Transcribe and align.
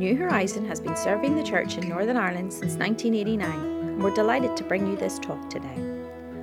New 0.00 0.16
Horizon 0.16 0.64
has 0.64 0.80
been 0.80 0.96
serving 0.96 1.36
the 1.36 1.42
church 1.42 1.76
in 1.76 1.86
Northern 1.86 2.16
Ireland 2.16 2.50
since 2.50 2.76
1989, 2.76 3.50
and 3.50 4.02
we're 4.02 4.14
delighted 4.14 4.56
to 4.56 4.64
bring 4.64 4.86
you 4.86 4.96
this 4.96 5.18
talk 5.18 5.50
today. 5.50 5.76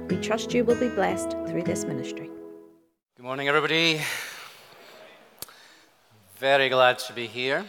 We 0.10 0.18
trust 0.18 0.54
you 0.54 0.64
will 0.64 0.80
be 0.80 0.90
blessed 0.90 1.32
through 1.48 1.64
this 1.64 1.84
ministry. 1.84 2.30
Good 3.16 3.24
morning, 3.24 3.48
everybody. 3.48 4.00
Very 6.36 6.70
glad 6.70 7.00
to 7.00 7.14
be 7.14 7.26
here. 7.26 7.66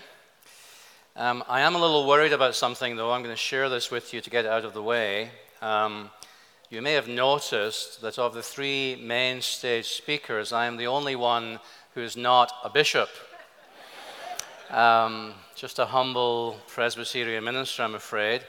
Um, 1.16 1.42
I 1.48 1.62
am 1.62 1.74
a 1.74 1.78
little 1.78 2.06
worried 2.06 2.34
about 2.34 2.54
something, 2.54 2.94
though. 2.94 3.10
I'm 3.10 3.22
going 3.22 3.34
to 3.34 3.40
share 3.40 3.70
this 3.70 3.90
with 3.90 4.12
you 4.12 4.20
to 4.20 4.28
get 4.28 4.44
it 4.44 4.50
out 4.50 4.66
of 4.66 4.74
the 4.74 4.82
way. 4.82 5.30
Um, 5.62 6.10
you 6.68 6.82
may 6.82 6.92
have 6.92 7.08
noticed 7.08 8.02
that 8.02 8.18
of 8.18 8.34
the 8.34 8.42
three 8.42 9.00
main 9.02 9.40
stage 9.40 9.86
speakers, 9.86 10.52
I 10.52 10.66
am 10.66 10.76
the 10.76 10.86
only 10.86 11.16
one 11.16 11.60
who 11.94 12.02
is 12.02 12.14
not 12.14 12.52
a 12.62 12.68
bishop. 12.68 13.08
Um, 14.70 15.32
just 15.54 15.78
a 15.78 15.86
humble 15.86 16.58
Presbyterian 16.66 17.42
minister, 17.42 17.82
I'm 17.82 17.94
afraid. 17.94 18.42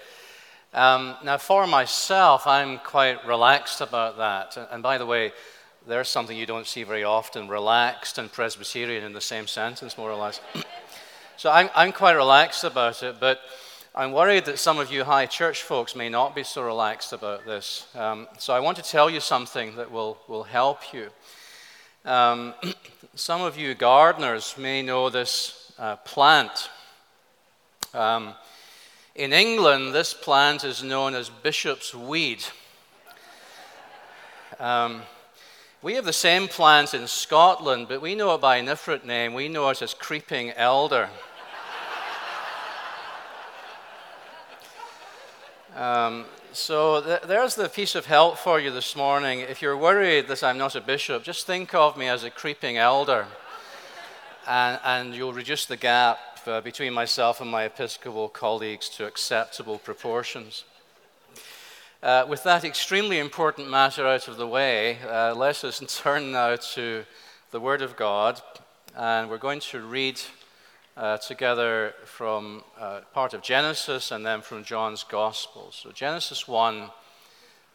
Um, 0.73 1.15
now, 1.23 1.37
for 1.37 1.65
myself, 1.65 2.45
I'm 2.45 2.77
quite 2.79 3.25
relaxed 3.25 3.79
about 3.79 4.17
that. 4.17 4.57
And 4.69 4.83
by 4.83 4.97
the 4.97 5.05
way, 5.05 5.31
there's 5.87 6.09
something 6.09 6.35
you 6.35 6.45
don't 6.45 6.67
see 6.67 6.83
very 6.83 7.05
often 7.05 7.47
relaxed 7.47 8.17
and 8.17 8.29
Presbyterian 8.29 9.05
in 9.05 9.13
the 9.13 9.21
same 9.21 9.47
sentence, 9.47 9.97
more 9.97 10.11
or 10.11 10.17
less. 10.17 10.41
so 11.37 11.49
I'm, 11.51 11.69
I'm 11.73 11.93
quite 11.93 12.13
relaxed 12.13 12.65
about 12.65 13.01
it, 13.01 13.15
but 13.21 13.39
I'm 13.95 14.11
worried 14.11 14.43
that 14.45 14.59
some 14.59 14.77
of 14.77 14.91
you 14.91 15.05
high 15.05 15.25
church 15.25 15.63
folks 15.63 15.95
may 15.95 16.09
not 16.09 16.35
be 16.35 16.43
so 16.43 16.61
relaxed 16.63 17.13
about 17.13 17.45
this. 17.45 17.87
Um, 17.95 18.27
so 18.37 18.53
I 18.53 18.59
want 18.59 18.75
to 18.75 18.83
tell 18.83 19.09
you 19.09 19.21
something 19.21 19.77
that 19.77 19.89
will, 19.89 20.17
will 20.27 20.43
help 20.43 20.93
you. 20.93 21.09
Um, 22.03 22.53
some 23.15 23.41
of 23.41 23.57
you 23.57 23.73
gardeners 23.73 24.55
may 24.57 24.81
know 24.81 25.09
this 25.09 25.58
uh, 25.79 25.95
plant. 25.97 26.69
Um, 27.93 28.33
in 29.15 29.33
England, 29.33 29.95
this 29.95 30.13
plant 30.13 30.63
is 30.63 30.83
known 30.83 31.15
as 31.15 31.29
bishop's 31.29 31.95
weed. 31.95 32.43
Um, 34.59 35.01
we 35.81 35.95
have 35.95 36.05
the 36.05 36.13
same 36.13 36.49
plant 36.49 36.93
in 36.93 37.07
Scotland, 37.07 37.87
but 37.87 38.01
we 38.01 38.13
know 38.13 38.35
it 38.35 38.41
by 38.41 38.57
a 38.57 38.65
different 38.65 39.05
name. 39.05 39.33
We 39.33 39.47
know 39.47 39.69
it 39.69 39.81
as 39.81 39.93
creeping 39.93 40.51
elder. 40.51 41.09
Um, 45.75 46.25
so 46.51 47.01
th- 47.01 47.21
there's 47.21 47.55
the 47.55 47.69
piece 47.69 47.95
of 47.95 48.05
help 48.05 48.37
for 48.37 48.59
you 48.59 48.69
this 48.69 48.97
morning. 48.97 49.39
If 49.39 49.61
you're 49.61 49.77
worried 49.77 50.27
that 50.27 50.43
I'm 50.43 50.57
not 50.57 50.75
a 50.75 50.81
bishop, 50.81 51.23
just 51.23 51.47
think 51.47 51.73
of 51.73 51.95
me 51.95 52.09
as 52.09 52.25
a 52.25 52.29
creeping 52.29 52.77
elder, 52.77 53.27
and, 54.47 54.79
and 54.83 55.15
you'll 55.15 55.33
reduce 55.33 55.65
the 55.65 55.77
gap 55.77 56.19
uh, 56.47 56.61
between 56.61 56.93
myself 56.93 57.41
and 57.41 57.49
my 57.49 57.63
Episcopal 57.63 58.29
colleagues 58.29 58.89
to 58.89 59.05
acceptable 59.05 59.77
proportions. 59.77 60.63
Uh, 62.01 62.25
with 62.29 62.43
that 62.43 62.63
extremely 62.63 63.19
important 63.19 63.69
matter 63.69 64.07
out 64.07 64.27
of 64.27 64.37
the 64.37 64.47
way, 64.47 64.99
uh, 65.07 65.33
let 65.35 65.63
us 65.63 65.79
turn 66.01 66.31
now 66.31 66.55
to 66.55 67.03
the 67.51 67.59
Word 67.59 67.81
of 67.81 67.95
God, 67.95 68.41
and 68.95 69.29
we're 69.29 69.37
going 69.37 69.59
to 69.59 69.81
read 69.81 70.19
uh, 70.95 71.17
together 71.17 71.93
from 72.05 72.63
uh, 72.79 73.01
part 73.13 73.33
of 73.33 73.41
Genesis 73.41 74.11
and 74.11 74.25
then 74.25 74.41
from 74.41 74.63
John's 74.63 75.03
Gospel. 75.03 75.71
So, 75.71 75.91
Genesis 75.91 76.47
1, 76.47 76.89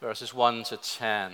verses 0.01 0.33
1 0.33 0.63
to 0.65 0.77
10. 0.77 1.33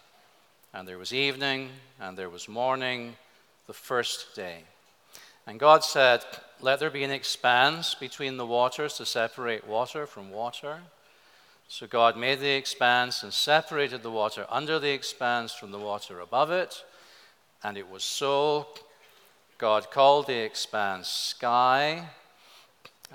And 0.73 0.87
there 0.87 0.97
was 0.97 1.13
evening, 1.13 1.69
and 1.99 2.17
there 2.17 2.29
was 2.29 2.47
morning, 2.47 3.15
the 3.67 3.73
first 3.73 4.35
day. 4.35 4.63
And 5.45 5.59
God 5.59 5.83
said, 5.83 6.23
Let 6.61 6.79
there 6.79 6.89
be 6.89 7.03
an 7.03 7.11
expanse 7.11 7.95
between 7.95 8.37
the 8.37 8.45
waters 8.45 8.95
to 8.97 9.05
separate 9.05 9.67
water 9.67 10.05
from 10.05 10.31
water. 10.31 10.79
So 11.67 11.87
God 11.87 12.17
made 12.17 12.39
the 12.39 12.51
expanse 12.51 13.23
and 13.23 13.33
separated 13.33 14.03
the 14.03 14.11
water 14.11 14.45
under 14.49 14.77
the 14.77 14.91
expanse 14.91 15.53
from 15.53 15.71
the 15.71 15.79
water 15.79 16.19
above 16.19 16.51
it. 16.51 16.83
And 17.63 17.77
it 17.77 17.89
was 17.89 18.03
so. 18.03 18.67
God 19.57 19.91
called 19.91 20.25
the 20.25 20.43
expanse 20.43 21.07
sky, 21.07 22.09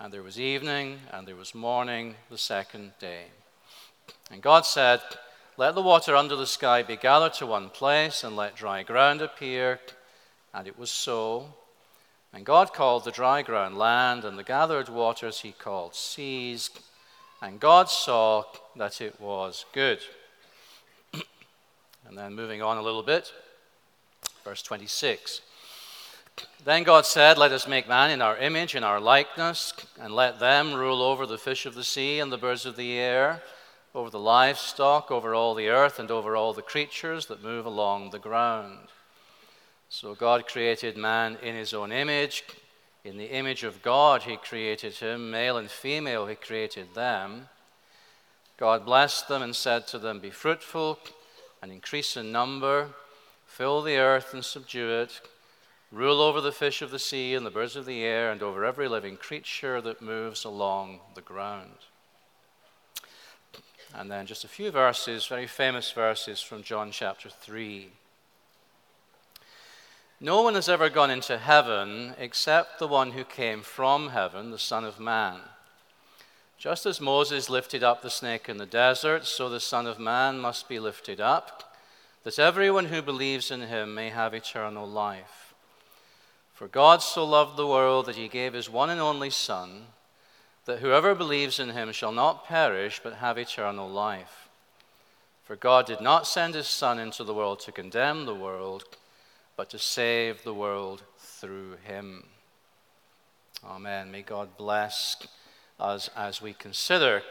and 0.00 0.12
there 0.12 0.22
was 0.22 0.38
evening, 0.38 1.00
and 1.12 1.26
there 1.26 1.34
was 1.34 1.56
morning 1.56 2.14
the 2.30 2.38
second 2.38 2.92
day. 3.00 3.24
And 4.30 4.40
God 4.40 4.64
said, 4.64 5.00
Let 5.58 5.74
the 5.74 5.82
water 5.82 6.14
under 6.14 6.36
the 6.36 6.46
sky 6.46 6.82
be 6.82 6.96
gathered 6.96 7.32
to 7.34 7.46
one 7.46 7.70
place, 7.70 8.22
and 8.22 8.36
let 8.36 8.56
dry 8.56 8.82
ground 8.82 9.22
appear. 9.22 9.80
And 10.52 10.66
it 10.66 10.78
was 10.78 10.90
so. 10.90 11.54
And 12.34 12.44
God 12.44 12.74
called 12.74 13.04
the 13.04 13.10
dry 13.10 13.40
ground 13.40 13.78
land, 13.78 14.24
and 14.24 14.38
the 14.38 14.44
gathered 14.44 14.90
waters 14.90 15.40
he 15.40 15.52
called 15.52 15.94
seas. 15.94 16.68
And 17.40 17.58
God 17.58 17.88
saw 17.88 18.44
that 18.76 19.00
it 19.00 19.18
was 19.18 19.64
good. 19.72 20.00
and 21.14 22.18
then 22.18 22.34
moving 22.34 22.60
on 22.60 22.76
a 22.76 22.82
little 22.82 23.02
bit, 23.02 23.32
verse 24.44 24.60
26. 24.62 25.40
Then 26.62 26.82
God 26.82 27.06
said, 27.06 27.38
Let 27.38 27.52
us 27.52 27.66
make 27.66 27.88
man 27.88 28.10
in 28.10 28.20
our 28.20 28.36
image, 28.36 28.74
in 28.74 28.84
our 28.84 29.00
likeness, 29.00 29.72
and 29.98 30.14
let 30.14 30.38
them 30.38 30.74
rule 30.74 31.00
over 31.00 31.24
the 31.24 31.38
fish 31.38 31.64
of 31.64 31.74
the 31.74 31.84
sea 31.84 32.18
and 32.18 32.30
the 32.30 32.36
birds 32.36 32.66
of 32.66 32.76
the 32.76 32.98
air, 32.98 33.42
over 33.96 34.10
the 34.10 34.18
livestock, 34.18 35.10
over 35.10 35.34
all 35.34 35.54
the 35.54 35.68
earth, 35.68 35.98
and 35.98 36.10
over 36.10 36.36
all 36.36 36.52
the 36.52 36.62
creatures 36.62 37.26
that 37.26 37.42
move 37.42 37.66
along 37.66 38.10
the 38.10 38.18
ground. 38.18 38.88
So 39.88 40.14
God 40.14 40.46
created 40.46 40.96
man 40.96 41.38
in 41.42 41.56
his 41.56 41.74
own 41.74 41.90
image. 41.90 42.44
In 43.04 43.16
the 43.16 43.32
image 43.32 43.64
of 43.64 43.82
God, 43.82 44.22
he 44.22 44.36
created 44.36 44.94
him. 44.94 45.30
Male 45.30 45.56
and 45.56 45.70
female, 45.70 46.26
he 46.26 46.36
created 46.36 46.94
them. 46.94 47.48
God 48.56 48.84
blessed 48.84 49.28
them 49.28 49.42
and 49.42 49.56
said 49.56 49.86
to 49.88 49.98
them, 49.98 50.20
Be 50.20 50.30
fruitful 50.30 50.98
and 51.62 51.72
increase 51.72 52.16
in 52.16 52.30
number, 52.30 52.90
fill 53.44 53.82
the 53.82 53.96
earth 53.96 54.32
and 54.32 54.44
subdue 54.44 54.90
it 54.90 55.20
Rule 55.92 56.20
over 56.20 56.40
the 56.40 56.52
fish 56.52 56.82
of 56.82 56.90
the 56.90 56.98
sea 56.98 57.34
and 57.34 57.46
the 57.46 57.50
birds 57.50 57.76
of 57.76 57.86
the 57.86 58.02
air 58.02 58.32
and 58.32 58.42
over 58.42 58.64
every 58.64 58.88
living 58.88 59.16
creature 59.16 59.80
that 59.80 60.02
moves 60.02 60.44
along 60.44 61.00
the 61.14 61.22
ground. 61.22 61.86
And 63.98 64.10
then 64.10 64.26
just 64.26 64.44
a 64.44 64.48
few 64.48 64.70
verses, 64.70 65.26
very 65.26 65.46
famous 65.46 65.90
verses 65.90 66.42
from 66.42 66.62
John 66.62 66.90
chapter 66.90 67.30
3. 67.30 67.88
No 70.20 70.42
one 70.42 70.54
has 70.54 70.68
ever 70.68 70.90
gone 70.90 71.10
into 71.10 71.38
heaven 71.38 72.14
except 72.18 72.78
the 72.78 72.88
one 72.88 73.12
who 73.12 73.24
came 73.24 73.62
from 73.62 74.10
heaven, 74.10 74.50
the 74.50 74.58
Son 74.58 74.84
of 74.84 75.00
Man. 75.00 75.40
Just 76.58 76.84
as 76.84 77.00
Moses 77.00 77.48
lifted 77.48 77.82
up 77.82 78.02
the 78.02 78.10
snake 78.10 78.50
in 78.50 78.58
the 78.58 78.66
desert, 78.66 79.24
so 79.24 79.48
the 79.48 79.60
Son 79.60 79.86
of 79.86 79.98
Man 79.98 80.38
must 80.38 80.68
be 80.68 80.78
lifted 80.78 81.20
up, 81.20 81.74
that 82.24 82.38
everyone 82.38 82.86
who 82.86 83.00
believes 83.00 83.50
in 83.50 83.62
him 83.62 83.94
may 83.94 84.10
have 84.10 84.34
eternal 84.34 84.86
life. 84.86 85.54
For 86.52 86.68
God 86.68 87.02
so 87.02 87.24
loved 87.24 87.56
the 87.56 87.66
world 87.66 88.06
that 88.06 88.16
he 88.16 88.28
gave 88.28 88.52
his 88.52 88.68
one 88.68 88.90
and 88.90 89.00
only 89.00 89.30
Son, 89.30 89.86
that 90.66 90.80
whoever 90.80 91.14
believes 91.14 91.58
in 91.58 91.70
him 91.70 91.92
shall 91.92 92.12
not 92.12 92.46
perish 92.46 93.00
but 93.02 93.14
have 93.14 93.38
eternal 93.38 93.88
life. 93.88 94.48
For 95.44 95.56
God 95.56 95.86
did 95.86 96.00
not 96.00 96.26
send 96.26 96.54
his 96.54 96.66
Son 96.66 96.98
into 96.98 97.22
the 97.22 97.34
world 97.34 97.60
to 97.60 97.72
condemn 97.72 98.26
the 98.26 98.34
world, 98.34 98.84
but 99.56 99.70
to 99.70 99.78
save 99.78 100.42
the 100.42 100.52
world 100.52 101.04
through 101.18 101.76
him. 101.84 102.24
Amen. 103.64 104.10
May 104.10 104.22
God 104.22 104.56
bless 104.56 105.16
us 105.78 106.10
as 106.16 106.42
we 106.42 106.52
consider 106.52 107.22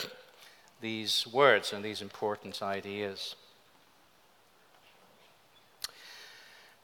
these 0.79 1.27
words 1.27 1.73
and 1.73 1.83
these 1.83 2.01
important 2.01 2.61
ideas. 2.61 3.35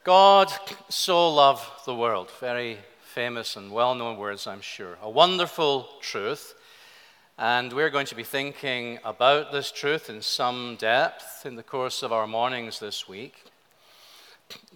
God 0.04 0.52
so 0.88 1.32
loved 1.32 1.86
the 1.86 1.94
world. 1.94 2.30
Very 2.40 2.78
famous 3.12 3.56
and 3.56 3.70
well 3.70 3.94
known 3.94 4.16
words, 4.16 4.46
I'm 4.46 4.62
sure. 4.62 4.96
A 5.02 5.10
wonderful 5.10 5.86
truth. 6.00 6.54
And 7.38 7.70
we're 7.70 7.90
going 7.90 8.06
to 8.06 8.14
be 8.14 8.24
thinking 8.24 9.00
about 9.04 9.52
this 9.52 9.70
truth 9.70 10.08
in 10.08 10.22
some 10.22 10.76
depth 10.78 11.44
in 11.44 11.56
the 11.56 11.62
course 11.62 12.02
of 12.02 12.10
our 12.10 12.26
mornings 12.26 12.78
this 12.78 13.06
week. 13.06 13.44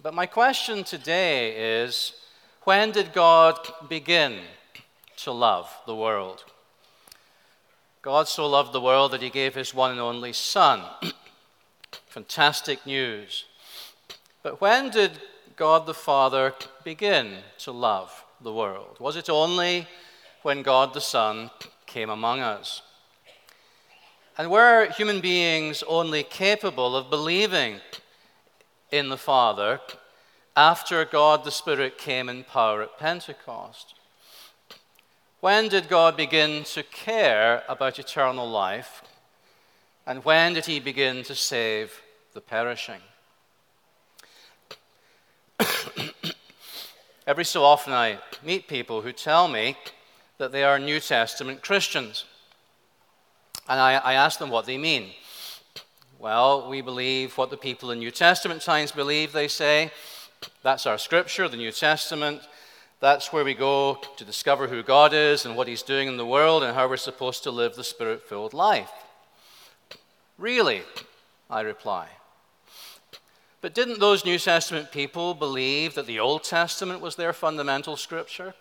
But 0.03 0.13
my 0.13 0.27
question 0.27 0.83
today 0.83 1.81
is 1.81 2.13
when 2.61 2.91
did 2.91 3.11
God 3.11 3.57
begin 3.89 4.37
to 5.17 5.31
love 5.31 5.75
the 5.87 5.95
world. 5.95 6.43
God 8.03 8.27
so 8.27 8.47
loved 8.47 8.71
the 8.71 8.81
world 8.81 9.13
that 9.13 9.23
he 9.23 9.31
gave 9.31 9.55
his 9.55 9.73
one 9.73 9.89
and 9.89 9.99
only 9.99 10.31
Son. 10.31 10.83
Fantastic 12.05 12.85
news. 12.85 13.45
But 14.43 14.61
when 14.61 14.91
did 14.91 15.13
God 15.55 15.87
the 15.87 15.95
Father 15.95 16.53
begin 16.83 17.37
to 17.57 17.71
love 17.71 18.23
the 18.41 18.53
world? 18.53 18.97
Was 18.99 19.15
it 19.15 19.29
only 19.29 19.87
when 20.43 20.61
God 20.61 20.93
the 20.93 21.01
Son 21.01 21.49
came 21.85 22.09
among 22.09 22.39
us? 22.39 22.81
And 24.37 24.51
were 24.51 24.89
human 24.91 25.19
beings 25.19 25.83
only 25.87 26.23
capable 26.23 26.95
of 26.95 27.09
believing 27.09 27.79
in 28.91 29.09
the 29.09 29.17
Father 29.17 29.79
after 30.55 31.03
God 31.05 31.43
the 31.43 31.51
Spirit 31.51 31.97
came 31.97 32.29
in 32.29 32.43
power 32.43 32.83
at 32.83 32.99
Pentecost? 32.99 33.95
When 35.39 35.69
did 35.69 35.87
God 35.87 36.17
begin 36.17 36.63
to 36.65 36.83
care 36.83 37.63
about 37.67 37.99
eternal 37.99 38.49
life? 38.49 39.03
And 40.05 40.23
when 40.23 40.53
did 40.53 40.65
he 40.65 40.79
begin 40.79 41.23
to 41.23 41.35
save 41.35 42.01
the 42.33 42.41
perishing? 42.41 43.01
Every 47.27 47.43
so 47.43 47.61
often, 47.65 47.91
I 47.91 48.19
meet 48.41 48.69
people 48.69 49.01
who 49.01 49.11
tell 49.11 49.49
me 49.49 49.75
that 50.37 50.53
they 50.53 50.63
are 50.63 50.79
New 50.79 51.01
Testament 51.01 51.61
Christians. 51.61 52.23
And 53.67 53.81
I, 53.81 53.95
I 53.95 54.13
ask 54.13 54.39
them 54.39 54.49
what 54.49 54.65
they 54.65 54.77
mean. 54.77 55.09
Well, 56.19 56.69
we 56.69 56.79
believe 56.79 57.37
what 57.37 57.49
the 57.49 57.57
people 57.57 57.91
in 57.91 57.99
New 57.99 58.11
Testament 58.11 58.61
times 58.61 58.93
believe, 58.93 59.33
they 59.33 59.49
say. 59.49 59.91
That's 60.63 60.85
our 60.85 60.97
scripture, 60.97 61.49
the 61.49 61.57
New 61.57 61.73
Testament. 61.73 62.47
That's 63.01 63.33
where 63.33 63.43
we 63.43 63.55
go 63.55 63.99
to 64.15 64.23
discover 64.23 64.69
who 64.69 64.81
God 64.81 65.13
is 65.13 65.45
and 65.45 65.57
what 65.57 65.67
He's 65.67 65.83
doing 65.83 66.07
in 66.07 66.15
the 66.15 66.25
world 66.25 66.63
and 66.63 66.73
how 66.73 66.87
we're 66.87 66.95
supposed 66.95 67.43
to 67.43 67.51
live 67.51 67.75
the 67.75 67.83
spirit 67.83 68.23
filled 68.23 68.53
life. 68.53 68.89
Really? 70.37 70.81
I 71.49 71.59
reply. 71.59 72.07
But 73.67 73.73
didn't 73.73 73.99
those 73.99 74.23
New 74.23 74.39
Testament 74.39 74.93
people 74.93 75.33
believe 75.33 75.95
that 75.95 76.05
the 76.05 76.21
Old 76.21 76.45
Testament 76.45 77.01
was 77.01 77.17
their 77.17 77.33
fundamental 77.33 77.97
scripture? 77.97 78.53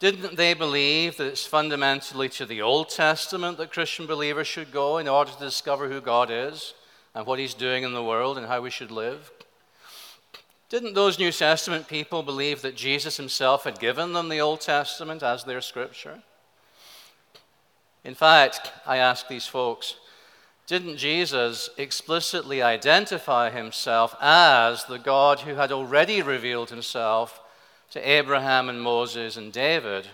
Didn't 0.00 0.36
they 0.36 0.52
believe 0.52 1.16
that 1.16 1.28
it's 1.28 1.46
fundamentally 1.46 2.28
to 2.28 2.44
the 2.44 2.60
Old 2.60 2.90
Testament 2.90 3.56
that 3.56 3.72
Christian 3.72 4.04
believers 4.04 4.46
should 4.46 4.70
go 4.70 4.98
in 4.98 5.08
order 5.08 5.30
to 5.30 5.38
discover 5.38 5.88
who 5.88 6.02
God 6.02 6.28
is 6.30 6.74
and 7.14 7.24
what 7.24 7.38
He's 7.38 7.54
doing 7.54 7.84
in 7.84 7.94
the 7.94 8.04
world 8.04 8.36
and 8.36 8.46
how 8.46 8.60
we 8.60 8.68
should 8.68 8.90
live? 8.90 9.32
Didn't 10.68 10.92
those 10.92 11.18
New 11.18 11.32
Testament 11.32 11.88
people 11.88 12.22
believe 12.22 12.60
that 12.60 12.76
Jesus 12.76 13.16
Himself 13.16 13.64
had 13.64 13.80
given 13.80 14.12
them 14.12 14.28
the 14.28 14.42
Old 14.42 14.60
Testament 14.60 15.22
as 15.22 15.42
their 15.42 15.62
scripture? 15.62 16.22
In 18.04 18.14
fact, 18.14 18.72
I 18.84 18.98
ask 18.98 19.26
these 19.26 19.46
folks, 19.46 19.96
didn't 20.66 20.96
Jesus 20.96 21.68
explicitly 21.76 22.62
identify 22.62 23.50
himself 23.50 24.16
as 24.20 24.84
the 24.84 24.98
God 24.98 25.40
who 25.40 25.54
had 25.54 25.70
already 25.70 26.22
revealed 26.22 26.70
himself 26.70 27.40
to 27.90 28.08
Abraham 28.08 28.68
and 28.68 28.80
Moses 28.80 29.36
and 29.36 29.52
David 29.52 30.08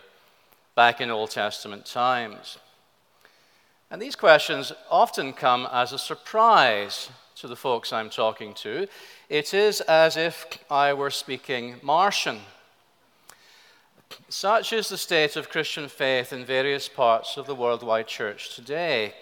back 0.74 1.00
in 1.00 1.10
Old 1.10 1.30
Testament 1.30 1.86
times? 1.86 2.58
And 3.90 4.02
these 4.02 4.16
questions 4.16 4.72
often 4.90 5.32
come 5.32 5.68
as 5.72 5.92
a 5.92 5.98
surprise 5.98 7.10
to 7.36 7.48
the 7.48 7.56
folks 7.56 7.92
I'm 7.92 8.10
talking 8.10 8.52
to. 8.54 8.86
It 9.28 9.54
is 9.54 9.80
as 9.82 10.16
if 10.16 10.46
I 10.70 10.92
were 10.92 11.10
speaking 11.10 11.76
Martian. 11.82 12.40
Such 14.28 14.72
is 14.72 14.88
the 14.88 14.98
state 14.98 15.36
of 15.36 15.48
Christian 15.48 15.88
faith 15.88 16.32
in 16.32 16.44
various 16.44 16.88
parts 16.88 17.36
of 17.36 17.46
the 17.46 17.54
worldwide 17.54 18.08
church 18.08 18.54
today. 18.54 19.14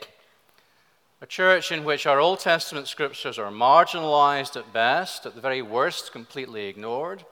A 1.21 1.27
church 1.27 1.73
in 1.73 1.83
which 1.83 2.07
our 2.07 2.21
Old 2.21 2.39
Testament 2.39 2.87
scriptures 2.87 3.41
are 3.41 3.51
marginalized 3.51 4.57
at 4.57 4.73
best, 4.73 5.27
at 5.27 5.35
the 5.35 5.41
very 5.41 5.61
worst, 5.61 6.13
completely 6.13 6.67
ignored. 6.67 7.25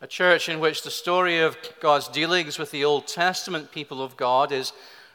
A 0.00 0.06
church 0.06 0.48
in 0.48 0.58
which 0.58 0.82
the 0.82 0.90
story 0.90 1.38
of 1.40 1.58
God's 1.80 2.08
dealings 2.08 2.58
with 2.58 2.70
the 2.70 2.82
Old 2.82 3.06
Testament 3.06 3.72
people 3.72 4.02
of 4.02 4.16
God 4.16 4.52
is 4.52 4.72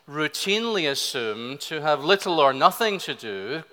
routinely 0.08 0.88
assumed 0.88 1.62
to 1.62 1.82
have 1.82 2.04
little 2.04 2.40
or 2.40 2.54
nothing 2.54 3.00
to 3.00 3.16
do 3.16 3.64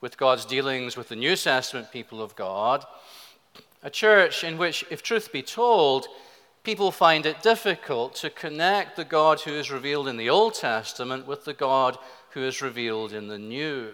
with 0.00 0.18
God's 0.18 0.44
dealings 0.44 0.96
with 0.96 1.08
the 1.08 1.14
New 1.14 1.36
Testament 1.36 1.92
people 1.92 2.20
of 2.20 2.34
God. 2.34 2.84
A 3.84 3.90
church 3.90 4.42
in 4.42 4.58
which, 4.58 4.84
if 4.90 5.04
truth 5.04 5.30
be 5.30 5.42
told, 5.42 6.08
people 6.64 6.90
find 6.90 7.26
it 7.26 7.42
difficult 7.42 8.16
to 8.16 8.30
connect 8.30 8.96
the 8.96 9.04
God 9.04 9.42
who 9.42 9.52
is 9.52 9.70
revealed 9.70 10.08
in 10.08 10.16
the 10.16 10.30
Old 10.30 10.54
Testament 10.54 11.28
with 11.28 11.44
the 11.44 11.54
God 11.54 11.96
who 12.34 12.42
is 12.42 12.60
revealed 12.60 13.12
in 13.12 13.28
the 13.28 13.38
New. 13.38 13.92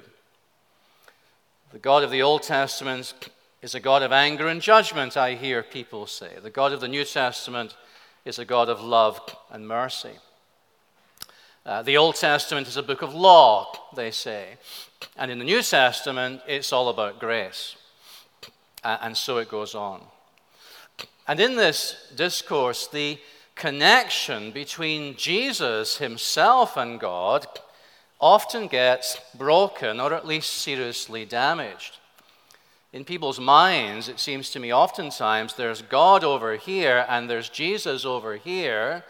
The 1.73 1.79
God 1.79 2.03
of 2.03 2.11
the 2.11 2.23
Old 2.23 2.43
Testament 2.43 3.29
is 3.61 3.75
a 3.75 3.81
God 3.81 4.03
of 4.03 4.13
anger 4.13 4.49
and 4.49 4.63
judgment, 4.63 5.15
I 5.15 5.35
hear 5.35 5.63
people 5.63 6.07
say. 6.07 6.31
The 6.43 6.49
God 6.49 6.73
of 6.73 6.81
the 6.81 6.89
New 6.89 7.05
Testament 7.05 7.77
is 8.25 8.39
a 8.39 8.47
God 8.47 8.71
of 8.71 8.81
love 8.81 9.21
and 9.51 9.69
mercy. 9.69 10.15
Uh, 11.67 11.83
the 11.83 11.99
Old 11.99 12.15
Testament 12.15 12.67
is 12.67 12.79
a 12.79 12.83
book 12.83 13.03
of 13.03 13.15
law, 13.15 13.71
they 13.95 14.11
say. 14.11 14.57
And 15.19 15.31
in 15.31 15.39
the 15.39 15.45
New 15.45 15.61
Testament, 15.61 16.41
it's 16.49 16.73
all 16.73 16.89
about 16.89 17.21
grace. 17.21 17.77
Uh, 18.83 18.97
and 19.03 19.15
so 19.15 19.37
it 19.37 19.51
goes 19.51 19.75
on. 19.75 20.01
And 21.29 21.41
in 21.41 21.57
this 21.57 22.11
discourse, 22.17 22.87
the 22.87 23.19
connection 23.55 24.51
between 24.51 25.15
Jesus 25.17 25.99
himself 25.99 26.79
and 26.79 26.99
God 26.99 27.47
often 28.21 28.67
gets 28.67 29.19
broken 29.35 29.99
or 29.99 30.13
at 30.13 30.27
least 30.27 30.53
seriously 30.53 31.25
damaged. 31.25 31.99
In 32.93 33.05
people's 33.05 33.39
minds, 33.39 34.09
it 34.09 34.19
seems 34.19 34.51
to 34.51 34.59
me 34.59 34.73
oftentimes 34.73 35.55
there's 35.55 35.83
God 35.83 36.25
over 36.25 36.57
here 36.57 37.07
and 37.09 37.31
there's 37.31 37.49
Jesus 37.49 38.05
over 38.05 38.37
here, 38.37 39.05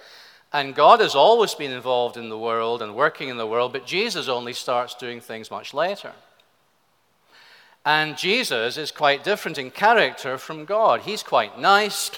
and 0.52 0.74
God 0.74 1.00
has 1.00 1.14
always 1.14 1.54
been 1.54 1.70
involved 1.70 2.16
in 2.16 2.28
the 2.28 2.38
world 2.38 2.82
and 2.82 2.94
working 2.94 3.28
in 3.28 3.38
the 3.38 3.46
world, 3.46 3.72
but 3.72 3.86
Jesus 3.86 4.28
only 4.28 4.52
starts 4.52 4.94
doing 4.94 5.20
things 5.20 5.50
much 5.50 5.72
later. 5.72 6.12
And 7.84 8.18
Jesus 8.18 8.76
is 8.76 8.90
quite 8.90 9.24
different 9.24 9.56
in 9.56 9.70
character 9.70 10.36
from 10.36 10.66
God. 10.66 11.00
He's 11.00 11.22
quite 11.22 11.58
nice, 11.58 12.10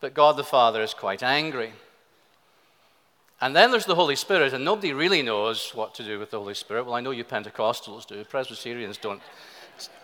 but 0.00 0.12
God 0.12 0.36
the 0.36 0.44
Father 0.44 0.82
is 0.82 0.92
quite 0.92 1.22
angry. 1.22 1.72
And 3.40 3.54
then 3.54 3.70
there's 3.70 3.84
the 3.84 3.94
Holy 3.94 4.16
Spirit, 4.16 4.52
and 4.52 4.64
nobody 4.64 4.92
really 4.92 5.22
knows 5.22 5.70
what 5.74 5.94
to 5.94 6.02
do 6.02 6.18
with 6.18 6.30
the 6.30 6.38
Holy 6.38 6.54
Spirit. 6.54 6.84
Well, 6.84 6.94
I 6.94 7.00
know 7.00 7.12
you 7.12 7.24
Pentecostals 7.24 8.06
do. 8.06 8.24
Presbyterians 8.24 8.98
don't 8.98 9.22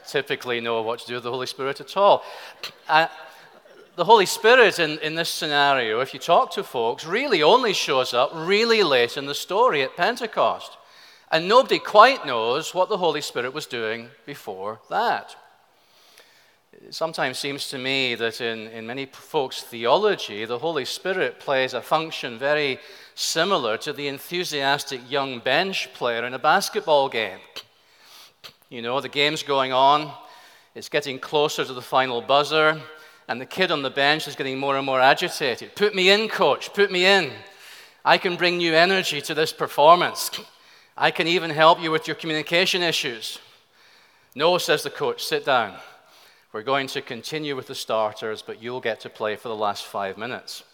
typically 0.07 0.61
know 0.61 0.83
what 0.83 1.01
to 1.01 1.07
do 1.07 1.15
with 1.15 1.25
the 1.25 1.31
Holy 1.31 1.49
Spirit 1.49 1.81
at 1.81 1.97
all. 1.97 2.23
Uh, 2.89 3.09
the 3.97 4.05
Holy 4.05 4.27
Spirit 4.27 4.79
in, 4.79 4.99
in 5.01 5.17
this 5.17 5.29
scenario, 5.29 6.01
if 6.01 6.15
you 6.15 6.21
talk 6.21 6.53
to 6.53 6.63
folks, 6.63 7.05
really 7.05 7.43
only 7.43 7.73
shows 7.73 8.15
up 8.15 8.31
really 8.35 8.83
late 8.83 9.17
in 9.17 9.27
the 9.27 9.35
story 9.35 9.83
at 9.83 9.97
Pentecost. 9.97 10.77
And 11.33 11.49
nobody 11.49 11.81
quite 11.81 12.25
knows 12.25 12.73
what 12.73 12.89
the 12.89 12.99
Holy 12.99 13.21
Spirit 13.21 13.53
was 13.53 13.67
doing 13.67 14.11
before 14.27 14.81
that 14.91 15.35
it 16.83 16.95
sometimes 16.95 17.39
seems 17.39 17.69
to 17.69 17.79
me 17.79 18.15
that 18.15 18.41
in, 18.41 18.69
in 18.69 18.87
many 18.87 19.07
folks' 19.07 19.63
theology, 19.63 20.45
the 20.45 20.59
Holy 20.59 20.85
Spirit 20.85 21.41
plays 21.41 21.75
a 21.75 21.81
function 21.81 22.39
very 22.39 22.79
similar 23.15 23.77
to 23.79 23.93
the 23.93 24.09
enthusiastic 24.09 25.01
young 25.11 25.39
bench 25.39 25.93
player 25.95 26.25
in 26.25 26.35
a 26.35 26.39
basketball 26.39 27.09
game. 27.09 27.39
You 28.69 28.83
know, 28.83 29.01
the 29.01 29.09
game's 29.09 29.43
going 29.43 29.73
on, 29.73 30.13
it's 30.75 30.89
getting 30.89 31.19
closer 31.19 31.65
to 31.65 31.73
the 31.73 31.83
final 31.83 32.21
buzzer, 32.21 32.81
and 33.29 33.41
the 33.41 33.47
kid 33.47 33.71
on 33.71 33.83
the 33.83 33.91
bench 33.91 34.27
is 34.27 34.37
getting 34.37 34.59
more 34.59 34.77
and 34.77 34.85
more 34.85 35.01
agitated. 35.01 35.75
Put 35.77 35.95
me 35.95 36.11
in, 36.11 36.29
coach, 36.29 36.73
put 36.75 36.91
me 36.91 37.07
in. 37.07 37.31
I 38.05 38.19
can 38.19 38.37
bring 38.37 38.59
new 38.59 38.75
energy 38.75 39.21
to 39.23 39.35
this 39.35 39.53
performance. 39.53 40.31
I 40.97 41.11
can 41.11 41.27
even 41.27 41.51
help 41.51 41.81
you 41.81 41.91
with 41.91 42.07
your 42.07 42.17
communication 42.17 42.83
issues. 42.83 43.39
No, 44.35 44.59
says 44.59 44.83
the 44.83 44.91
coach, 44.91 45.25
sit 45.25 45.45
down. 45.45 45.75
We're 46.53 46.63
going 46.63 46.87
to 46.89 47.03
continue 47.03 47.57
with 47.57 47.67
the 47.67 47.75
starters, 47.75 48.43
but 48.43 48.63
you'll 48.63 48.81
get 48.81 49.01
to 49.01 49.11
play 49.11 49.37
for 49.37 49.49
the 49.49 49.57
last 49.57 49.85
five 49.87 50.19
minutes. 50.19 50.65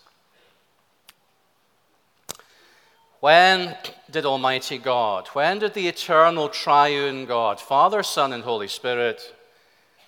When 3.21 3.77
did 4.11 4.25
Almighty 4.25 4.79
God, 4.79 5.29
when 5.29 5.59
did 5.59 5.75
the 5.75 5.89
eternal 5.89 6.49
triune 6.49 7.27
God, 7.27 7.61
Father, 7.61 8.03
Son, 8.03 8.33
and 8.33 8.43
Holy 8.43 8.67
Spirit, 8.67 9.35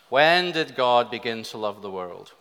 when 0.09 0.53
did 0.53 0.75
God 0.75 1.11
begin 1.11 1.43
to 1.45 1.59
love 1.59 1.83
the 1.83 1.91
world? 1.91 2.33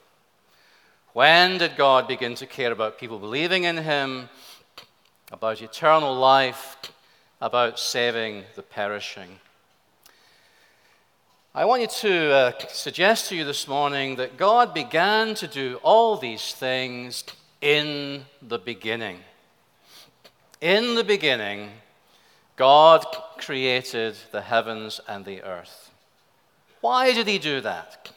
When 1.12 1.58
did 1.58 1.76
God 1.76 2.08
begin 2.08 2.36
to 2.36 2.46
care 2.46 2.72
about 2.72 2.98
people 2.98 3.20
believing 3.20 3.66
in 3.66 3.76
Him, 3.76 4.30
about 5.30 5.62
eternal 5.62 6.16
life, 6.16 6.78
about 7.42 7.78
saving 7.78 8.46
the 8.56 8.62
perishing? 8.62 9.40
I 11.54 11.66
want 11.66 11.82
you 11.82 11.88
to 11.88 12.32
uh, 12.32 12.52
suggest 12.70 13.28
to 13.28 13.36
you 13.36 13.44
this 13.44 13.68
morning 13.68 14.16
that 14.16 14.38
God 14.38 14.74
began 14.74 15.36
to 15.36 15.48
do 15.48 15.82
all 15.84 16.16
these 16.16 16.54
things 16.54 17.26
in 17.60 18.24
the 18.42 18.58
beginning. 18.58 19.20
In 20.62 20.94
the 20.94 21.04
beginning, 21.04 21.72
God 22.56 23.04
created 23.40 24.16
the 24.32 24.42
heavens 24.42 25.02
and 25.08 25.26
the 25.26 25.42
earth. 25.42 25.90
Why 26.82 27.14
did 27.14 27.28
he 27.28 27.40
do 27.40 27.62
that? 27.62 28.12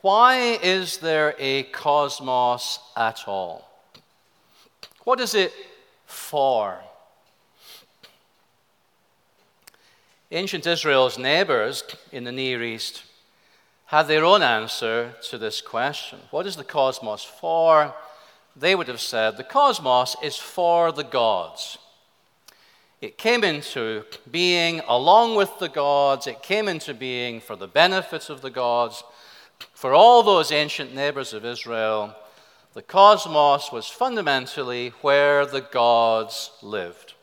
Why 0.00 0.58
is 0.62 0.96
there 0.96 1.34
a 1.38 1.64
cosmos 1.64 2.78
at 2.96 3.24
all? 3.26 3.70
What 5.04 5.20
is 5.20 5.34
it 5.34 5.52
for? 6.06 6.78
Ancient 10.30 10.66
Israel's 10.66 11.18
neighbors 11.18 11.84
in 12.12 12.24
the 12.24 12.32
Near 12.32 12.62
East 12.62 13.02
had 13.86 14.04
their 14.04 14.24
own 14.24 14.42
answer 14.42 15.16
to 15.28 15.36
this 15.36 15.60
question. 15.60 16.20
What 16.30 16.46
is 16.46 16.56
the 16.56 16.64
cosmos 16.64 17.24
for? 17.24 17.94
They 18.56 18.74
would 18.74 18.88
have 18.88 19.00
said 19.00 19.36
the 19.36 19.44
cosmos 19.44 20.16
is 20.22 20.36
for 20.36 20.92
the 20.92 21.04
gods. 21.04 21.78
It 23.00 23.16
came 23.16 23.44
into 23.44 24.04
being 24.30 24.80
along 24.86 25.36
with 25.36 25.58
the 25.58 25.68
gods, 25.68 26.26
it 26.26 26.42
came 26.42 26.68
into 26.68 26.92
being 26.92 27.40
for 27.40 27.56
the 27.56 27.66
benefit 27.66 28.28
of 28.28 28.42
the 28.42 28.50
gods. 28.50 29.02
For 29.72 29.94
all 29.94 30.22
those 30.22 30.52
ancient 30.52 30.94
neighbors 30.94 31.32
of 31.32 31.44
Israel, 31.44 32.14
the 32.74 32.82
cosmos 32.82 33.72
was 33.72 33.88
fundamentally 33.88 34.90
where 35.00 35.46
the 35.46 35.62
gods 35.62 36.50
lived. 36.62 37.14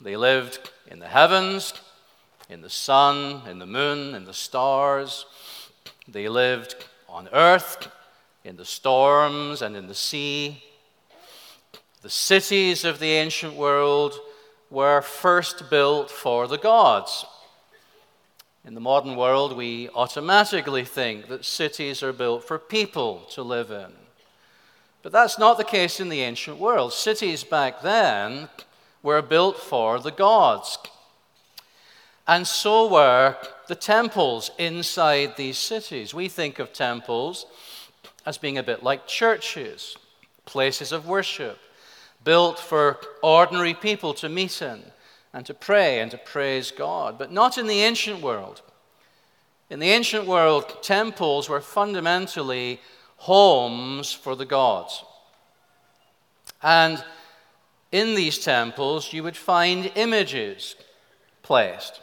They 0.00 0.16
lived 0.16 0.70
in 0.90 0.98
the 0.98 1.08
heavens, 1.08 1.72
in 2.48 2.60
the 2.60 2.70
sun, 2.70 3.42
in 3.48 3.58
the 3.58 3.66
moon, 3.66 4.14
in 4.14 4.24
the 4.24 4.34
stars. 4.34 5.24
They 6.06 6.28
lived 6.28 6.74
on 7.08 7.28
earth, 7.32 7.88
in 8.44 8.56
the 8.56 8.64
storms 8.64 9.62
and 9.62 9.76
in 9.76 9.86
the 9.86 9.94
sea. 9.94 10.62
The 12.02 12.10
cities 12.10 12.84
of 12.84 12.98
the 12.98 13.10
ancient 13.10 13.54
world 13.54 14.18
were 14.70 15.02
first 15.02 15.68
built 15.68 16.10
for 16.10 16.48
the 16.48 16.58
gods. 16.58 17.26
In 18.64 18.74
the 18.74 18.80
modern 18.80 19.16
world, 19.16 19.56
we 19.56 19.88
automatically 19.90 20.84
think 20.84 21.28
that 21.28 21.44
cities 21.44 22.02
are 22.02 22.12
built 22.12 22.44
for 22.44 22.58
people 22.58 23.26
to 23.32 23.42
live 23.42 23.70
in. 23.70 23.92
But 25.02 25.12
that's 25.12 25.38
not 25.38 25.56
the 25.56 25.64
case 25.64 25.98
in 25.98 26.08
the 26.08 26.20
ancient 26.20 26.58
world. 26.58 26.92
Cities 26.92 27.42
back 27.42 27.82
then 27.82 28.48
were 29.02 29.22
built 29.22 29.58
for 29.58 29.98
the 29.98 30.10
gods. 30.10 30.78
And 32.28 32.46
so 32.46 32.86
were 32.86 33.36
the 33.66 33.74
temples 33.74 34.50
inside 34.58 35.36
these 35.36 35.58
cities. 35.58 36.14
We 36.14 36.28
think 36.28 36.58
of 36.58 36.72
temples 36.72 37.46
as 38.26 38.38
being 38.38 38.58
a 38.58 38.62
bit 38.62 38.82
like 38.82 39.06
churches, 39.06 39.96
places 40.44 40.92
of 40.92 41.06
worship, 41.06 41.58
built 42.24 42.58
for 42.58 42.98
ordinary 43.22 43.74
people 43.74 44.14
to 44.14 44.28
meet 44.28 44.60
in 44.60 44.82
and 45.32 45.46
to 45.46 45.54
pray 45.54 46.00
and 46.00 46.10
to 46.10 46.18
praise 46.18 46.70
God, 46.70 47.18
but 47.18 47.32
not 47.32 47.56
in 47.56 47.66
the 47.66 47.82
ancient 47.82 48.20
world. 48.20 48.62
In 49.70 49.78
the 49.78 49.90
ancient 49.90 50.26
world, 50.26 50.82
temples 50.82 51.48
were 51.48 51.60
fundamentally 51.60 52.80
homes 53.16 54.12
for 54.12 54.34
the 54.34 54.46
gods. 54.46 55.04
And 56.62 57.02
in 57.92 58.14
these 58.14 58.38
temples, 58.38 59.12
you 59.12 59.22
would 59.22 59.36
find 59.36 59.92
images 59.94 60.74
placed. 61.42 62.00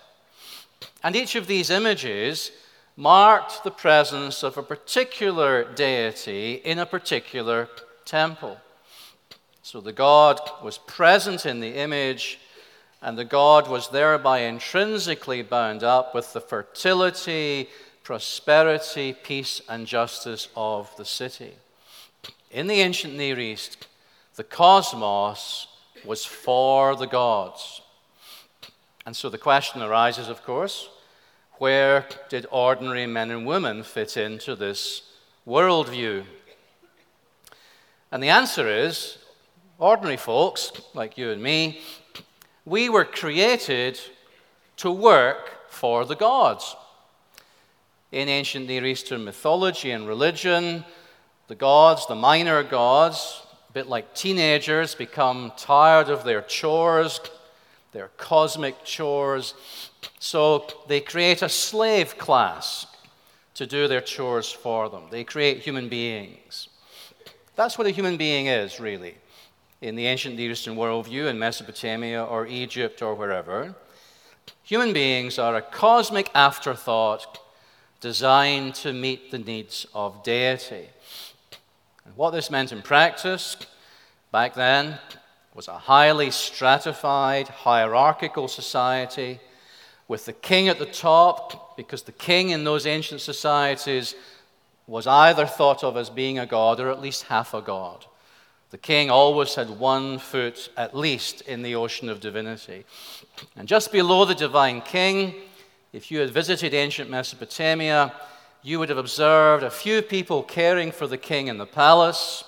And 1.04 1.16
each 1.16 1.36
of 1.36 1.48
these 1.48 1.70
images 1.70 2.52
marked 2.98 3.64
the 3.64 3.72
presence 3.72 4.42
of 4.42 4.58
a 4.58 4.64
particular 4.64 5.64
deity 5.76 6.54
in 6.54 6.80
a 6.80 6.86
particular 6.86 7.70
temple. 8.04 8.58
So 9.62 9.80
the 9.80 9.94
God 9.94 10.42
was 10.64 10.80
present 10.80 11.46
in 11.46 11.60
the 11.60 11.76
image, 11.76 12.40
and 13.02 13.16
the 13.16 13.24
God 13.24 13.70
was 13.70 13.90
thereby 13.90 14.40
intrinsically 14.40 15.44
bound 15.44 15.84
up 15.84 16.16
with 16.16 16.34
the 16.34 16.42
fertility, 16.42 17.70
prosperity, 18.04 19.14
peace, 19.14 19.62
and 19.70 19.86
justice 19.86 20.48
of 20.56 20.90
the 20.98 21.06
city. 21.06 21.54
In 22.50 22.66
the 22.66 22.82
ancient 22.82 23.16
Near 23.16 23.40
East, 23.40 23.88
the 24.38 24.44
cosmos 24.44 25.68
was 26.04 26.26
for 26.26 26.96
the 26.96 27.06
gods. 27.06 27.82
And 29.06 29.16
so 29.16 29.30
the 29.30 29.38
question 29.38 29.84
arises, 29.84 30.30
of 30.30 30.44
course, 30.44 30.90
where 31.60 32.06
did 32.30 32.46
ordinary 32.52 33.08
men 33.08 33.32
and 33.32 33.46
women 33.46 33.84
fit 33.84 34.18
into 34.18 34.56
this 34.56 35.04
worldview? 35.48 36.24
And 38.12 38.22
the 38.22 38.30
answer 38.30 38.68
is 38.68 39.18
ordinary 39.80 40.18
folks 40.18 40.72
like 40.94 41.18
you 41.18 41.32
and 41.32 41.42
me, 41.42 41.82
we 42.66 42.90
were 42.90 43.06
created 43.06 44.00
to 44.78 44.92
work 44.92 45.70
for 45.70 46.06
the 46.06 46.16
gods. 46.16 46.76
In 48.12 48.30
ancient 48.30 48.68
Near 48.68 48.86
Eastern 48.86 49.24
mythology 49.24 49.92
and 49.92 50.08
religion, 50.08 50.86
the 51.48 51.56
gods, 51.56 52.08
the 52.08 52.16
minor 52.16 52.64
gods, 52.64 53.42
a 53.70 53.74
bit 53.74 53.88
like 53.88 54.14
teenagers, 54.14 54.96
become 54.96 55.52
tired 55.58 56.10
of 56.10 56.24
their 56.24 56.42
chores, 56.42 57.20
their 57.98 58.12
cosmic 58.18 58.84
chores. 58.84 59.56
So 60.20 60.68
they 60.88 61.02
create 61.02 61.42
a 61.42 61.50
slave 61.50 62.16
class 62.16 62.86
to 63.56 63.66
do 63.66 63.88
their 63.88 64.02
chores 64.02 64.52
for 64.52 64.88
them. 64.88 65.06
They 65.10 65.24
create 65.24 65.62
human 65.62 65.90
beings. 65.90 66.70
That's 67.56 67.76
what 67.76 67.88
a 67.88 67.90
human 67.90 68.16
being 68.16 68.46
is, 68.46 68.80
really, 68.80 69.16
in 69.82 69.96
the 69.96 70.06
ancient 70.06 70.36
Near 70.36 70.52
Eastern 70.52 70.76
worldview 70.76 71.28
in 71.28 71.40
Mesopotamia 71.40 72.24
or 72.24 72.46
Egypt 72.46 73.02
or 73.02 73.16
wherever. 73.16 73.74
Human 74.62 74.94
beings 74.94 75.40
are 75.40 75.56
a 75.56 75.62
cosmic 75.64 76.30
afterthought 76.36 77.40
designed 78.00 78.76
to 78.76 78.94
meet 78.94 79.32
the 79.32 79.40
needs 79.40 79.88
of 79.96 80.22
deity. 80.22 80.86
And 82.06 82.16
what 82.16 82.30
this 82.30 82.52
meant 82.52 82.72
in 82.72 82.84
practice 82.84 83.58
back 84.32 84.54
then 84.54 85.00
was 85.58 85.68
a 85.68 85.80
highly 85.80 86.30
stratified, 86.30 87.48
hierarchical 87.48 88.48
society 88.48 89.40
with 90.08 90.24
the 90.26 90.34
king 90.34 90.68
at 90.68 90.78
the 90.78 90.86
top, 90.86 91.76
because 91.76 92.04
the 92.04 92.12
king 92.12 92.52
in 92.52 92.64
those 92.64 92.86
ancient 92.86 93.22
societies 93.22 94.14
was 94.86 95.08
either 95.08 95.48
thought 95.48 95.84
of 95.84 95.98
as 95.98 96.12
being 96.12 96.38
a 96.38 96.46
god 96.46 96.80
or 96.80 96.92
at 96.92 97.02
least 97.02 97.24
half 97.24 97.56
a 97.56 97.62
god. 97.62 98.06
The 98.70 98.78
king 98.78 99.10
always 99.10 99.56
had 99.56 99.80
one 99.80 100.20
foot 100.20 100.70
at 100.78 100.96
least 100.96 101.42
in 101.42 101.64
the 101.64 101.74
ocean 101.74 102.08
of 102.08 102.20
divinity. 102.20 102.86
And 103.56 103.68
just 103.68 103.92
below 103.92 104.26
the 104.26 104.36
divine 104.36 104.82
king, 104.82 105.34
if 105.92 106.12
you 106.12 106.20
had 106.20 106.30
visited 106.30 106.76
ancient 106.76 107.10
Mesopotamia, 107.10 108.14
you 108.62 108.78
would 108.78 108.90
have 108.90 109.00
observed 109.00 109.64
a 109.64 109.72
few 109.72 110.04
people 110.04 110.44
caring 110.44 110.92
for 110.92 111.08
the 111.08 111.18
king 111.18 111.48
in 111.48 111.58
the 111.58 111.66
palace 111.66 112.44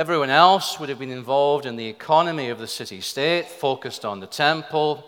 Everyone 0.00 0.30
else 0.30 0.80
would 0.80 0.88
have 0.88 0.98
been 0.98 1.10
involved 1.10 1.66
in 1.66 1.76
the 1.76 1.86
economy 1.86 2.48
of 2.48 2.58
the 2.58 2.66
city 2.66 3.02
state, 3.02 3.44
focused 3.46 4.02
on 4.02 4.18
the 4.18 4.26
temple. 4.26 5.04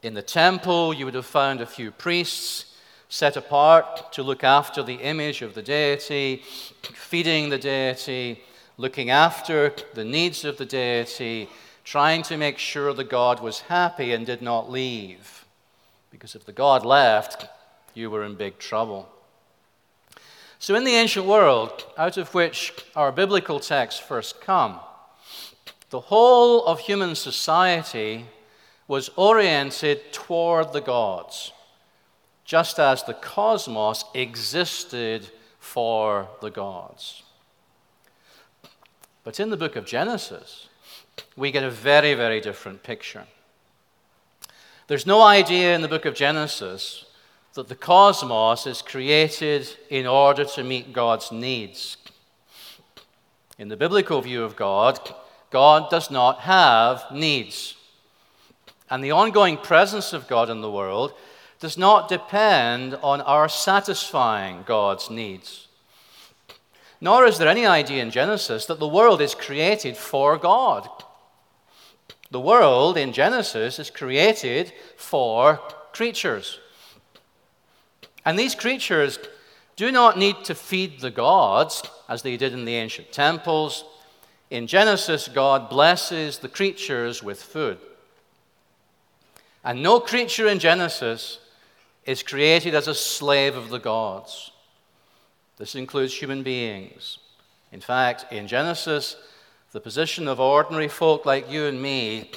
In 0.00 0.14
the 0.14 0.22
temple, 0.22 0.94
you 0.94 1.06
would 1.06 1.14
have 1.14 1.26
found 1.26 1.60
a 1.60 1.66
few 1.66 1.90
priests 1.90 2.76
set 3.08 3.36
apart 3.36 4.12
to 4.12 4.22
look 4.22 4.44
after 4.44 4.80
the 4.84 4.94
image 4.94 5.42
of 5.42 5.54
the 5.54 5.62
deity, 5.62 6.44
feeding 6.94 7.48
the 7.48 7.58
deity, 7.58 8.44
looking 8.76 9.10
after 9.10 9.74
the 9.94 10.04
needs 10.04 10.44
of 10.44 10.56
the 10.56 10.66
deity, 10.66 11.48
trying 11.82 12.22
to 12.22 12.36
make 12.36 12.58
sure 12.58 12.94
the 12.94 13.02
god 13.02 13.40
was 13.40 13.62
happy 13.62 14.12
and 14.12 14.24
did 14.24 14.40
not 14.40 14.70
leave. 14.70 15.44
Because 16.12 16.36
if 16.36 16.44
the 16.44 16.52
god 16.52 16.86
left, 16.86 17.46
you 17.92 18.08
were 18.08 18.22
in 18.22 18.36
big 18.36 18.60
trouble. 18.60 19.08
So, 20.58 20.74
in 20.74 20.84
the 20.84 20.94
ancient 20.94 21.26
world, 21.26 21.84
out 21.98 22.16
of 22.16 22.32
which 22.34 22.72
our 22.94 23.12
biblical 23.12 23.60
texts 23.60 24.00
first 24.00 24.40
come, 24.40 24.80
the 25.90 26.00
whole 26.00 26.64
of 26.66 26.80
human 26.80 27.14
society 27.14 28.26
was 28.88 29.10
oriented 29.16 30.12
toward 30.12 30.72
the 30.72 30.80
gods, 30.80 31.52
just 32.44 32.78
as 32.78 33.02
the 33.02 33.14
cosmos 33.14 34.04
existed 34.14 35.30
for 35.58 36.28
the 36.40 36.50
gods. 36.50 37.22
But 39.24 39.40
in 39.40 39.50
the 39.50 39.56
book 39.56 39.74
of 39.76 39.86
Genesis, 39.86 40.68
we 41.36 41.50
get 41.50 41.64
a 41.64 41.70
very, 41.70 42.14
very 42.14 42.40
different 42.40 42.82
picture. 42.82 43.26
There's 44.86 45.06
no 45.06 45.22
idea 45.22 45.74
in 45.74 45.82
the 45.82 45.88
book 45.88 46.04
of 46.04 46.14
Genesis 46.14 47.05
that 47.56 47.68
the 47.68 47.74
cosmos 47.74 48.66
is 48.66 48.82
created 48.82 49.66
in 49.88 50.06
order 50.06 50.44
to 50.44 50.62
meet 50.62 50.92
God's 50.92 51.32
needs. 51.32 51.96
In 53.58 53.68
the 53.68 53.78
biblical 53.78 54.20
view 54.20 54.44
of 54.44 54.56
God, 54.56 55.00
God 55.50 55.88
does 55.88 56.10
not 56.10 56.40
have 56.40 57.06
needs. 57.10 57.74
And 58.90 59.02
the 59.02 59.12
ongoing 59.12 59.56
presence 59.56 60.12
of 60.12 60.28
God 60.28 60.50
in 60.50 60.60
the 60.60 60.70
world 60.70 61.14
does 61.58 61.78
not 61.78 62.10
depend 62.10 62.94
on 62.96 63.22
our 63.22 63.48
satisfying 63.48 64.62
God's 64.66 65.08
needs. 65.08 65.68
Nor 67.00 67.24
is 67.24 67.38
there 67.38 67.48
any 67.48 67.64
idea 67.64 68.02
in 68.02 68.10
Genesis 68.10 68.66
that 68.66 68.80
the 68.80 68.86
world 68.86 69.22
is 69.22 69.34
created 69.34 69.96
for 69.96 70.36
God. 70.36 70.88
The 72.30 72.40
world 72.40 72.98
in 72.98 73.14
Genesis 73.14 73.78
is 73.78 73.88
created 73.88 74.74
for 74.98 75.58
creatures. 75.94 76.60
And 78.26 78.36
these 78.36 78.56
creatures 78.56 79.20
do 79.76 79.92
not 79.92 80.18
need 80.18 80.44
to 80.44 80.54
feed 80.54 81.00
the 81.00 81.12
gods 81.12 81.82
as 82.08 82.22
they 82.22 82.36
did 82.36 82.52
in 82.52 82.64
the 82.64 82.74
ancient 82.74 83.12
temples. 83.12 83.84
In 84.50 84.66
Genesis, 84.66 85.28
God 85.28 85.70
blesses 85.70 86.38
the 86.38 86.48
creatures 86.48 87.22
with 87.22 87.40
food. 87.40 87.78
And 89.64 89.82
no 89.82 90.00
creature 90.00 90.48
in 90.48 90.58
Genesis 90.58 91.38
is 92.04 92.22
created 92.22 92.74
as 92.74 92.88
a 92.88 92.94
slave 92.94 93.56
of 93.56 93.68
the 93.70 93.78
gods. 93.78 94.50
This 95.56 95.74
includes 95.74 96.14
human 96.14 96.42
beings. 96.42 97.18
In 97.72 97.80
fact, 97.80 98.32
in 98.32 98.48
Genesis, 98.48 99.16
the 99.72 99.80
position 99.80 100.26
of 100.26 100.40
ordinary 100.40 100.88
folk 100.88 101.26
like 101.26 101.50
you 101.50 101.66
and 101.66 101.80
me 101.80 102.30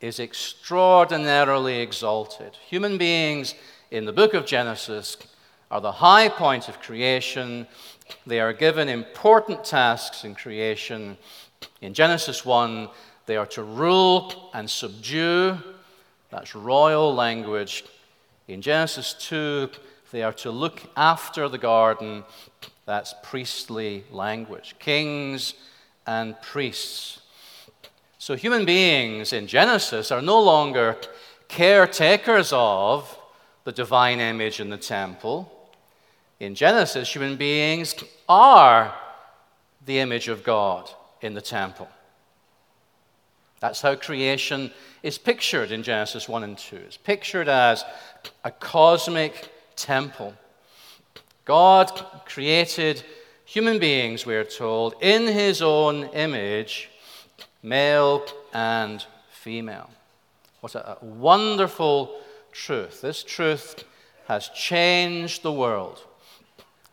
is 0.00 0.20
extraordinarily 0.20 1.80
exalted. 1.80 2.56
Human 2.68 2.98
beings 2.98 3.54
in 3.90 4.04
the 4.04 4.12
book 4.12 4.34
of 4.34 4.44
Genesis 4.46 5.16
are 5.70 5.80
the 5.80 5.92
high 5.92 6.28
point 6.28 6.68
of 6.68 6.80
creation. 6.80 7.66
They 8.26 8.40
are 8.40 8.52
given 8.52 8.88
important 8.88 9.64
tasks 9.64 10.24
in 10.24 10.34
creation. 10.34 11.16
In 11.80 11.94
Genesis 11.94 12.44
1, 12.44 12.88
they 13.26 13.36
are 13.36 13.46
to 13.46 13.62
rule 13.62 14.50
and 14.54 14.68
subdue. 14.68 15.58
That's 16.30 16.54
royal 16.54 17.14
language. 17.14 17.84
In 18.48 18.60
Genesis 18.60 19.14
2, 19.20 19.70
they 20.12 20.22
are 20.22 20.32
to 20.34 20.50
look 20.50 20.82
after 20.96 21.48
the 21.48 21.58
garden. 21.58 22.24
That's 22.86 23.14
priestly 23.22 24.04
language. 24.10 24.76
Kings 24.78 25.54
and 26.06 26.40
priests. 26.42 27.20
So 28.18 28.36
human 28.36 28.64
beings 28.64 29.32
in 29.32 29.46
Genesis 29.46 30.10
are 30.10 30.22
no 30.22 30.40
longer 30.40 30.96
caretakers 31.48 32.52
of 32.52 33.18
the 33.64 33.72
divine 33.72 34.20
image 34.20 34.60
in 34.60 34.70
the 34.70 34.76
temple. 34.76 35.50
In 36.40 36.54
Genesis, 36.54 37.14
human 37.14 37.36
beings 37.36 37.94
are 38.28 38.94
the 39.86 40.00
image 40.00 40.28
of 40.28 40.42
God 40.42 40.90
in 41.20 41.34
the 41.34 41.40
temple. 41.40 41.88
That's 43.60 43.80
how 43.80 43.94
creation 43.94 44.70
is 45.02 45.16
pictured 45.16 45.70
in 45.70 45.82
Genesis 45.82 46.28
1 46.28 46.44
and 46.44 46.58
2. 46.58 46.76
It's 46.76 46.96
pictured 46.96 47.48
as 47.48 47.84
a 48.44 48.50
cosmic 48.50 49.50
temple. 49.76 50.34
God 51.44 52.04
created 52.26 53.02
human 53.44 53.78
beings, 53.78 54.26
we 54.26 54.34
are 54.34 54.44
told, 54.44 54.94
in 55.00 55.26
his 55.26 55.62
own 55.62 56.04
image, 56.08 56.90
male 57.62 58.26
and 58.52 59.04
female. 59.30 59.90
What 60.60 60.74
a 60.74 60.96
wonderful 61.00 62.18
truth. 62.52 63.00
This 63.00 63.22
truth 63.22 63.84
has 64.28 64.48
changed 64.48 65.42
the 65.42 65.52
world. 65.52 66.02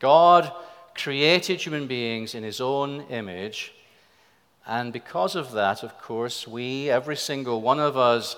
God 0.02 0.52
created 0.94 1.62
human 1.62 1.88
beings 1.88 2.36
in 2.36 2.44
his 2.44 2.60
own 2.60 3.04
image 3.10 3.74
and 4.68 4.94
because 4.94 5.36
of 5.36 5.52
that, 5.54 5.84
of 5.84 5.98
course, 6.00 6.48
we, 6.48 6.90
every 6.90 7.16
single 7.16 7.62
one 7.62 7.80
of 7.80 7.98
us, 7.98 8.36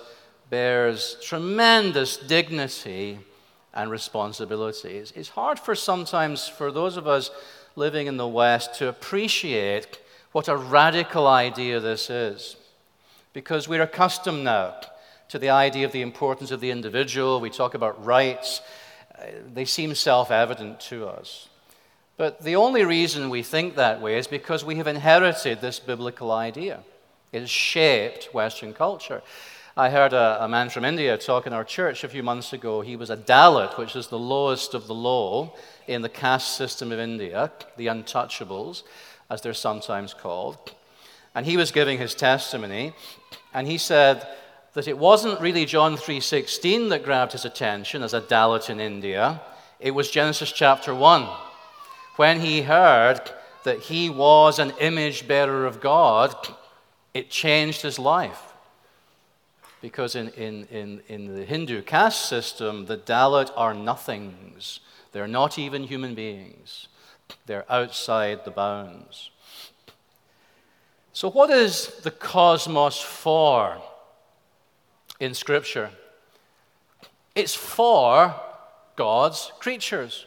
bears 0.49 1.17
tremendous 1.21 2.17
dignity 2.17 3.19
and 3.73 3.89
responsibility. 3.89 4.97
It's 4.97 5.29
hard 5.29 5.59
for 5.59 5.75
sometimes 5.75 6.47
for 6.47 6.71
those 6.71 6.95
of 6.95 7.07
us 7.07 7.31
living 7.75 8.07
in 8.07 8.17
the 8.17 8.27
West 8.27 8.75
to 8.75 8.87
appreciate 8.87 9.99
what 10.31 10.47
a 10.47 10.55
radical 10.55 11.27
idea 11.27 11.79
this 11.79 12.09
is. 12.09 12.55
Because 13.33 13.67
we're 13.67 13.81
accustomed 13.81 14.43
now 14.43 14.75
to 15.29 15.39
the 15.39 15.49
idea 15.49 15.85
of 15.85 15.91
the 15.91 16.01
importance 16.01 16.51
of 16.51 16.61
the 16.61 16.71
individual. 16.71 17.41
We 17.41 17.49
talk 17.49 17.73
about 17.73 18.05
rights, 18.05 18.61
they 19.53 19.65
seem 19.65 19.95
self 19.95 20.29
evident 20.31 20.79
to 20.81 21.07
us. 21.07 21.49
But 22.15 22.43
the 22.43 22.55
only 22.55 22.85
reason 22.85 23.29
we 23.29 23.41
think 23.41 23.75
that 23.75 24.01
way 24.01 24.17
is 24.17 24.27
because 24.27 24.63
we 24.63 24.75
have 24.75 24.87
inherited 24.87 25.61
this 25.61 25.79
biblical 25.79 26.31
idea. 26.31 26.81
It 27.31 27.39
has 27.41 27.49
shaped 27.49 28.33
Western 28.33 28.73
culture. 28.73 29.23
I 29.75 29.89
heard 29.89 30.13
a, 30.13 30.43
a, 30.43 30.47
man 30.47 30.69
from 30.69 30.85
India 30.85 31.17
talk 31.17 31.47
in 31.47 31.53
our 31.53 31.63
church 31.63 32.03
a 32.03 32.09
few 32.09 32.21
months 32.21 32.53
ago. 32.53 32.81
He 32.81 32.95
was 32.95 33.09
a 33.09 33.17
Dalit, 33.17 33.75
which 33.79 33.95
is 33.95 34.07
the 34.07 34.19
lowest 34.19 34.75
of 34.75 34.85
the 34.85 34.93
low 34.93 35.55
in 35.87 36.03
the 36.03 36.09
caste 36.09 36.55
system 36.55 36.91
of 36.91 36.99
India, 36.99 37.51
the 37.75 37.87
untouchables, 37.87 38.83
as 39.31 39.41
they're 39.41 39.55
sometimes 39.55 40.13
called. 40.13 40.75
And 41.33 41.47
he 41.47 41.57
was 41.57 41.71
giving 41.71 41.97
his 41.97 42.13
testimony, 42.13 42.93
and 43.51 43.65
he 43.65 43.79
said 43.79 44.27
that 44.75 44.87
it 44.87 44.99
wasn't 44.99 45.41
really 45.41 45.65
John 45.65 45.97
3:16 45.97 46.89
that 46.89 47.03
grabbed 47.03 47.31
his 47.31 47.45
attention 47.45 48.03
as 48.03 48.13
a 48.13 48.21
Dalit 48.21 48.69
in 48.69 48.79
India. 48.79 49.41
It 49.79 49.95
was 49.95 50.11
Genesis 50.11 50.51
chapter 50.51 50.93
1 50.93 51.27
when 52.15 52.41
he 52.41 52.61
heard 52.61 53.21
that 53.63 53.79
he 53.79 54.09
was 54.09 54.59
an 54.59 54.73
image 54.79 55.27
bearer 55.27 55.65
of 55.65 55.81
God, 55.81 56.35
it 57.13 57.29
changed 57.29 57.81
his 57.81 57.97
life. 57.97 58.53
Because 59.81 60.15
in, 60.15 60.29
in, 60.29 60.65
in, 60.71 61.01
in 61.07 61.35
the 61.35 61.43
Hindu 61.43 61.81
caste 61.81 62.27
system, 62.27 62.85
the 62.85 62.97
Dalit 62.97 63.51
are 63.55 63.73
nothings. 63.73 64.79
They're 65.11 65.27
not 65.27 65.59
even 65.59 65.83
human 65.83 66.15
beings, 66.15 66.87
they're 67.45 67.71
outside 67.71 68.45
the 68.45 68.51
bounds. 68.51 69.29
So, 71.15 71.29
what 71.29 71.51
is 71.51 71.99
the 72.01 72.09
cosmos 72.09 72.99
for 72.99 73.79
in 75.19 75.35
Scripture? 75.35 75.91
It's 77.35 77.53
for 77.53 78.33
God's 78.95 79.51
creatures. 79.59 80.25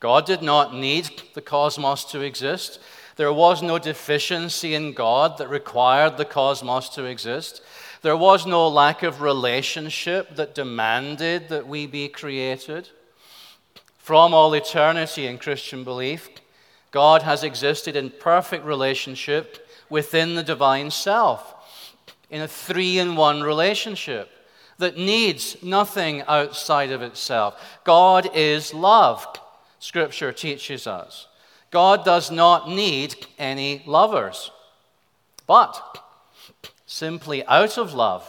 God 0.00 0.24
did 0.24 0.42
not 0.42 0.74
need 0.74 1.22
the 1.34 1.42
cosmos 1.42 2.04
to 2.06 2.22
exist. 2.22 2.80
There 3.16 3.32
was 3.32 3.62
no 3.62 3.78
deficiency 3.78 4.74
in 4.74 4.94
God 4.94 5.36
that 5.38 5.50
required 5.50 6.16
the 6.16 6.24
cosmos 6.24 6.88
to 6.90 7.04
exist. 7.04 7.62
There 8.02 8.16
was 8.16 8.46
no 8.46 8.66
lack 8.66 9.02
of 9.02 9.20
relationship 9.20 10.36
that 10.36 10.54
demanded 10.54 11.50
that 11.50 11.68
we 11.68 11.86
be 11.86 12.08
created. 12.08 12.88
From 13.98 14.32
all 14.32 14.54
eternity 14.54 15.26
in 15.26 15.36
Christian 15.36 15.84
belief, 15.84 16.30
God 16.90 17.22
has 17.22 17.44
existed 17.44 17.94
in 17.94 18.10
perfect 18.10 18.64
relationship 18.64 19.68
within 19.90 20.34
the 20.34 20.42
divine 20.42 20.90
self, 20.90 21.54
in 22.30 22.40
a 22.40 22.48
three 22.48 22.98
in 22.98 23.16
one 23.16 23.42
relationship 23.42 24.30
that 24.78 24.96
needs 24.96 25.62
nothing 25.62 26.22
outside 26.22 26.90
of 26.90 27.02
itself. 27.02 27.80
God 27.84 28.30
is 28.34 28.72
love. 28.72 29.26
Scripture 29.80 30.30
teaches 30.30 30.86
us. 30.86 31.26
God 31.70 32.04
does 32.04 32.30
not 32.30 32.68
need 32.68 33.14
any 33.38 33.82
lovers, 33.86 34.50
but 35.46 36.04
simply 36.86 37.44
out 37.46 37.78
of 37.78 37.94
love, 37.94 38.28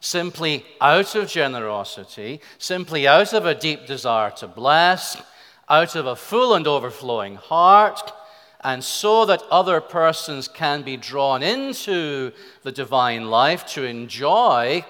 simply 0.00 0.64
out 0.80 1.14
of 1.14 1.28
generosity, 1.28 2.40
simply 2.58 3.06
out 3.06 3.32
of 3.34 3.44
a 3.44 3.54
deep 3.54 3.86
desire 3.86 4.30
to 4.30 4.46
bless, 4.46 5.20
out 5.68 5.94
of 5.94 6.06
a 6.06 6.16
full 6.16 6.54
and 6.54 6.66
overflowing 6.66 7.36
heart, 7.36 8.12
and 8.64 8.82
so 8.82 9.26
that 9.26 9.42
other 9.50 9.80
persons 9.80 10.48
can 10.48 10.82
be 10.82 10.96
drawn 10.96 11.42
into 11.42 12.32
the 12.62 12.72
divine 12.72 13.28
life 13.28 13.66
to 13.66 13.84
enjoy 13.84 14.84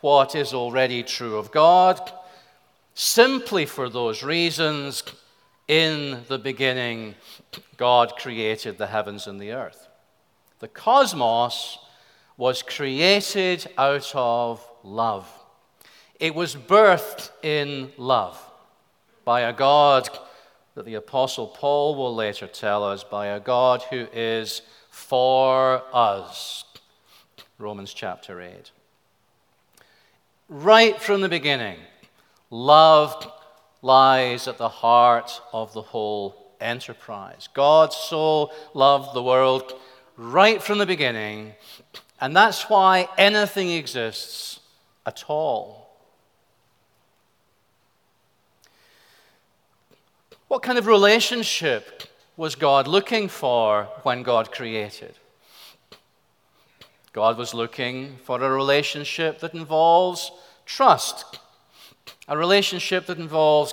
what 0.00 0.34
is 0.34 0.52
already 0.52 1.02
true 1.02 1.36
of 1.36 1.52
God. 1.52 2.12
Simply 2.94 3.66
for 3.66 3.88
those 3.88 4.22
reasons, 4.22 5.04
in 5.68 6.24
the 6.28 6.38
beginning, 6.38 7.14
God 7.76 8.16
created 8.16 8.78
the 8.78 8.86
heavens 8.86 9.26
and 9.26 9.38
the 9.38 9.52
earth. 9.52 9.88
The 10.58 10.68
cosmos 10.68 11.78
was 12.36 12.62
created 12.62 13.68
out 13.76 14.10
of 14.14 14.66
love. 14.82 15.28
It 16.18 16.34
was 16.34 16.56
birthed 16.56 17.30
in 17.42 17.92
love 17.96 18.42
by 19.24 19.42
a 19.42 19.52
God 19.52 20.08
that 20.74 20.86
the 20.86 20.94
Apostle 20.94 21.48
Paul 21.48 21.96
will 21.96 22.14
later 22.14 22.46
tell 22.46 22.82
us, 22.82 23.04
by 23.04 23.26
a 23.26 23.40
God 23.40 23.82
who 23.90 24.06
is 24.12 24.62
for 24.90 25.82
us. 25.92 26.64
Romans 27.58 27.92
chapter 27.92 28.40
8. 28.40 28.70
Right 30.48 31.00
from 31.00 31.20
the 31.20 31.28
beginning, 31.28 31.78
love 32.50 33.30
lies 33.82 34.48
at 34.48 34.58
the 34.58 34.68
heart 34.68 35.40
of 35.52 35.72
the 35.72 35.82
whole 35.82 36.52
enterprise. 36.60 37.48
God 37.54 37.92
so 37.92 38.50
loved 38.74 39.14
the 39.14 39.22
world 39.22 39.72
right 40.16 40.62
from 40.62 40.78
the 40.78 40.86
beginning, 40.86 41.54
and 42.20 42.34
that's 42.34 42.68
why 42.68 43.08
anything 43.16 43.70
exists 43.70 44.60
at 45.06 45.24
all. 45.28 45.88
What 50.48 50.62
kind 50.62 50.78
of 50.78 50.86
relationship 50.86 52.04
was 52.36 52.54
God 52.54 52.88
looking 52.88 53.28
for 53.28 53.88
when 54.02 54.22
God 54.22 54.50
created? 54.50 55.14
God 57.12 57.36
was 57.36 57.52
looking 57.52 58.16
for 58.24 58.42
a 58.42 58.50
relationship 58.50 59.40
that 59.40 59.54
involves 59.54 60.30
trust, 60.64 61.38
a 62.28 62.36
relationship 62.36 63.06
that 63.06 63.18
involves 63.18 63.72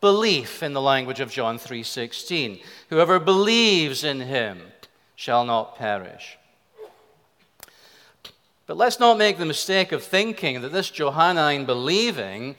belief 0.00 0.62
in 0.62 0.72
the 0.72 0.80
language 0.80 1.20
of 1.20 1.30
John 1.30 1.58
3:16. 1.58 2.60
Whoever 2.90 3.18
believes 3.18 4.04
in 4.04 4.20
him 4.20 4.72
shall 5.14 5.44
not 5.44 5.76
perish. 5.76 6.36
But 8.66 8.76
let's 8.76 9.00
not 9.00 9.18
make 9.18 9.38
the 9.38 9.44
mistake 9.44 9.92
of 9.92 10.02
thinking 10.02 10.60
that 10.62 10.72
this 10.72 10.90
Johannine 10.90 11.64
believing 11.64 12.56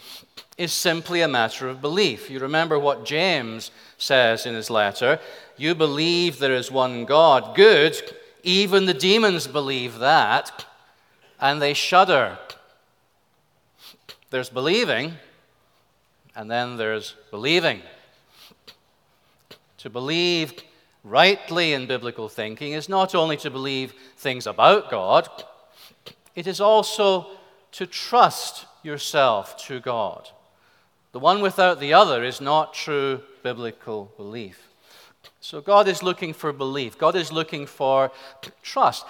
is 0.58 0.71
simply 0.71 1.21
a 1.21 1.27
matter 1.27 1.67
of 1.67 1.82
belief. 1.82 2.29
You 2.29 2.39
remember 2.39 2.77
what 2.77 3.06
James 3.06 3.71
says 3.97 4.45
in 4.45 4.53
his 4.53 4.69
letter 4.69 5.19
You 5.58 5.75
believe 5.75 6.39
there 6.39 6.53
is 6.53 6.71
one 6.71 7.06
God. 7.06 7.56
Good. 7.56 7.99
Even 8.43 8.86
the 8.86 8.93
demons 8.93 9.47
believe 9.47 9.99
that, 9.99 10.65
and 11.39 11.62
they 11.62 11.73
shudder. 11.73 12.38
There's 14.29 14.49
believing, 14.49 15.13
and 16.36 16.50
then 16.50 16.78
there's 16.78 17.15
believing. 17.32 17.82
To 19.80 19.89
believe 19.89 20.54
rightly 21.04 21.74
in 21.74 21.88
biblical 21.88 22.30
thinking 22.30 22.74
is 22.74 22.88
not 22.88 23.13
only 23.13 23.38
to 23.38 23.50
believe 23.50 23.93
things 24.17 24.48
about 24.48 24.89
God, 24.89 25.28
it 26.36 26.48
is 26.48 26.62
also 26.62 27.28
to 27.74 27.86
trust 27.86 28.65
yourself 28.84 29.58
to 29.67 29.80
God. 29.80 30.30
The 31.12 31.19
one 31.19 31.41
without 31.41 31.80
the 31.80 31.93
other 31.93 32.24
is 32.24 32.41
not 32.41 32.74
true 32.74 33.22
biblical 33.43 34.12
belief. 34.17 34.69
So 35.41 35.62
God 35.62 35.88
is 35.88 36.02
looking 36.02 36.34
for 36.34 36.54
belief, 36.54 36.98
God 36.98 37.15
is 37.15 37.32
looking 37.32 37.65
for 37.65 38.12
trust. 38.62 39.06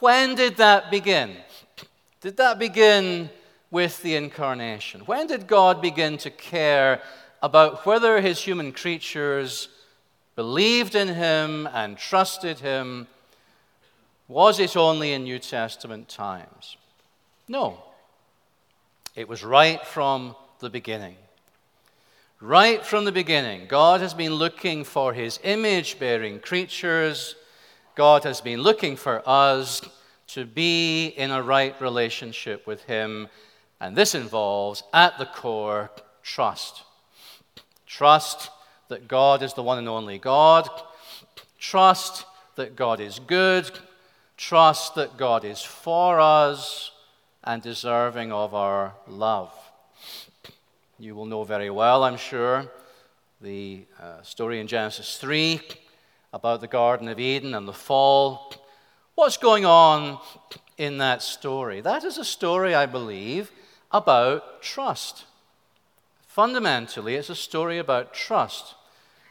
When 0.00 0.34
did 0.34 0.56
that 0.56 0.90
begin? 0.90 1.36
Did 2.20 2.36
that 2.38 2.58
begin 2.58 3.30
with 3.74 4.00
the 4.02 4.14
incarnation? 4.14 5.00
When 5.00 5.26
did 5.26 5.48
God 5.48 5.82
begin 5.82 6.16
to 6.18 6.30
care 6.30 7.02
about 7.42 7.84
whether 7.84 8.20
his 8.20 8.40
human 8.40 8.70
creatures 8.70 9.68
believed 10.36 10.94
in 10.94 11.08
him 11.08 11.68
and 11.74 11.98
trusted 11.98 12.60
him? 12.60 13.08
Was 14.28 14.60
it 14.60 14.76
only 14.76 15.12
in 15.12 15.24
New 15.24 15.40
Testament 15.40 16.08
times? 16.08 16.76
No. 17.48 17.82
It 19.16 19.28
was 19.28 19.42
right 19.42 19.84
from 19.84 20.36
the 20.60 20.70
beginning. 20.70 21.16
Right 22.40 22.84
from 22.86 23.04
the 23.04 23.12
beginning, 23.12 23.66
God 23.66 24.00
has 24.00 24.14
been 24.14 24.34
looking 24.34 24.84
for 24.84 25.12
his 25.12 25.40
image 25.42 25.98
bearing 25.98 26.38
creatures. 26.38 27.34
God 27.96 28.22
has 28.22 28.40
been 28.40 28.60
looking 28.62 28.94
for 28.94 29.20
us 29.28 29.82
to 30.28 30.46
be 30.46 31.08
in 31.08 31.32
a 31.32 31.42
right 31.42 31.74
relationship 31.80 32.68
with 32.68 32.84
him 32.84 33.28
and 33.80 33.96
this 33.96 34.14
involves, 34.14 34.82
at 34.92 35.18
the 35.18 35.26
core, 35.26 35.90
trust. 36.22 36.82
Trust 37.86 38.50
that 38.88 39.08
God 39.08 39.42
is 39.42 39.54
the 39.54 39.62
one 39.62 39.78
and 39.78 39.88
only 39.88 40.18
God. 40.18 40.68
Trust 41.58 42.24
that 42.56 42.76
God 42.76 43.00
is 43.00 43.18
good. 43.18 43.70
Trust 44.36 44.94
that 44.94 45.16
God 45.16 45.44
is 45.44 45.62
for 45.62 46.20
us 46.20 46.92
and 47.42 47.62
deserving 47.62 48.32
of 48.32 48.54
our 48.54 48.94
love. 49.06 49.52
You 50.98 51.14
will 51.14 51.26
know 51.26 51.44
very 51.44 51.70
well, 51.70 52.04
I'm 52.04 52.16
sure, 52.16 52.70
the 53.40 53.84
uh, 54.00 54.22
story 54.22 54.60
in 54.60 54.66
Genesis 54.66 55.18
3 55.18 55.60
about 56.32 56.60
the 56.60 56.66
Garden 56.66 57.08
of 57.08 57.20
Eden 57.20 57.54
and 57.54 57.68
the 57.68 57.72
fall. 57.72 58.54
What's 59.14 59.36
going 59.36 59.64
on 59.64 60.18
in 60.78 60.98
that 60.98 61.22
story? 61.22 61.80
That 61.80 62.04
is 62.04 62.18
a 62.18 62.24
story, 62.24 62.74
I 62.74 62.86
believe, 62.86 63.50
about 63.94 64.60
trust. 64.60 65.24
Fundamentally, 66.26 67.14
it's 67.14 67.30
a 67.30 67.36
story 67.36 67.78
about 67.78 68.12
trust. 68.12 68.74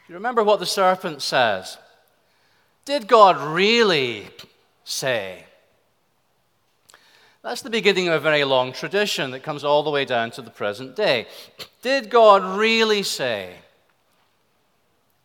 You 0.08 0.16
remember 0.16 0.42
what 0.42 0.62
the 0.62 0.66
serpent 0.66 1.22
says? 1.22 1.78
Did 2.86 3.10
God 3.10 3.38
really 3.54 4.30
say? 4.86 5.44
That's 7.42 7.62
the 7.62 7.70
beginning 7.70 8.08
of 8.08 8.14
a 8.14 8.20
very 8.22 8.46
long 8.46 8.72
tradition 8.72 9.32
that 9.32 9.44
comes 9.44 9.66
all 9.66 9.84
the 9.84 9.90
way 9.90 10.06
down 10.06 10.32
to 10.32 10.42
the 10.42 10.50
present 10.50 10.96
day. 10.96 11.28
Did 11.82 12.10
God 12.10 12.58
really 12.58 13.04
say? 13.04 13.56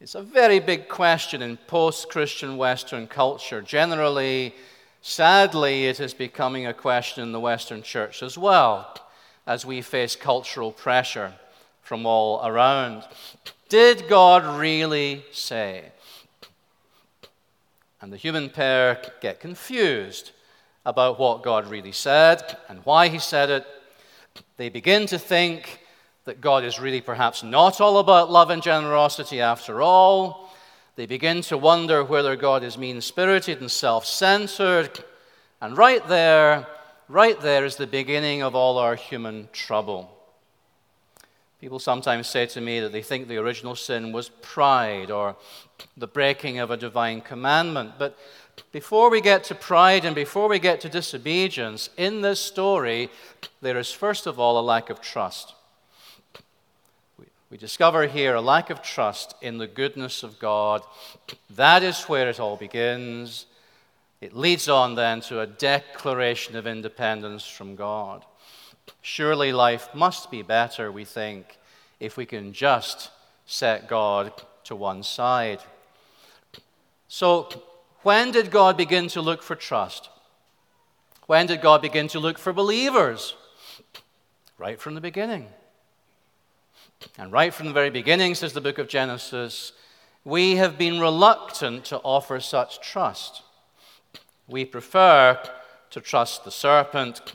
It's 0.01 0.16
a 0.16 0.22
very 0.22 0.59
big 0.59 0.88
question 0.88 1.42
in 1.42 1.59
post 1.68 2.09
Christian 2.09 2.57
Western 2.57 3.07
culture. 3.07 3.62
Generally, 3.62 4.57
sadly, 5.01 5.87
it 5.87 6.01
is 6.01 6.12
becoming 6.12 6.66
a 6.66 6.74
question 6.74 7.22
in 7.22 7.31
the 7.31 7.38
Western 7.38 7.83
church 7.83 8.20
as 8.20 8.37
well 8.37 8.92
as 9.48 9.64
we 9.64 9.80
face 9.80 10.14
cultural 10.14 10.70
pressure 10.70 11.32
from 11.80 12.04
all 12.04 12.46
around. 12.46 13.02
Did 13.70 14.06
God 14.06 14.61
really 14.61 15.24
say? 15.32 15.87
And 18.02 18.12
the 18.12 18.18
human 18.18 18.50
pair 18.50 19.00
get 19.22 19.40
confused 19.40 20.32
about 20.84 21.18
what 21.18 21.42
God 21.42 21.66
really 21.66 21.92
said 21.92 22.58
and 22.68 22.84
why 22.84 23.08
he 23.08 23.18
said 23.18 23.48
it. 23.48 23.66
They 24.58 24.68
begin 24.68 25.06
to 25.06 25.18
think 25.18 25.80
that 26.26 26.42
God 26.42 26.62
is 26.62 26.78
really 26.78 27.00
perhaps 27.00 27.42
not 27.42 27.80
all 27.80 27.98
about 27.98 28.30
love 28.30 28.50
and 28.50 28.62
generosity 28.62 29.40
after 29.40 29.80
all. 29.80 30.52
They 30.96 31.06
begin 31.06 31.40
to 31.42 31.56
wonder 31.56 32.04
whether 32.04 32.37
God 32.37 32.62
is 32.62 32.76
mean 32.76 33.00
spirited 33.00 33.62
and 33.62 33.70
self 33.70 34.04
centered. 34.04 35.02
And 35.62 35.76
right 35.78 36.06
there, 36.06 36.66
right 37.08 37.40
there 37.40 37.64
is 37.64 37.76
the 37.76 37.86
beginning 37.86 38.42
of 38.42 38.54
all 38.54 38.78
our 38.78 38.94
human 38.94 39.48
trouble. 39.52 40.14
People 41.60 41.80
sometimes 41.80 42.28
say 42.28 42.46
to 42.46 42.60
me 42.60 42.78
that 42.80 42.92
they 42.92 43.02
think 43.02 43.26
the 43.26 43.38
original 43.38 43.74
sin 43.74 44.12
was 44.12 44.28
pride 44.28 45.10
or 45.10 45.34
the 45.96 46.06
breaking 46.06 46.58
of 46.60 46.70
a 46.70 46.76
divine 46.76 47.20
commandment. 47.20 47.92
But 47.98 48.16
before 48.70 49.10
we 49.10 49.20
get 49.20 49.42
to 49.44 49.56
pride 49.56 50.04
and 50.04 50.14
before 50.14 50.48
we 50.48 50.60
get 50.60 50.80
to 50.82 50.88
disobedience, 50.88 51.90
in 51.96 52.20
this 52.20 52.40
story, 52.40 53.10
there 53.60 53.76
is 53.76 53.90
first 53.90 54.26
of 54.26 54.38
all 54.38 54.58
a 54.58 54.62
lack 54.62 54.88
of 54.88 55.00
trust. 55.00 55.54
We 57.50 57.56
discover 57.56 58.06
here 58.06 58.34
a 58.34 58.42
lack 58.42 58.68
of 58.68 58.82
trust 58.82 59.34
in 59.40 59.58
the 59.58 59.66
goodness 59.66 60.22
of 60.22 60.38
God. 60.38 60.82
That 61.50 61.82
is 61.82 62.04
where 62.04 62.28
it 62.28 62.38
all 62.38 62.56
begins. 62.56 63.46
It 64.20 64.35
leads 64.35 64.68
on 64.68 64.94
then 64.94 65.20
to 65.22 65.40
a 65.40 65.46
declaration 65.46 66.57
of 66.57 66.66
independence 66.66 67.46
from 67.46 67.76
God. 67.76 68.24
Surely 69.00 69.52
life 69.52 69.88
must 69.94 70.31
be 70.31 70.42
better, 70.42 70.90
we 70.90 71.04
think, 71.04 71.59
if 72.00 72.16
we 72.16 72.26
can 72.26 72.52
just 72.52 73.11
set 73.46 73.88
God 73.88 74.33
to 74.64 74.74
one 74.74 75.02
side. 75.02 75.61
So, 77.07 77.48
when 78.02 78.31
did 78.31 78.50
God 78.50 78.76
begin 78.76 79.09
to 79.09 79.20
look 79.20 79.42
for 79.42 79.54
trust? 79.57 80.09
When 81.26 81.46
did 81.46 81.61
God 81.61 81.83
begin 81.83 82.09
to 82.09 82.18
look 82.18 82.38
for 82.38 82.52
believers? 82.52 83.35
Right 84.57 84.81
from 84.81 84.94
the 84.94 85.00
beginning. 85.00 85.48
And 87.16 87.31
right 87.33 87.54
from 87.54 87.66
the 87.66 87.72
very 87.72 87.90
beginning, 87.90 88.35
says 88.35 88.52
the 88.52 88.61
book 88.61 88.78
of 88.78 88.88
Genesis, 88.88 89.72
we 90.24 90.57
have 90.57 90.76
been 90.76 91.00
reluctant 91.00 91.85
to 91.87 91.98
offer 91.98 92.40
such 92.40 92.81
trust. 92.81 93.42
We 94.48 94.64
prefer 94.64 95.38
to 95.90 96.00
trust 96.00 96.44
the 96.44 96.50
serpent. 96.50 97.34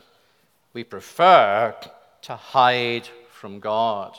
We 0.72 0.84
prefer 0.84 1.74
to 2.22 2.36
hide 2.36 3.08
from 3.30 3.60
God. 3.60 4.16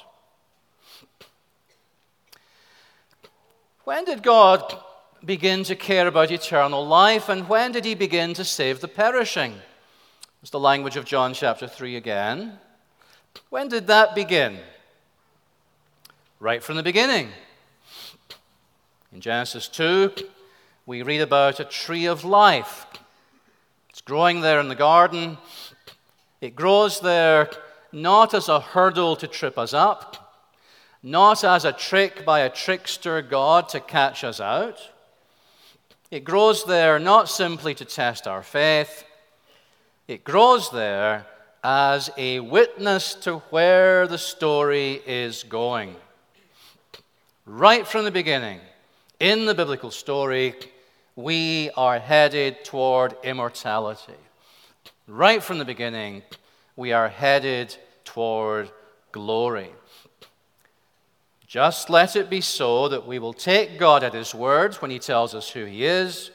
When 3.84 4.06
did 4.06 4.24
God 4.24 4.80
begin 5.24 5.64
to 5.64 5.76
care 5.76 6.08
about 6.08 6.32
eternal 6.32 6.86
life, 6.86 7.30
and 7.30 7.50
when 7.50 7.72
did 7.72 7.84
he 7.86 7.96
begin 7.96 8.34
to 8.36 8.46
save 8.46 8.80
the 8.80 8.88
perishing? 8.88 9.56
It's 10.42 10.52
the 10.52 10.60
language 10.60 10.96
of 10.96 11.06
John 11.06 11.34
chapter 11.34 11.68
3 11.68 11.96
again. 11.96 12.60
When 13.50 13.68
did 13.68 13.88
that 13.88 14.16
begin? 14.16 14.58
Right 16.40 16.64
from 16.64 16.78
the 16.78 16.84
beginning. 16.84 17.30
In 19.12 19.22
Genesis 19.22 19.68
2, 19.68 20.14
we 20.86 21.02
read 21.02 21.22
about 21.22 21.60
a 21.60 21.66
tree 21.66 22.06
of 22.06 22.24
life. 22.24 22.85
Growing 24.06 24.42
there 24.42 24.60
in 24.60 24.68
the 24.68 24.76
garden. 24.76 25.38
It 26.40 26.56
grows 26.56 27.00
there 27.00 27.50
not 27.92 28.36
as 28.36 28.50
a 28.50 28.60
hurdle 28.60 29.16
to 29.16 29.28
trip 29.28 29.58
us 29.58 29.74
up, 29.74 30.44
not 31.02 31.44
as 31.44 31.66
a 31.66 31.72
trick 31.72 32.24
by 32.24 32.42
a 32.42 32.50
trickster 32.50 33.22
God 33.24 33.68
to 33.70 33.80
catch 33.80 34.24
us 34.24 34.40
out. 34.40 34.78
It 36.12 36.24
grows 36.24 36.66
there 36.66 37.00
not 37.00 37.30
simply 37.30 37.74
to 37.74 37.86
test 37.86 38.28
our 38.28 38.44
faith, 38.44 39.06
it 40.08 40.24
grows 40.24 40.70
there 40.70 41.26
as 41.64 42.12
a 42.16 42.42
witness 42.42 43.16
to 43.16 43.38
where 43.50 44.08
the 44.08 44.20
story 44.20 45.02
is 45.08 45.42
going. 45.42 45.96
Right 47.48 47.88
from 47.88 48.06
the 48.06 48.12
beginning, 48.12 48.60
in 49.20 49.46
the 49.46 49.56
biblical 49.56 49.90
story, 49.90 50.54
we 51.16 51.70
are 51.78 52.00
headed 52.00 52.64
toward 52.66 53.16
immortality. 53.24 54.14
Right 55.08 55.42
from 55.42 55.60
the 55.60 55.66
beginning, 55.66 56.24
we 56.76 56.92
are 56.92 57.08
headed 57.08 57.76
toward 58.04 58.70
glory. 59.12 59.70
Just 61.48 61.90
let 61.90 62.16
it 62.16 62.30
be 62.30 62.42
so 62.42 62.90
that 62.90 63.08
we 63.08 63.20
will 63.20 63.34
take 63.34 63.80
God 63.80 64.04
at 64.04 64.14
His 64.14 64.36
word 64.36 64.76
when 64.76 64.92
He 64.92 65.00
tells 65.00 65.34
us 65.34 65.50
who 65.50 65.64
He 65.64 65.86
is. 65.86 66.32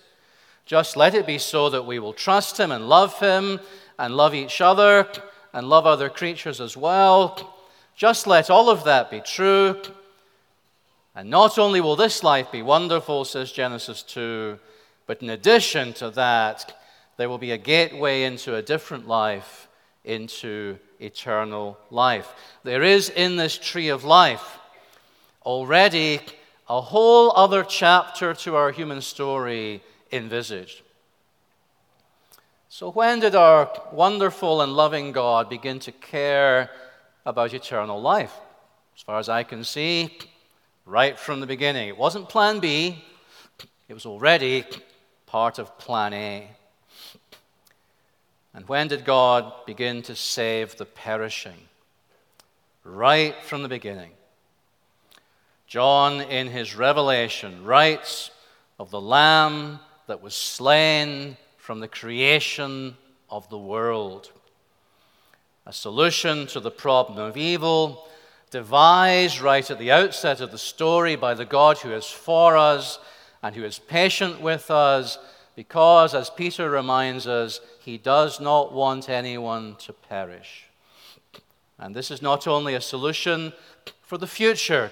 Just 0.65 0.97
let 0.97 1.15
it 1.15 1.27
be 1.27 1.37
so 1.37 1.69
that 1.69 1.85
we 1.85 1.99
will 1.99 2.13
trust 2.13 2.59
Him 2.59 2.71
and 2.71 2.89
love 2.89 3.19
Him 3.19 3.61
and 3.99 4.17
love 4.17 4.35
each 4.35 4.61
other 4.61 5.07
and 5.53 5.69
love 5.69 5.85
other 5.85 6.09
creatures 6.09 6.61
as 6.61 6.77
well. 6.77 7.57
Just 7.97 8.27
let 8.27 8.49
all 8.49 8.71
of 8.71 8.85
that 8.85 9.11
be 9.11 9.21
true. 9.21 9.79
And 11.15 11.29
not 11.29 11.59
only 11.59 11.81
will 11.81 11.97
this 11.97 12.23
life 12.23 12.53
be 12.53 12.63
wonderful, 12.63 13.25
says 13.25 13.51
Genesis 13.53 14.03
2, 14.03 14.59
but 15.07 15.23
in 15.23 15.31
addition 15.31 15.93
to 15.95 16.11
that, 16.11 16.79
there 17.17 17.29
will 17.29 17.39
be 17.39 17.51
a 17.51 17.59
gateway 17.59 18.23
into 18.23 18.55
a 18.55 18.63
different 18.63 19.09
life, 19.09 19.69
into 20.05 20.79
eternal 21.01 21.79
life. 21.91 22.33
There 22.63 22.83
is 22.83 23.11
in 23.11 23.37
this 23.37 23.59
tree 23.59 23.89
of 23.89 24.05
life 24.05 24.59
already 25.45 26.21
a 26.69 26.81
whole 26.81 27.33
other 27.37 27.65
chapter 27.65 28.33
to 28.35 28.55
our 28.55 28.71
human 28.71 29.01
story 29.01 29.83
envisaged. 30.13 30.83
So, 32.69 32.93
when 32.93 33.19
did 33.19 33.35
our 33.35 33.69
wonderful 33.91 34.63
and 34.63 34.75
loving 34.75 35.11
God 35.11 35.49
begin 35.49 35.81
to 35.81 35.93
care 35.93 36.71
about 37.27 37.53
eternal 37.53 38.01
life? 38.01 38.33
As 38.97 39.03
far 39.03 39.19
as 39.19 39.29
I 39.29 39.43
can 39.43 39.65
see, 39.65 40.17
right 40.91 41.17
from 41.17 41.39
the 41.39 41.47
beginning. 41.47 41.89
It 41.89 41.97
wasn't 41.97 42.29
plan 42.29 42.59
B, 42.59 43.05
it 43.89 43.95
was 43.95 44.07
already 44.07 44.65
part 45.25 45.61
of 45.61 45.79
plan 45.79 46.13
A. 46.13 46.49
And 48.53 48.69
when 48.69 48.89
did 48.89 49.05
God 49.05 49.53
begin 49.67 50.03
to 50.03 50.17
save 50.17 50.77
the 50.77 50.85
perishing? 50.85 51.69
Right 52.83 53.37
from 53.45 53.63
the 53.63 53.69
beginning. 53.69 54.11
John, 55.69 56.23
in 56.23 56.49
his 56.49 56.75
revelation, 56.75 57.65
writes 57.65 58.33
of 58.81 58.91
the 58.91 59.01
Lamb 59.01 59.79
that 60.09 60.21
was 60.21 60.35
slain 60.35 61.37
from 61.57 61.79
the 61.79 61.87
creation 61.87 62.97
of 63.29 63.49
the 63.49 63.59
world. 63.59 64.33
A 65.67 65.73
solution 65.73 66.49
to 66.49 66.59
the 66.59 66.73
problem 66.73 67.19
of 67.19 67.37
evil, 67.37 68.09
devised 68.51 69.41
right 69.41 69.71
at 69.71 69.79
the 69.79 69.93
outset 69.93 70.41
of 70.41 70.51
the 70.51 70.59
story 70.59 71.17
by 71.17 71.35
the 71.35 71.45
God 71.45 71.79
who 71.79 71.93
is 71.93 72.07
for 72.07 72.57
us 72.57 72.99
and 73.43 73.55
who 73.55 73.65
is 73.65 73.79
patient 73.79 74.41
with 74.41 74.71
us, 74.71 75.19
because, 75.57 76.15
as 76.15 76.31
Peter 76.31 76.71
reminds 76.71 77.27
us, 77.27 77.61
he 77.81 77.99
does 77.99 78.41
not 78.41 78.73
want 78.73 79.09
anyone 79.09 79.77
to 79.77 79.93
perish. 79.93 80.67
And 81.79 81.95
this 81.95 82.11
is 82.11 82.21
not 82.23 82.47
only 82.47 82.75
a 82.75 82.81
solution 82.81 83.53
for 84.03 84.19
the 84.19 84.27
future 84.27 84.91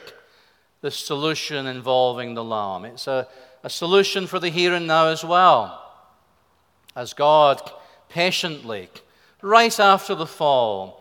the 0.81 0.91
solution 0.91 1.67
involving 1.67 2.35
the 2.35 2.45
Lamb. 2.45 2.85
It's 2.85 3.07
a, 3.07 3.27
a 3.65 3.71
solution 3.71 4.27
for 4.27 4.39
the 4.39 4.51
here 4.51 4.75
and 4.75 4.87
now 4.87 5.09
as 5.09 5.25
well. 5.25 5.85
As 6.95 7.15
God 7.15 7.61
patiently, 8.09 8.89
right 9.43 9.79
after 9.79 10.15
the 10.15 10.27
fall, 10.27 10.98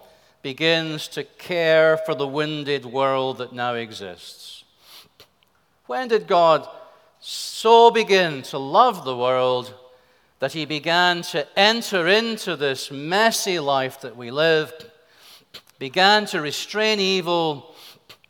begins 0.48 1.10
to 1.10 1.26
care 1.26 1.98
for 1.98 2.16
the 2.16 2.26
wounded 2.26 2.86
world 2.86 3.40
that 3.40 3.52
now 3.52 3.74
exists. 3.74 4.64
When 5.88 6.08
did 6.08 6.26
God 6.26 6.66
so 7.20 7.92
begin 7.92 8.44
to 8.44 8.58
love 8.58 9.04
the 9.04 9.18
world 9.18 9.74
that 10.40 10.54
he 10.54 10.64
began 10.64 11.22
to 11.24 11.46
enter 11.60 12.08
into 12.08 12.56
this 12.56 12.90
messy 12.90 13.60
life 13.60 14.00
that 14.00 14.16
we 14.16 14.32
live, 14.32 14.72
began 15.80 16.26
to 16.28 16.40
restrain 16.40 17.02
evil, 17.02 17.76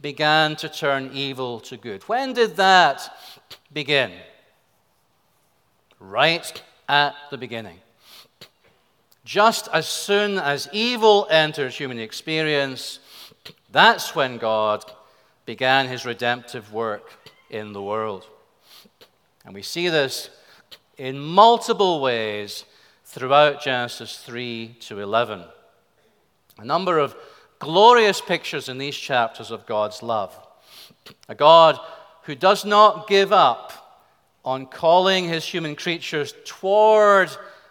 began 0.01 0.55
to 0.55 0.69
turn 0.69 1.11
evil 1.13 1.59
to 1.59 1.77
good. 1.77 2.01
When 2.05 2.33
did 2.33 2.55
that 2.55 3.15
begin? 3.71 4.11
Right 5.99 6.63
at 6.89 7.13
the 7.29 7.37
beginning. 7.37 7.77
Just 9.27 9.67
as 9.73 9.89
soon 9.89 10.37
as 10.37 10.69
evil 10.71 11.27
enters 11.29 11.75
human 11.75 11.99
experience, 11.99 12.99
that's 13.69 14.15
when 14.15 14.37
God 14.37 14.89
began 15.45 15.89
his 15.89 16.05
redemptive 16.05 16.71
work 16.71 17.11
in 17.49 17.73
the 17.73 17.81
world. 17.81 18.25
And 19.43 19.53
we 19.53 19.63
see 19.63 19.89
this 19.89 20.29
in 20.97 21.19
multiple 21.19 21.99
ways 21.99 22.63
throughout 23.03 23.61
Genesis 23.61 24.15
3 24.19 24.77
to 24.79 25.01
11. 25.01 25.43
A 26.59 26.65
number 26.65 26.97
of 26.97 27.13
glorious 27.59 28.21
pictures 28.21 28.69
in 28.69 28.77
these 28.77 28.95
chapters 28.95 29.51
of 29.51 29.65
God's 29.65 30.01
love. 30.01 30.33
A 31.27 31.35
God 31.35 31.77
who 32.23 32.33
does 32.33 32.63
not 32.63 33.09
give 33.09 33.33
up 33.33 34.07
on 34.45 34.67
calling 34.67 35.27
his 35.27 35.43
human 35.43 35.75
creatures 35.75 36.33
toward 36.45 37.29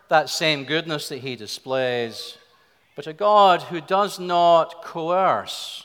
that 0.09 0.31
same 0.31 0.65
goodness 0.65 1.09
that 1.09 1.19
he 1.19 1.37
displays, 1.37 2.39
but 2.95 3.07
a 3.07 3.13
God 3.13 3.63
who 3.63 3.81
does 3.81 4.19
not 4.19 4.83
coerce 4.83 5.85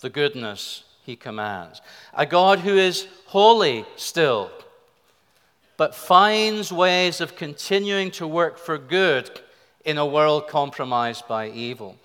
the 0.00 0.10
goodness 0.10 0.84
he 1.04 1.16
commands. 1.16 1.80
A 2.14 2.26
God 2.26 2.60
who 2.60 2.76
is 2.76 3.06
holy 3.26 3.84
still, 3.96 4.50
but 5.76 5.94
finds 5.94 6.72
ways 6.72 7.20
of 7.20 7.36
continuing 7.36 8.10
to 8.12 8.26
work 8.26 8.58
for 8.58 8.78
good 8.78 9.40
in 9.84 9.98
a 9.98 10.06
world 10.06 10.46
compromised 10.46 11.26
by 11.26 11.48
evil. 11.48 11.96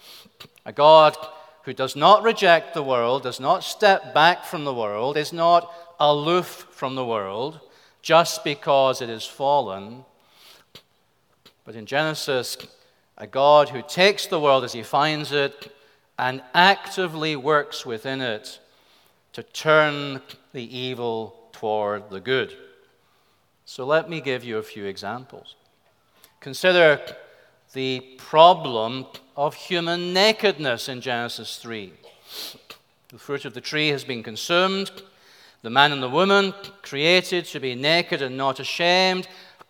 A 0.65 0.71
God 0.71 1.15
who 1.63 1.73
does 1.73 1.95
not 1.95 2.23
reject 2.23 2.73
the 2.73 2.83
world, 2.83 3.23
does 3.23 3.39
not 3.39 3.63
step 3.63 4.13
back 4.13 4.45
from 4.45 4.63
the 4.63 4.73
world, 4.73 5.17
is 5.17 5.33
not 5.33 5.71
aloof 5.99 6.67
from 6.71 6.95
the 6.95 7.05
world 7.05 7.59
just 8.01 8.43
because 8.43 9.01
it 9.01 9.09
is 9.09 9.25
fallen. 9.25 10.05
But 11.67 11.75
in 11.75 11.85
Genesis, 11.85 12.57
a 13.17 13.27
God 13.27 13.67
who 13.67 13.83
takes 13.85 14.25
the 14.25 14.39
world 14.39 14.63
as 14.63 14.71
he 14.71 14.83
finds 14.83 15.33
it 15.33 15.75
and 16.17 16.41
actively 16.53 17.35
works 17.35 17.85
within 17.85 18.21
it 18.21 18.59
to 19.33 19.43
turn 19.43 20.21
the 20.53 20.77
evil 20.77 21.49
toward 21.51 22.09
the 22.09 22.21
good. 22.21 22.55
So 23.65 23.85
let 23.85 24.09
me 24.09 24.21
give 24.21 24.45
you 24.45 24.59
a 24.59 24.63
few 24.63 24.85
examples. 24.85 25.55
Consider 26.39 27.01
the 27.73 27.99
problem 28.17 29.05
of 29.35 29.53
human 29.53 30.13
nakedness 30.13 30.87
in 30.87 31.01
Genesis 31.01 31.57
3. 31.57 31.91
The 33.09 33.19
fruit 33.19 33.43
of 33.43 33.53
the 33.53 33.59
tree 33.59 33.89
has 33.89 34.05
been 34.05 34.23
consumed. 34.23 34.89
The 35.63 35.69
man 35.69 35.91
and 35.91 36.01
the 36.01 36.07
woman, 36.07 36.53
created 36.81 37.43
to 37.45 37.59
be 37.59 37.75
naked 37.75 38.21
and 38.21 38.37
not 38.37 38.61
ashamed, 38.61 39.27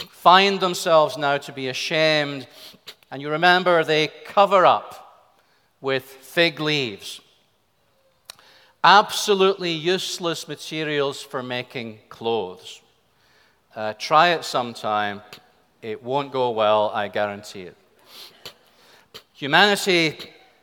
find 0.09 0.59
themselves 0.59 1.17
now 1.17 1.37
to 1.37 1.51
be 1.51 1.67
ashamed. 1.69 2.47
And 3.09 3.21
you 3.21 3.29
remember 3.29 3.83
they 3.83 4.09
cover 4.25 4.65
up 4.65 5.29
with 5.81 6.03
fig 6.03 6.59
leaves. 6.59 7.21
Absolutely 8.83 9.71
useless 9.71 10.47
materials 10.47 11.21
for 11.21 11.41
making 11.41 11.99
clothes. 12.09 12.81
Uh, 13.75 13.93
try 13.97 14.29
it 14.29 14.43
sometime. 14.43 15.21
It 15.81 16.03
won't 16.03 16.31
go 16.31 16.51
well, 16.51 16.89
I 16.93 17.07
guarantee 17.07 17.63
it. 17.63 17.77
Humanity 19.33 20.17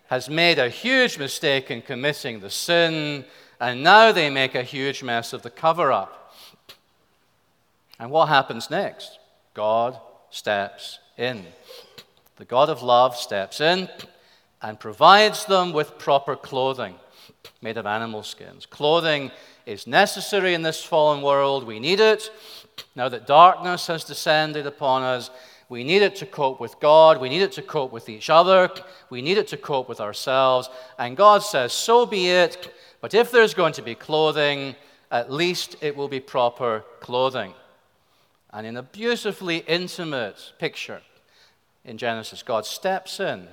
has 0.09 0.29
made 0.29 0.59
a 0.59 0.69
huge 0.69 1.19
mistake 1.19 1.71
in 1.71 1.81
committing 1.81 2.41
the 2.41 2.51
sin, 2.51 3.25
and 3.61 3.83
now 3.83 4.13
they 4.13 4.31
make 4.31 4.55
a 4.55 4.63
huge 4.63 5.03
mess 5.03 5.33
of 5.33 5.43
the 5.43 5.51
cover 5.51 5.93
up. 5.93 6.35
And 7.99 8.11
what 8.11 8.29
happens 8.29 8.71
next? 8.71 9.19
God 9.55 9.99
steps 10.31 10.99
in. 11.17 11.45
The 12.37 12.45
God 12.45 12.69
of 12.69 12.83
love 12.83 13.17
steps 13.17 13.61
in 13.61 13.89
and 14.61 14.79
provides 14.79 15.45
them 15.45 15.73
with 15.73 15.99
proper 15.99 16.37
clothing 16.37 16.97
made 17.63 17.77
of 17.77 17.87
animal 17.87 18.23
skins. 18.23 18.67
Clothing 18.67 19.31
is 19.67 19.87
necessary 19.87 20.55
in 20.55 20.63
this 20.63 20.85
fallen 20.85 21.23
world. 21.23 21.65
We 21.65 21.81
need 21.81 22.01
it. 22.01 22.31
Now 22.95 23.09
that 23.09 23.27
darkness 23.27 23.87
has 23.87 24.05
descended 24.05 24.67
upon 24.67 25.03
us, 25.03 25.31
we 25.69 25.83
need 25.83 26.03
it 26.03 26.17
to 26.17 26.27
cope 26.27 26.61
with 26.61 26.79
God. 26.81 27.21
We 27.21 27.29
need 27.29 27.43
it 27.43 27.53
to 27.53 27.63
cope 27.63 27.93
with 27.93 28.09
each 28.09 28.29
other. 28.29 28.71
We 29.09 29.23
need 29.23 29.39
it 29.39 29.49
to 29.49 29.57
cope 29.57 29.89
with 29.89 30.01
ourselves. 30.01 30.69
And 30.99 31.17
God 31.17 31.43
says, 31.43 31.73
So 31.73 32.05
be 32.05 32.29
it. 32.29 32.75
But 33.01 33.15
if 33.15 33.31
there's 33.31 33.55
going 33.55 33.73
to 33.75 33.83
be 33.83 33.95
clothing, 33.95 34.77
at 35.11 35.31
least 35.31 35.77
it 35.81 35.97
will 35.97 36.09
be 36.09 36.21
proper 36.21 36.85
clothing. 37.01 37.55
And 38.55 38.69
in 38.69 38.77
a 38.77 38.83
beautifully 38.85 39.59
intimate 39.67 40.53
picture 40.61 41.03
in 41.85 41.99
Genesis, 41.99 42.45
God 42.45 42.65
steps 42.65 43.19
in 43.19 43.49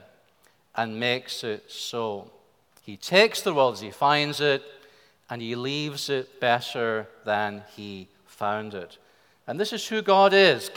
and 0.75 0.99
makes 0.99 1.43
it 1.43 1.71
so. 1.71 2.29
He 2.83 2.97
takes 2.97 3.41
the 3.41 3.53
world 3.53 3.73
as 3.73 3.81
he 3.81 3.89
finds 3.89 4.39
it 4.39 4.61
and 5.27 5.41
he 5.41 5.55
leaves 5.55 6.09
it 6.09 6.39
better 6.39 7.07
than 7.25 7.63
he 7.75 8.09
found 8.27 8.75
it. 8.75 8.99
And 9.47 9.59
this 9.59 9.73
is 9.73 9.87
who 9.87 10.03
God 10.03 10.33
is 10.33 10.69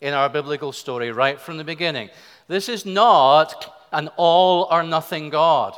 in 0.00 0.14
our 0.14 0.30
biblical 0.30 0.72
story 0.72 1.12
right 1.12 1.38
from 1.38 1.58
the 1.58 1.64
beginning. 1.64 2.08
This 2.46 2.70
is 2.70 2.86
not 2.86 3.86
an 3.92 4.08
all 4.16 4.66
or 4.70 4.82
nothing 4.82 5.28
God. 5.28 5.76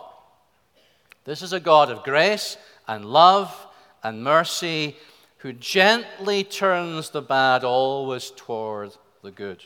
This 1.24 1.42
is 1.42 1.52
a 1.52 1.60
God 1.60 1.90
of 1.90 2.04
grace 2.04 2.56
and 2.86 3.04
love 3.04 3.66
and 4.04 4.22
mercy 4.22 4.96
who 5.40 5.52
gently 5.54 6.44
turns 6.44 7.10
the 7.10 7.22
bad 7.22 7.64
always 7.64 8.30
toward 8.36 8.92
the 9.22 9.30
good. 9.30 9.64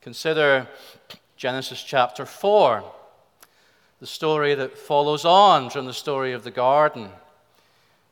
Consider 0.00 0.66
Genesis 1.36 1.82
chapter 1.82 2.26
4, 2.26 2.82
the 4.00 4.06
story 4.06 4.54
that 4.56 4.76
follows 4.76 5.24
on 5.24 5.70
from 5.70 5.86
the 5.86 5.92
story 5.92 6.32
of 6.32 6.42
the 6.42 6.50
garden. 6.50 7.08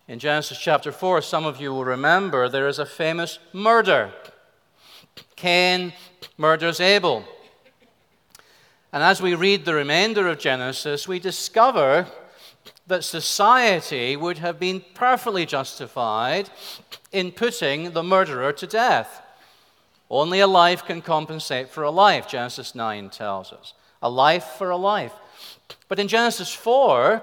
In 0.07 0.21
Genesis 0.21 0.59
chapter 0.59 0.93
4, 0.93 1.21
some 1.21 1.45
of 1.45 1.61
you 1.61 1.73
will 1.73 1.85
remember 1.85 2.49
there 2.49 2.69
is 2.69 2.79
a 2.79 2.87
famous 2.87 3.41
murder. 3.53 4.13
Cain 5.35 5.93
murders 6.39 6.79
Abel. 6.79 7.25
And 8.93 9.03
as 9.03 9.21
we 9.21 9.35
read 9.35 9.65
the 9.65 9.75
remainder 9.75 10.29
of 10.29 10.39
Genesis, 10.39 11.09
we 11.09 11.19
discover 11.19 12.07
that 12.87 13.05
society 13.05 14.17
would 14.17 14.39
have 14.39 14.61
been 14.61 14.83
perfectly 14.95 15.47
justified 15.47 16.51
in 17.13 17.33
putting 17.33 17.93
the 17.93 18.03
murderer 18.03 18.53
to 18.53 18.67
death. 18.67 19.23
Only 20.11 20.41
a 20.41 20.47
life 20.47 20.85
can 20.85 21.01
compensate 21.01 21.71
for 21.71 21.83
a 21.83 21.91
life, 21.91 22.29
Genesis 22.29 22.75
9 22.75 23.11
tells 23.11 23.53
us. 23.53 23.73
A 24.03 24.11
life 24.11 24.45
for 24.59 24.71
a 24.71 24.77
life. 24.77 25.15
But 25.89 25.99
in 25.99 26.09
Genesis 26.09 26.53
4, 26.53 27.23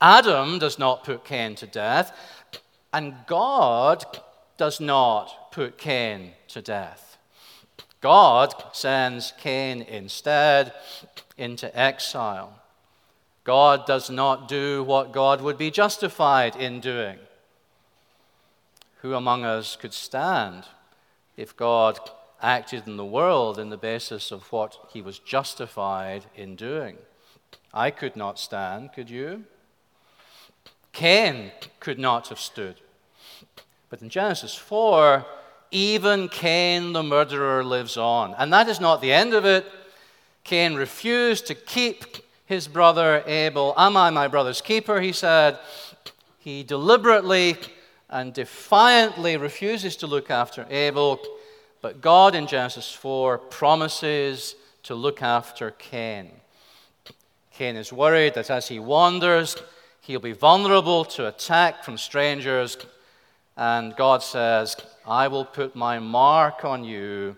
Adam 0.00 0.58
does 0.58 0.78
not 0.78 1.04
put 1.04 1.24
Cain 1.24 1.54
to 1.56 1.66
death, 1.66 2.16
and 2.92 3.14
God 3.26 4.04
does 4.56 4.80
not 4.80 5.52
put 5.52 5.76
Cain 5.76 6.32
to 6.48 6.62
death. 6.62 7.18
God 8.00 8.54
sends 8.72 9.32
Cain 9.38 9.82
instead 9.82 10.72
into 11.36 11.76
exile. 11.78 12.62
God 13.46 13.86
does 13.86 14.10
not 14.10 14.48
do 14.48 14.82
what 14.82 15.12
God 15.12 15.40
would 15.40 15.56
be 15.56 15.70
justified 15.70 16.56
in 16.56 16.80
doing. 16.80 17.16
Who 19.02 19.14
among 19.14 19.44
us 19.44 19.76
could 19.76 19.94
stand 19.94 20.64
if 21.36 21.56
God 21.56 22.00
acted 22.42 22.88
in 22.88 22.96
the 22.96 23.04
world 23.04 23.60
in 23.60 23.70
the 23.70 23.76
basis 23.76 24.32
of 24.32 24.50
what 24.50 24.76
he 24.92 25.00
was 25.00 25.20
justified 25.20 26.26
in 26.34 26.56
doing? 26.56 26.96
I 27.72 27.92
could 27.92 28.16
not 28.16 28.40
stand, 28.40 28.92
could 28.92 29.08
you? 29.08 29.44
Cain 30.92 31.52
could 31.78 32.00
not 32.00 32.26
have 32.30 32.40
stood. 32.40 32.80
But 33.90 34.02
in 34.02 34.08
Genesis 34.08 34.56
4, 34.56 35.24
even 35.70 36.28
Cain 36.28 36.92
the 36.92 37.04
murderer 37.04 37.62
lives 37.62 37.96
on. 37.96 38.34
And 38.38 38.52
that 38.52 38.66
is 38.66 38.80
not 38.80 39.00
the 39.00 39.12
end 39.12 39.34
of 39.34 39.44
it. 39.44 39.70
Cain 40.42 40.74
refused 40.74 41.46
to 41.46 41.54
keep 41.54 42.25
his 42.46 42.68
brother 42.68 43.22
Abel. 43.26 43.74
Am 43.76 43.96
I 43.96 44.10
my 44.10 44.28
brother's 44.28 44.60
keeper? 44.60 45.00
He 45.00 45.12
said. 45.12 45.58
He 46.38 46.62
deliberately 46.62 47.56
and 48.08 48.32
defiantly 48.32 49.36
refuses 49.36 49.96
to 49.96 50.06
look 50.06 50.30
after 50.30 50.64
Abel, 50.70 51.18
but 51.82 52.00
God 52.00 52.36
in 52.36 52.46
Genesis 52.46 52.92
4 52.92 53.38
promises 53.38 54.54
to 54.84 54.94
look 54.94 55.22
after 55.22 55.72
Cain. 55.72 56.30
Cain 57.52 57.74
is 57.74 57.92
worried 57.92 58.34
that 58.34 58.48
as 58.48 58.68
he 58.68 58.78
wanders, 58.78 59.56
he'll 60.02 60.20
be 60.20 60.32
vulnerable 60.32 61.04
to 61.04 61.26
attack 61.26 61.82
from 61.82 61.98
strangers, 61.98 62.76
and 63.56 63.96
God 63.96 64.22
says, 64.22 64.76
I 65.04 65.26
will 65.26 65.44
put 65.44 65.74
my 65.74 65.98
mark 65.98 66.64
on 66.64 66.84
you, 66.84 67.36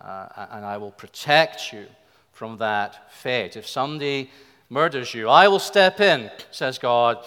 uh, 0.00 0.46
and 0.50 0.64
I 0.64 0.78
will 0.78 0.90
protect 0.90 1.72
you 1.72 1.86
from 2.34 2.58
that 2.58 3.10
fate. 3.10 3.56
If 3.56 3.66
somebody 3.66 4.30
murders 4.68 5.14
you, 5.14 5.28
I 5.28 5.48
will 5.48 5.58
step 5.58 6.00
in, 6.00 6.30
says 6.50 6.78
God, 6.78 7.24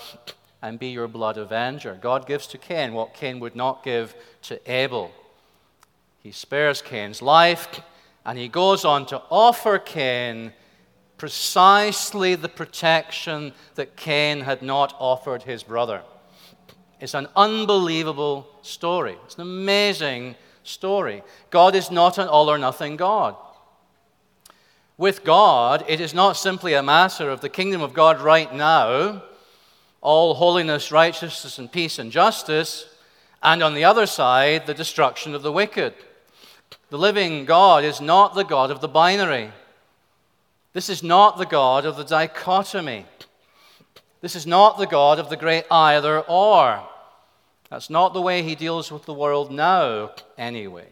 and 0.62 0.78
be 0.78 0.90
your 0.90 1.08
blood 1.08 1.38
avenger. 1.38 1.98
God 2.00 2.28
gives 2.28 2.46
to 2.48 2.58
Cain 2.58 2.94
what 2.94 3.14
Cain 3.14 3.40
would 3.40 3.56
not 3.56 3.84
give 3.84 4.16
to 4.44 4.60
Abel. 4.72 5.12
He 6.22 6.32
spares 6.32 6.82
Cain's 6.82 7.22
life, 7.22 7.82
and 8.26 8.38
he 8.38 8.50
goes 8.50 8.84
on 8.84 9.06
to 9.08 9.22
offer 9.32 9.80
Cain 9.80 10.52
precisely 11.18 12.36
the 12.36 12.50
protection 12.50 13.54
that 13.76 13.96
Cain 13.96 14.42
had 14.42 14.62
not 14.62 14.94
offered 15.00 15.44
his 15.44 15.64
brother. 15.64 16.02
It's 17.00 17.14
an 17.14 17.28
unbelievable 17.36 18.48
story. 18.62 19.16
It's 19.26 19.36
an 19.36 19.42
amazing 19.42 20.36
story. 20.64 21.24
God 21.50 21.76
is 21.76 21.92
not 21.92 22.18
an 22.18 22.28
all 22.28 22.50
or 22.50 22.58
nothing 22.58 22.98
God. 22.98 23.36
With 24.98 25.24
God, 25.24 25.86
it 25.88 26.02
is 26.02 26.14
not 26.14 26.38
simply 26.38 26.74
a 26.74 26.82
matter 26.82 27.30
of 27.30 27.42
the 27.42 27.50
kingdom 27.50 27.82
of 27.82 27.94
God 27.94 28.20
right 28.20 28.52
now, 28.52 29.24
all 30.02 30.34
holiness, 30.34 30.92
righteousness, 30.92 31.60
and 31.60 31.72
peace 31.72 32.00
and 32.00 32.12
justice, 32.12 32.88
and 33.44 33.62
on 33.62 33.76
the 33.76 33.84
other 33.84 34.08
side, 34.08 34.66
the 34.66 34.74
destruction 34.74 35.36
of 35.36 35.44
the 35.44 35.52
wicked. 35.52 35.94
The 36.90 36.98
living 36.98 37.46
God 37.46 37.84
is 37.84 38.02
not 38.02 38.34
the 38.34 38.44
God 38.44 38.72
of 38.72 38.82
the 38.82 38.88
binary. 38.88 39.52
This 40.74 40.90
is 40.90 41.04
not 41.04 41.38
the 41.38 41.46
God 41.46 41.86
of 41.86 41.96
the 41.96 42.04
dichotomy. 42.04 43.06
This 44.22 44.36
is 44.36 44.48
not 44.48 44.78
the 44.78 44.88
God 44.88 45.20
of 45.20 45.30
the 45.30 45.38
great 45.38 45.66
either 45.70 46.22
or. 46.22 46.82
That's 47.70 47.90
not 47.90 48.14
the 48.14 48.22
way 48.22 48.42
he 48.42 48.56
deals 48.56 48.92
with 48.92 49.06
the 49.06 49.14
world 49.14 49.52
now, 49.52 50.12
anyway. 50.38 50.88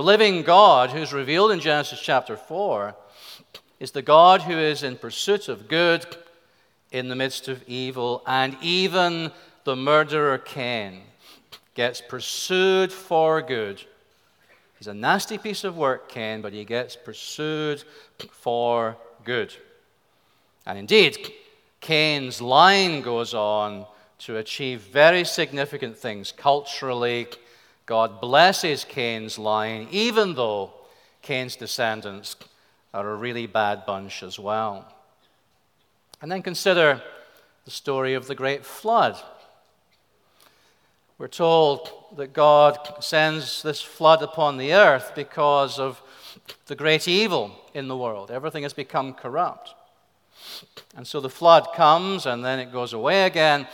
The 0.00 0.06
living 0.06 0.44
God, 0.44 0.88
who's 0.92 1.12
revealed 1.12 1.50
in 1.50 1.60
Genesis 1.60 2.00
chapter 2.00 2.34
4, 2.34 2.94
is 3.80 3.90
the 3.90 4.00
God 4.00 4.40
who 4.40 4.56
is 4.56 4.82
in 4.82 4.96
pursuit 4.96 5.46
of 5.46 5.68
good 5.68 6.06
in 6.90 7.10
the 7.10 7.14
midst 7.14 7.48
of 7.48 7.62
evil, 7.68 8.22
and 8.26 8.56
even 8.62 9.30
the 9.64 9.76
murderer 9.76 10.38
Cain 10.38 11.02
gets 11.74 12.00
pursued 12.00 12.90
for 12.90 13.42
good. 13.42 13.82
He's 14.78 14.88
a 14.88 14.94
nasty 14.94 15.36
piece 15.36 15.64
of 15.64 15.76
work, 15.76 16.08
Cain, 16.08 16.40
but 16.40 16.54
he 16.54 16.64
gets 16.64 16.96
pursued 16.96 17.84
for 18.30 18.96
good. 19.22 19.54
And 20.64 20.78
indeed, 20.78 21.30
Cain's 21.82 22.40
line 22.40 23.02
goes 23.02 23.34
on 23.34 23.84
to 24.20 24.38
achieve 24.38 24.80
very 24.80 25.24
significant 25.24 25.98
things 25.98 26.32
culturally 26.32 27.26
God 27.90 28.20
blesses 28.20 28.84
Cain's 28.84 29.36
line, 29.36 29.88
even 29.90 30.36
though 30.36 30.72
Cain's 31.22 31.56
descendants 31.56 32.36
are 32.94 33.10
a 33.10 33.16
really 33.16 33.48
bad 33.48 33.84
bunch 33.84 34.22
as 34.22 34.38
well. 34.38 34.86
And 36.22 36.30
then 36.30 36.40
consider 36.40 37.02
the 37.64 37.72
story 37.72 38.14
of 38.14 38.28
the 38.28 38.36
great 38.36 38.64
flood. 38.64 39.20
We're 41.18 41.26
told 41.26 41.90
that 42.16 42.32
God 42.32 42.78
sends 43.00 43.60
this 43.64 43.82
flood 43.82 44.22
upon 44.22 44.56
the 44.56 44.72
earth 44.72 45.10
because 45.16 45.80
of 45.80 46.00
the 46.66 46.76
great 46.76 47.08
evil 47.08 47.50
in 47.74 47.88
the 47.88 47.96
world. 47.96 48.30
Everything 48.30 48.62
has 48.62 48.72
become 48.72 49.14
corrupt. 49.14 49.74
And 50.96 51.04
so 51.04 51.18
the 51.18 51.28
flood 51.28 51.66
comes 51.74 52.24
and 52.24 52.44
then 52.44 52.60
it 52.60 52.70
goes 52.70 52.92
away 52.92 53.24
again. 53.24 53.66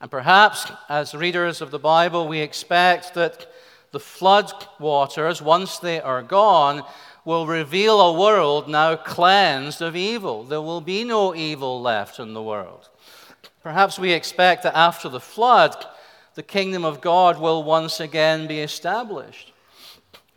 And 0.00 0.10
perhaps, 0.10 0.70
as 0.88 1.14
readers 1.14 1.60
of 1.60 1.70
the 1.70 1.78
Bible, 1.78 2.28
we 2.28 2.40
expect 2.40 3.14
that 3.14 3.46
the 3.90 4.00
flood 4.00 4.52
waters, 4.78 5.42
once 5.42 5.78
they 5.78 6.00
are 6.00 6.22
gone, 6.22 6.84
will 7.24 7.46
reveal 7.46 8.00
a 8.00 8.18
world 8.18 8.68
now 8.68 8.96
cleansed 8.96 9.82
of 9.82 9.96
evil. 9.96 10.44
There 10.44 10.62
will 10.62 10.80
be 10.80 11.04
no 11.04 11.34
evil 11.34 11.80
left 11.80 12.18
in 12.18 12.32
the 12.32 12.42
world. 12.42 12.88
Perhaps 13.62 13.98
we 13.98 14.12
expect 14.12 14.62
that 14.62 14.76
after 14.76 15.08
the 15.08 15.20
flood, 15.20 15.84
the 16.34 16.42
kingdom 16.42 16.84
of 16.84 17.00
God 17.00 17.40
will 17.40 17.64
once 17.64 17.98
again 17.98 18.46
be 18.46 18.60
established. 18.60 19.52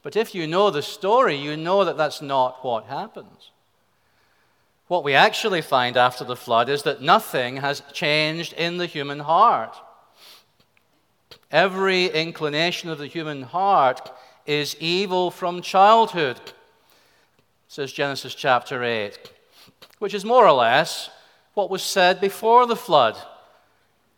But 0.02 0.16
if 0.16 0.34
you 0.34 0.48
know 0.48 0.72
the 0.72 0.82
story, 0.82 1.36
you 1.36 1.56
know 1.56 1.86
that 1.86 1.98
that's 1.98 2.22
not 2.22 2.66
what 2.66 2.86
happens. 2.86 3.52
What 4.92 5.06
we 5.06 5.14
actually 5.14 5.62
find 5.62 5.96
after 5.96 6.26
the 6.26 6.36
flood 6.36 6.68
is 6.68 6.84
that 6.84 7.02
nothing 7.02 7.56
has 7.56 7.82
changed 7.94 8.52
in 8.52 8.76
the 8.76 8.88
human 8.88 9.20
heart. 9.20 9.74
Every 11.50 12.08
inclination 12.08 12.90
of 12.90 12.98
the 12.98 13.08
human 13.08 13.44
heart 13.44 14.12
is 14.46 14.76
evil 14.82 15.32
from 15.32 15.62
childhood, 15.62 16.42
says 17.70 17.94
Genesis 17.94 18.36
chapter 18.36 18.84
8, 18.84 19.18
which 20.00 20.14
is 20.14 20.26
more 20.26 20.46
or 20.46 20.52
less 20.52 21.10
what 21.54 21.70
was 21.70 21.84
said 21.84 22.20
before 22.20 22.66
the 22.66 22.76
flood. 22.76 23.16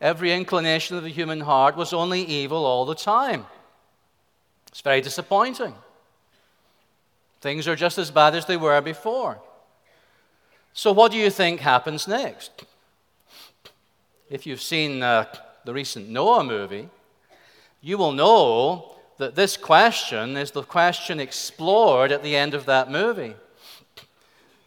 Every 0.01 0.33
inclination 0.33 0.97
of 0.97 1.03
the 1.03 1.09
human 1.09 1.41
heart 1.41 1.77
was 1.77 1.93
only 1.93 2.23
evil 2.23 2.65
all 2.65 2.85
the 2.85 2.95
time. 2.95 3.45
It's 4.69 4.81
very 4.81 5.01
disappointing. 5.01 5.75
Things 7.41 7.67
are 7.67 7.75
just 7.75 7.99
as 7.99 8.09
bad 8.09 8.33
as 8.33 8.47
they 8.47 8.57
were 8.57 8.81
before. 8.81 9.39
So, 10.73 10.91
what 10.91 11.11
do 11.11 11.17
you 11.17 11.29
think 11.29 11.59
happens 11.59 12.07
next? 12.07 12.65
If 14.29 14.47
you've 14.47 14.61
seen 14.61 15.03
uh, 15.03 15.25
the 15.65 15.73
recent 15.73 16.09
Noah 16.09 16.43
movie, 16.43 16.89
you 17.81 17.97
will 17.97 18.11
know 18.11 18.95
that 19.17 19.35
this 19.35 19.55
question 19.55 20.35
is 20.35 20.49
the 20.49 20.63
question 20.63 21.19
explored 21.19 22.11
at 22.11 22.23
the 22.23 22.35
end 22.35 22.55
of 22.55 22.65
that 22.65 22.89
movie. 22.89 23.35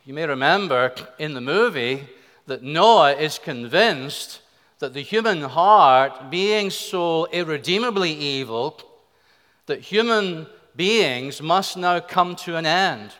You 0.04 0.14
may 0.14 0.26
remember 0.26 0.94
in 1.18 1.34
the 1.34 1.40
movie 1.40 2.08
that 2.46 2.62
Noah 2.62 3.14
is 3.14 3.40
convinced 3.40 4.40
that 4.78 4.94
the 4.94 5.02
human 5.02 5.42
heart, 5.42 6.30
being 6.30 6.70
so 6.70 7.24
irredeemably 7.26 8.12
evil, 8.12 8.80
that 9.66 9.80
human 9.80 10.46
beings 10.76 11.42
must 11.42 11.76
now 11.76 11.98
come 11.98 12.36
to 12.36 12.56
an 12.56 12.66
end. 12.66 13.12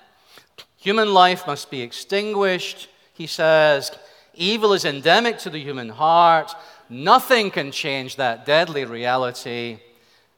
Human 0.79 1.13
life 1.13 1.47
must 1.47 1.71
be 1.71 1.81
extinguished, 1.81 2.89
he 3.13 3.27
says. 3.27 3.91
Evil 4.35 4.73
is 4.73 4.85
endemic 4.85 5.39
to 5.39 5.51
the 5.51 5.63
human 5.63 5.89
heart. 5.89 6.55
Nothing 6.89 7.51
can 7.51 7.73
change 7.73 8.17
that 8.17 8.45
deadly 8.45 8.85
reality. 8.85 9.79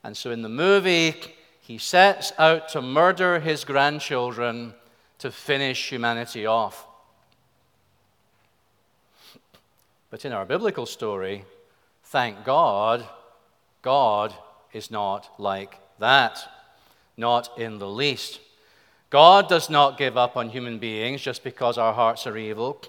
And 0.05 0.17
so 0.17 0.31
in 0.31 0.43
the 0.43 0.49
movie, 0.49 1.15
he 1.61 1.79
sets 1.79 2.33
out 2.39 2.69
to 2.71 2.81
murder 2.81 3.41
his 3.41 3.65
grandchildren 3.65 4.75
to 5.19 5.31
finish 5.31 5.91
humanity 5.91 6.47
off. 6.47 6.87
But 10.11 10.25
in 10.25 10.33
our 10.33 10.47
biblical 10.47 10.87
story, 10.87 11.45
thank 12.05 12.45
God, 12.45 13.07
God 13.83 14.33
is 14.73 14.91
not 14.91 15.29
like 15.39 15.79
that. 15.99 16.39
Not 17.17 17.59
in 17.59 17.79
the 17.79 17.89
least. 17.89 18.41
God 19.11 19.49
does 19.49 19.71
not 19.71 19.97
give 19.97 20.17
up 20.17 20.37
on 20.37 20.51
human 20.51 20.79
beings 20.79 21.23
just 21.23 21.43
because 21.43 21.79
our 21.79 21.95
hearts 21.95 22.27
are 22.27 22.37
evil. 22.37 22.83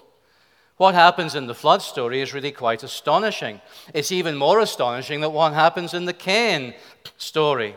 What 0.76 0.94
happens 0.94 1.34
in 1.34 1.46
the 1.46 1.54
flood 1.54 1.82
story 1.82 2.20
is 2.20 2.34
really 2.34 2.52
quite 2.52 2.82
astonishing. 2.82 3.60
It's 3.92 4.12
even 4.12 4.36
more 4.36 4.60
astonishing 4.60 5.20
that 5.20 5.30
what 5.30 5.52
happens 5.52 5.94
in 5.94 6.06
the 6.06 6.12
Cain 6.12 6.74
story. 7.18 7.74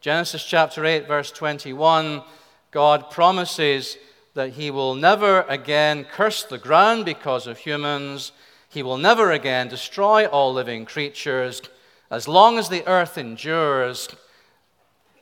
Genesis 0.00 0.44
chapter 0.44 0.84
8, 0.84 1.06
verse 1.06 1.30
21, 1.30 2.22
God 2.70 3.10
promises 3.10 3.96
that 4.34 4.50
he 4.50 4.70
will 4.70 4.94
never 4.94 5.42
again 5.42 6.04
curse 6.04 6.42
the 6.44 6.58
ground 6.58 7.04
because 7.04 7.46
of 7.46 7.58
humans. 7.58 8.32
He 8.68 8.82
will 8.82 8.98
never 8.98 9.30
again 9.30 9.68
destroy 9.68 10.26
all 10.26 10.52
living 10.52 10.86
creatures. 10.86 11.62
As 12.10 12.26
long 12.26 12.58
as 12.58 12.68
the 12.68 12.86
earth 12.86 13.16
endures, 13.16 14.08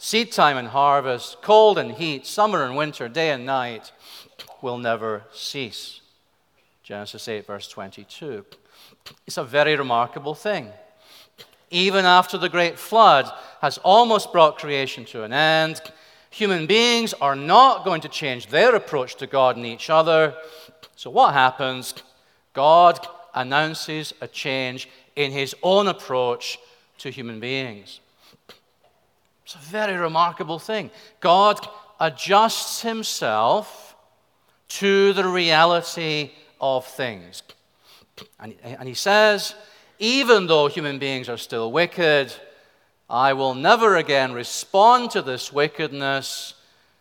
seed 0.01 0.32
time 0.32 0.57
and 0.57 0.68
harvest, 0.68 1.42
cold 1.42 1.76
and 1.76 1.92
heat, 1.92 2.26
summer 2.26 2.64
and 2.64 2.74
winter, 2.74 3.07
day 3.07 3.30
and 3.30 3.44
night 3.44 3.92
will 4.62 4.78
never 4.78 5.24
cease. 5.30 6.01
Genesis 6.82 7.28
8, 7.28 7.46
verse 7.46 7.68
22. 7.68 8.46
It's 9.26 9.36
a 9.36 9.44
very 9.44 9.76
remarkable 9.76 10.34
thing. 10.34 10.70
Even 11.70 12.07
after 12.07 12.38
the 12.38 12.48
great 12.48 12.78
flood 12.78 13.30
has 13.61 13.76
almost 13.78 14.32
brought 14.32 14.59
creation 14.59 15.05
to 15.05 15.22
an 15.22 15.34
end, 15.34 15.82
human 16.30 16.66
beings 16.66 17.12
are 17.20 17.36
not 17.36 17.84
going 17.84 18.01
to 18.01 18.09
change 18.09 18.46
their 18.46 18.74
approach 18.74 19.16
to 19.16 19.26
God 19.26 19.57
and 19.57 19.66
each 19.66 19.90
other. 19.90 20.34
So, 20.96 21.11
what 21.11 21.34
happens? 21.34 21.92
God 22.55 23.07
announces 23.34 24.14
a 24.22 24.26
change 24.26 24.88
in 25.14 25.30
his 25.30 25.55
own 25.62 25.88
approach 25.88 26.59
to 26.98 27.11
human 27.11 27.38
beings. 27.38 28.01
It's 29.53 29.57
a 29.57 29.68
very 29.68 29.96
remarkable 29.96 30.61
thing. 30.61 30.92
God 31.18 31.59
adjusts 31.98 32.82
himself 32.82 33.96
to 34.68 35.12
the 35.12 35.26
reality 35.26 36.30
of 36.61 36.86
things. 36.86 37.42
And, 38.38 38.55
and 38.62 38.86
he 38.86 38.94
says, 38.94 39.57
even 39.98 40.46
though 40.46 40.68
human 40.68 41.01
beings 41.01 41.28
are 41.28 41.36
still 41.36 41.72
wicked, 41.72 42.32
I 43.09 43.32
will 43.32 43.55
never 43.57 43.96
again 43.96 44.34
respond 44.34 45.11
to 45.11 45.20
this 45.20 45.53
wickedness 45.53 46.55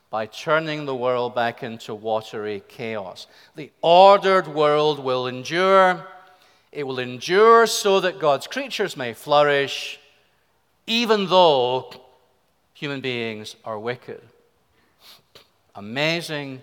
by 0.09 0.25
turning 0.25 0.85
the 0.85 0.95
world 0.95 1.35
back 1.35 1.61
into 1.61 1.93
watery 1.93 2.63
chaos. 2.67 3.27
The 3.57 3.69
ordered 3.83 4.47
world 4.47 4.97
will 4.97 5.27
endure. 5.27 6.03
It 6.71 6.87
will 6.87 6.97
endure 6.97 7.67
so 7.67 7.99
that 7.99 8.17
God's 8.17 8.47
creatures 8.47 8.97
may 8.97 9.13
flourish, 9.13 9.99
even 10.87 11.27
though 11.27 12.08
human 12.79 13.01
beings 13.01 13.57
are 13.65 13.77
wicked. 13.77 14.21
Amazing 15.75 16.61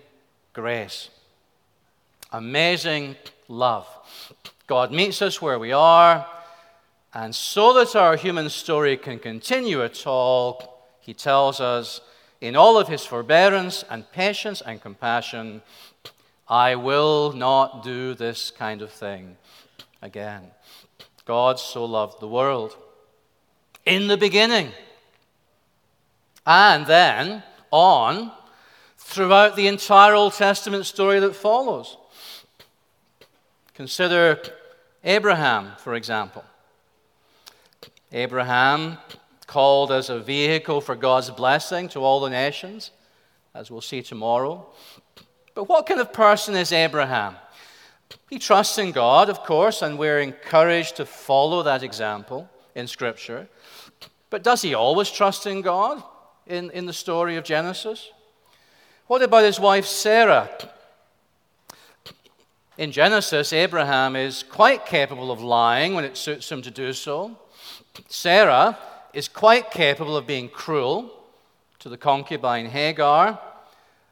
grace. 0.51 1.09
Amazing 2.31 3.15
love. 3.47 3.87
God 4.65 4.91
meets 4.91 5.21
us 5.21 5.39
where 5.43 5.59
we 5.59 5.71
are, 5.71 6.25
and 7.13 7.35
so 7.35 7.71
that 7.73 7.95
our 7.95 8.15
human 8.15 8.49
story 8.49 8.97
can 8.97 9.19
continue 9.19 9.83
at 9.83 10.07
all, 10.07 10.81
he 11.01 11.13
tells 11.13 11.61
us, 11.61 12.01
in 12.41 12.55
all 12.55 12.79
of 12.79 12.87
his 12.87 13.05
forbearance 13.05 13.85
and 13.87 14.11
patience 14.11 14.61
and 14.61 14.81
compassion, 14.81 15.61
I 16.47 16.73
will 16.73 17.31
not 17.31 17.83
do 17.83 18.15
this 18.15 18.49
kind 18.49 18.81
of 18.81 18.91
thing 18.91 19.37
again. 20.01 20.47
God 21.25 21.59
so 21.59 21.85
loved 21.85 22.19
the 22.19 22.27
world. 22.27 22.75
In 23.85 24.07
the 24.07 24.17
beginning, 24.17 24.71
and 26.47 26.87
then 26.87 27.43
on 27.71 28.31
throughout 28.97 29.57
the 29.57 29.67
entire 29.67 30.15
Old 30.15 30.33
Testament 30.33 30.85
story 30.85 31.19
that 31.19 31.35
follows. 31.35 31.97
Consider 33.73 34.39
Abraham, 35.03 35.73
for 35.77 35.93
example. 35.93 36.43
Abraham 38.13 38.97
called 39.45 39.91
as 39.91 40.09
a 40.09 40.19
vehicle 40.19 40.79
for 40.79 40.95
God's 40.95 41.29
blessing 41.29 41.89
to 41.89 41.99
all 41.99 42.21
the 42.21 42.29
nations, 42.29 42.91
as 43.53 43.69
we'll 43.69 43.81
see 43.81 44.01
tomorrow. 44.01 44.65
But 45.53 45.67
what 45.67 45.85
kind 45.85 45.99
of 45.99 46.13
person 46.13 46.55
is 46.55 46.71
Abraham? 46.71 47.35
He 48.29 48.39
trusts 48.39 48.77
in 48.77 48.93
God, 48.93 49.29
of 49.29 49.43
course, 49.43 49.81
and 49.81 49.99
we're 49.99 50.19
encouraged 50.19 50.95
to 50.97 51.05
follow 51.05 51.63
that 51.63 51.83
example 51.83 52.49
in 52.73 52.87
Scripture. 52.87 53.49
But 54.29 54.43
does 54.43 54.61
he 54.61 54.73
always 54.73 55.11
trust 55.11 55.45
in 55.45 55.61
God? 55.61 56.03
In, 56.47 56.71
in 56.71 56.85
the 56.85 56.93
story 56.93 57.35
of 57.35 57.43
Genesis? 57.43 58.11
What 59.07 59.21
about 59.21 59.43
his 59.43 59.59
wife 59.59 59.85
Sarah? 59.85 60.49
In 62.77 62.91
Genesis, 62.91 63.53
Abraham 63.53 64.15
is 64.15 64.43
quite 64.43 64.85
capable 64.85 65.31
of 65.31 65.41
lying 65.41 65.93
when 65.93 66.03
it 66.05 66.17
suits 66.17 66.51
him 66.51 66.61
to 66.61 66.71
do 66.71 66.93
so. 66.93 67.37
Sarah 68.07 68.77
is 69.13 69.27
quite 69.27 69.71
capable 69.71 70.15
of 70.15 70.27
being 70.27 70.49
cruel 70.49 71.11
to 71.79 71.89
the 71.89 71.97
concubine 71.97 72.67
Hagar. 72.67 73.39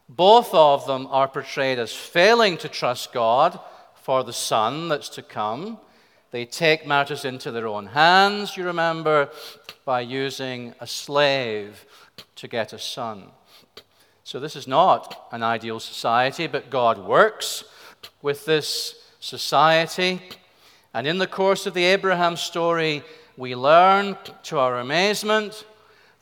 Both 0.08 0.52
of 0.52 0.86
them 0.86 1.06
are 1.10 1.28
portrayed 1.28 1.78
as 1.78 1.92
failing 1.92 2.56
to 2.58 2.68
trust 2.68 3.12
God 3.12 3.60
for 4.02 4.24
the 4.24 4.32
son 4.32 4.88
that's 4.88 5.08
to 5.10 5.22
come. 5.22 5.78
They 6.30 6.44
take 6.44 6.86
matters 6.86 7.24
into 7.24 7.50
their 7.50 7.66
own 7.68 7.86
hands, 7.86 8.56
you 8.56 8.64
remember, 8.64 9.30
by 9.84 10.00
using 10.00 10.74
a 10.80 10.86
slave 10.86 11.84
to 12.36 12.48
get 12.48 12.72
a 12.72 12.78
son. 12.78 13.30
So, 14.24 14.40
this 14.40 14.56
is 14.56 14.66
not 14.66 15.28
an 15.30 15.42
ideal 15.42 15.78
society, 15.78 16.46
but 16.46 16.70
God 16.70 16.98
works 16.98 17.64
with 18.22 18.44
this 18.44 19.02
society. 19.20 20.20
And 20.92 21.06
in 21.06 21.18
the 21.18 21.26
course 21.26 21.66
of 21.66 21.74
the 21.74 21.84
Abraham 21.84 22.36
story, 22.36 23.02
we 23.36 23.54
learn 23.54 24.16
to 24.44 24.58
our 24.58 24.80
amazement 24.80 25.64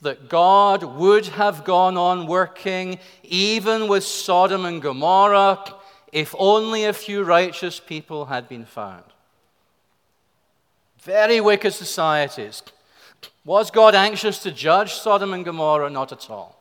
that 0.01 0.29
God 0.29 0.83
would 0.83 1.27
have 1.27 1.63
gone 1.63 1.97
on 1.97 2.27
working 2.27 2.99
even 3.23 3.87
with 3.87 4.03
Sodom 4.03 4.65
and 4.65 4.81
Gomorrah 4.81 5.73
if 6.11 6.35
only 6.37 6.85
a 6.85 6.93
few 6.93 7.23
righteous 7.23 7.79
people 7.79 8.25
had 8.25 8.47
been 8.47 8.65
found. 8.65 9.03
Very 11.01 11.41
wicked 11.41 11.73
societies 11.73 12.61
was 13.43 13.71
God 13.71 13.95
anxious 13.95 14.39
to 14.39 14.51
judge 14.51 14.93
Sodom 14.93 15.33
and 15.33 15.45
Gomorrah? 15.45 15.89
Not 15.89 16.11
at 16.11 16.29
all. 16.29 16.59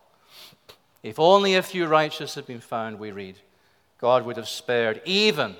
If 1.03 1.19
only 1.19 1.55
a 1.55 1.63
few 1.63 1.87
righteous 1.87 2.35
had 2.35 2.47
been 2.47 2.61
found, 2.61 2.99
we 2.99 3.11
read, 3.11 3.37
God 3.99 4.25
would 4.25 4.37
have 4.37 4.49
spared 4.49 5.03
even 5.05 5.57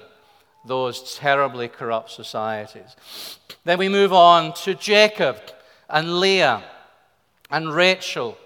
those 0.67 1.17
terribly 1.17 1.69
corrupt 1.69 2.11
societies. 2.11 2.95
Then 3.65 3.79
we 3.79 3.89
move 3.89 4.13
on 4.13 4.55
to 4.65 4.75
Jacob 4.75 5.39
and 5.89 6.21
Leah 6.21 6.63
and 7.51 7.75
Rachel, 7.75 8.39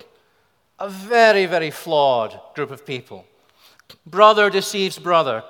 a 0.78 0.88
very, 0.88 1.46
very 1.46 1.70
flawed 1.70 2.40
group 2.54 2.70
of 2.70 2.84
people. 2.84 3.24
Brother 4.06 4.50
deceives 4.50 4.98
brother. 4.98 5.44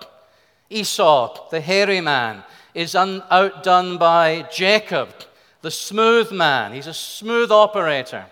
Esau, 0.70 1.49
the 1.51 1.61
hairy 1.61 2.01
man, 2.01 2.44
is 2.74 2.94
un- 2.94 3.22
outdone 3.30 3.96
by 3.96 4.46
Jacob, 4.53 5.09
the 5.63 5.71
smooth 5.71 6.31
man. 6.33 6.73
He's 6.73 6.87
a 6.87 6.95
smooth 6.95 7.51
operator. 7.51 8.27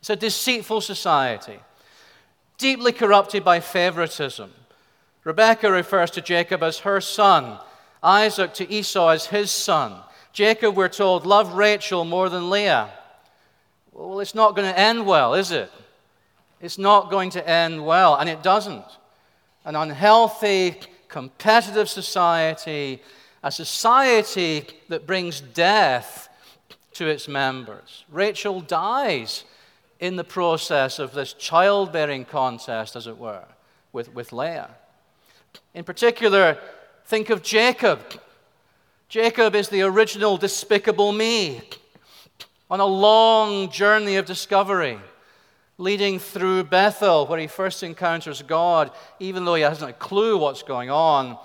It's 0.00 0.10
a 0.10 0.16
deceitful 0.16 0.80
society, 0.80 1.58
deeply 2.58 2.92
corrupted 2.92 3.44
by 3.44 3.60
favoritism. 3.60 4.52
Rebecca 5.24 5.70
refers 5.70 6.10
to 6.12 6.22
Jacob 6.22 6.62
as 6.62 6.80
her 6.80 7.00
son, 7.00 7.58
Isaac 8.02 8.54
to 8.54 8.70
Esau 8.72 9.08
as 9.08 9.26
his 9.26 9.50
son. 9.50 10.00
Jacob, 10.32 10.76
we're 10.76 10.88
told, 10.88 11.26
loved 11.26 11.54
Rachel 11.54 12.04
more 12.04 12.28
than 12.28 12.48
Leah. 12.48 12.90
Well, 13.92 14.20
it's 14.20 14.34
not 14.34 14.56
going 14.56 14.72
to 14.72 14.78
end 14.78 15.04
well, 15.04 15.34
is 15.34 15.50
it? 15.50 15.70
It's 16.60 16.78
not 16.78 17.10
going 17.10 17.30
to 17.30 17.48
end 17.48 17.84
well, 17.84 18.16
and 18.16 18.28
it 18.28 18.42
doesn't. 18.42 18.84
An 19.64 19.76
unhealthy, 19.76 20.76
competitive 21.08 21.88
society, 21.88 23.02
a 23.42 23.50
society 23.50 24.66
that 24.88 25.06
brings 25.06 25.40
death 25.40 26.28
to 26.94 27.06
its 27.06 27.28
members. 27.28 28.04
Rachel 28.10 28.60
dies 28.60 29.44
in 29.98 30.16
the 30.16 30.24
process 30.24 30.98
of 30.98 31.12
this 31.12 31.32
childbearing 31.32 32.24
contest, 32.24 32.96
as 32.96 33.06
it 33.06 33.18
were, 33.18 33.44
with, 33.92 34.12
with 34.14 34.32
Leah. 34.32 34.70
In 35.74 35.84
particular, 35.84 36.58
think 37.06 37.30
of 37.30 37.42
Jacob. 37.42 38.00
Jacob 39.08 39.54
is 39.54 39.68
the 39.68 39.82
original 39.82 40.36
despicable 40.36 41.12
me 41.12 41.60
on 42.70 42.80
a 42.80 42.86
long 42.86 43.70
journey 43.70 44.16
of 44.16 44.26
discovery, 44.26 44.98
leading 45.76 46.18
through 46.18 46.64
Bethel, 46.64 47.26
where 47.26 47.38
he 47.38 47.46
first 47.46 47.82
encounters 47.82 48.42
God, 48.42 48.92
even 49.18 49.44
though 49.44 49.56
he 49.56 49.62
hasn't 49.62 49.90
a 49.90 49.94
clue 49.94 50.38
what's 50.38 50.62
going 50.62 50.90
on. 50.90 51.36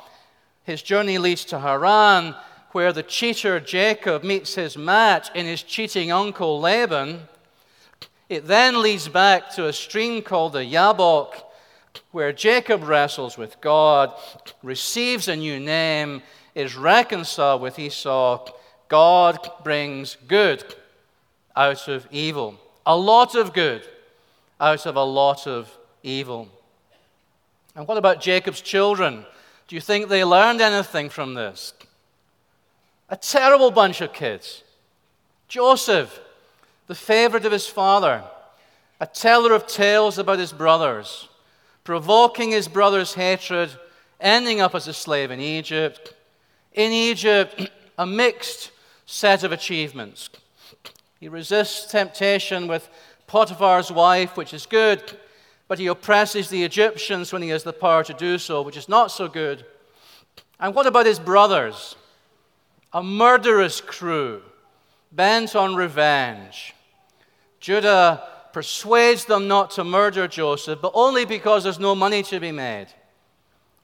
His 0.65 0.81
journey 0.81 1.17
leads 1.17 1.45
to 1.45 1.59
Haran, 1.59 2.35
where 2.71 2.91
the 2.91 3.03
cheater 3.03 3.59
Jacob 3.59 4.23
meets 4.23 4.55
his 4.55 4.77
match 4.77 5.29
in 5.35 5.45
his 5.45 5.63
cheating 5.63 6.11
uncle 6.11 6.59
Laban. 6.59 7.21
It 8.27 8.47
then 8.47 8.81
leads 8.81 9.07
back 9.07 9.51
to 9.51 9.67
a 9.67 9.73
stream 9.73 10.21
called 10.21 10.53
the 10.53 10.59
Yabok, 10.65 11.35
where 12.11 12.33
Jacob 12.33 12.83
wrestles 12.83 13.37
with 13.37 13.61
God, 13.61 14.13
receives 14.63 15.27
a 15.27 15.35
new 15.35 15.59
name, 15.59 16.23
is 16.55 16.75
reconciled 16.75 17.61
with 17.61 17.77
Esau. 17.77 18.49
God 18.87 19.37
brings 19.63 20.17
good 20.27 20.63
out 21.55 21.87
of 21.87 22.07
evil. 22.11 22.55
A 22.85 22.97
lot 22.97 23.35
of 23.35 23.53
good 23.53 23.87
out 24.59 24.85
of 24.85 24.95
a 24.95 25.03
lot 25.03 25.47
of 25.47 25.71
evil. 26.01 26.47
And 27.75 27.87
what 27.87 27.97
about 27.97 28.21
Jacob's 28.21 28.61
children? 28.61 29.25
Do 29.67 29.75
you 29.75 29.81
think 29.81 30.09
they 30.09 30.23
learned 30.23 30.61
anything 30.61 31.09
from 31.09 31.33
this? 31.33 31.73
A 33.09 33.15
terrible 33.15 33.71
bunch 33.71 34.01
of 34.01 34.13
kids. 34.13 34.63
Joseph, 35.47 36.19
the 36.87 36.95
favorite 36.95 37.45
of 37.45 37.51
his 37.51 37.67
father, 37.67 38.23
a 38.99 39.07
teller 39.07 39.53
of 39.53 39.67
tales 39.67 40.17
about 40.17 40.39
his 40.39 40.53
brothers, 40.53 41.27
provoking 41.83 42.51
his 42.51 42.67
brother's 42.67 43.13
hatred, 43.13 43.69
ending 44.19 44.61
up 44.61 44.75
as 44.75 44.87
a 44.87 44.93
slave 44.93 45.31
in 45.31 45.39
Egypt. 45.39 46.13
In 46.73 46.91
Egypt, 46.91 47.69
a 47.97 48.05
mixed 48.05 48.71
set 49.05 49.43
of 49.43 49.51
achievements. 49.51 50.29
He 51.19 51.27
resists 51.27 51.91
temptation 51.91 52.67
with 52.67 52.89
Potiphar's 53.27 53.91
wife, 53.91 54.37
which 54.37 54.53
is 54.53 54.65
good, 54.65 55.17
but 55.67 55.79
he 55.79 55.87
oppresses 55.87 56.49
the 56.49 56.63
Egyptians 56.63 57.33
when 57.33 57.41
he 57.41 57.49
has 57.49 57.63
the 57.63 57.73
power 57.73 58.03
to 58.03 58.13
do 58.13 58.37
so, 58.37 58.61
which 58.61 58.77
is 58.77 58.89
not 58.89 59.11
so 59.11 59.27
good. 59.27 59.65
And 60.59 60.75
what 60.75 60.87
about 60.87 61.05
his 61.05 61.19
brothers? 61.19 61.95
A 62.93 63.03
murderous 63.03 63.81
crew 63.81 64.41
bent 65.11 65.55
on 65.55 65.75
revenge. 65.75 66.73
Judah 67.59 68.23
persuades 68.53 69.25
them 69.25 69.47
not 69.47 69.71
to 69.71 69.83
murder 69.83 70.27
Joseph, 70.27 70.79
but 70.81 70.91
only 70.93 71.25
because 71.25 71.63
there's 71.63 71.79
no 71.79 71.95
money 71.95 72.23
to 72.23 72.39
be 72.39 72.51
made. 72.51 72.87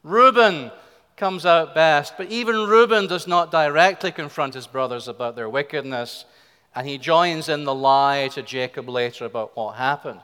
Reuben 0.03 0.71
comes 1.17 1.45
out 1.45 1.75
best, 1.75 2.13
but 2.17 2.31
even 2.31 2.67
Reuben 2.67 3.07
does 3.07 3.27
not 3.27 3.51
directly 3.51 4.11
confront 4.11 4.53
his 4.53 4.67
brothers 4.67 5.07
about 5.07 5.35
their 5.35 5.49
wickedness, 5.49 6.25
and 6.73 6.87
he 6.87 6.97
joins 6.97 7.49
in 7.49 7.63
the 7.63 7.75
lie 7.75 8.29
to 8.29 8.41
Jacob 8.41 8.87
later 8.87 9.25
about 9.25 9.55
what 9.55 9.75
happened. 9.75 10.21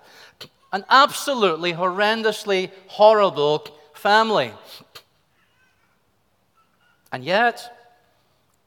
An 0.72 0.84
absolutely 0.89 1.74
horrendously 1.74 2.72
horrible 2.88 3.68
family. 3.93 4.51
And 7.11 7.24
yet, 7.24 7.74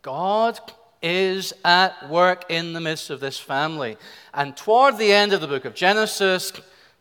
God 0.03 0.59
is 1.03 1.53
at 1.65 2.09
work 2.09 2.45
in 2.49 2.73
the 2.73 2.81
midst 2.81 3.11
of 3.11 3.21
this 3.21 3.39
family. 3.39 3.97
And 4.35 4.57
toward 4.57 4.99
the 4.99 5.13
end 5.13 5.33
of 5.33 5.41
the 5.41 5.47
book 5.47 5.65
of 5.65 5.75
Genesis, 5.75 6.53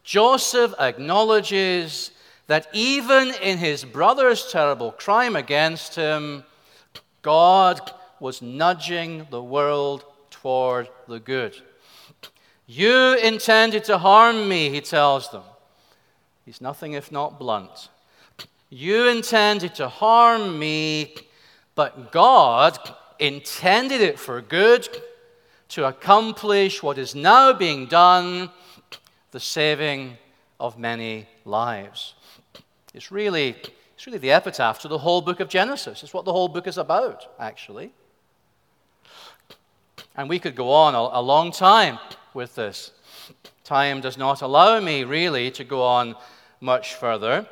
Joseph 0.03 0.73
acknowledges 0.79 2.11
that 2.47 2.67
even 2.73 3.33
in 3.41 3.57
his 3.57 3.85
brother's 3.85 4.51
terrible 4.51 4.91
crime 4.91 5.35
against 5.35 5.95
him, 5.95 6.43
God 7.21 7.91
was 8.19 8.41
nudging 8.41 9.27
the 9.29 9.43
world 9.43 10.03
toward 10.29 10.89
the 11.07 11.19
good. 11.19 11.55
You 12.71 13.17
intended 13.17 13.85
to 13.85 13.97
harm 13.97 14.47
me, 14.47 14.69
he 14.69 14.79
tells 14.79 15.31
them. 15.31 15.41
He's 16.45 16.61
nothing 16.61 16.93
if 16.93 17.11
not 17.11 17.39
blunt. 17.39 17.89
You 18.69 19.07
intended 19.07 19.73
to 19.75 19.89
harm 19.89 20.59
me, 20.59 21.15
but 21.73 22.11
God 22.11 22.77
intended 23.17 24.01
it 24.01 24.19
for 24.19 24.39
good 24.39 24.87
to 25.69 25.85
accomplish 25.85 26.83
what 26.83 26.99
is 26.99 27.15
now 27.15 27.53
being 27.53 27.87
done 27.87 28.51
the 29.31 29.39
saving 29.39 30.19
of 30.59 30.77
many 30.77 31.27
lives. 31.45 32.13
It's 32.93 33.11
really, 33.11 33.55
it's 33.95 34.05
really 34.05 34.19
the 34.19 34.31
epitaph 34.31 34.77
to 34.81 34.87
the 34.87 34.99
whole 34.99 35.21
book 35.21 35.39
of 35.39 35.49
Genesis. 35.49 36.03
It's 36.03 36.13
what 36.13 36.25
the 36.25 36.33
whole 36.33 36.47
book 36.47 36.67
is 36.67 36.77
about, 36.77 37.33
actually. 37.39 37.93
And 40.15 40.29
we 40.29 40.37
could 40.37 40.55
go 40.55 40.71
on 40.71 40.93
a, 40.93 41.19
a 41.19 41.21
long 41.23 41.51
time 41.51 41.97
with 42.33 42.55
this. 42.55 42.91
Time 43.63 44.01
does 44.01 44.17
not 44.17 44.41
allow 44.41 44.79
me, 44.79 45.03
really, 45.03 45.51
to 45.51 45.63
go 45.63 45.83
on 45.83 46.15
much 46.61 46.95
further. 46.95 47.47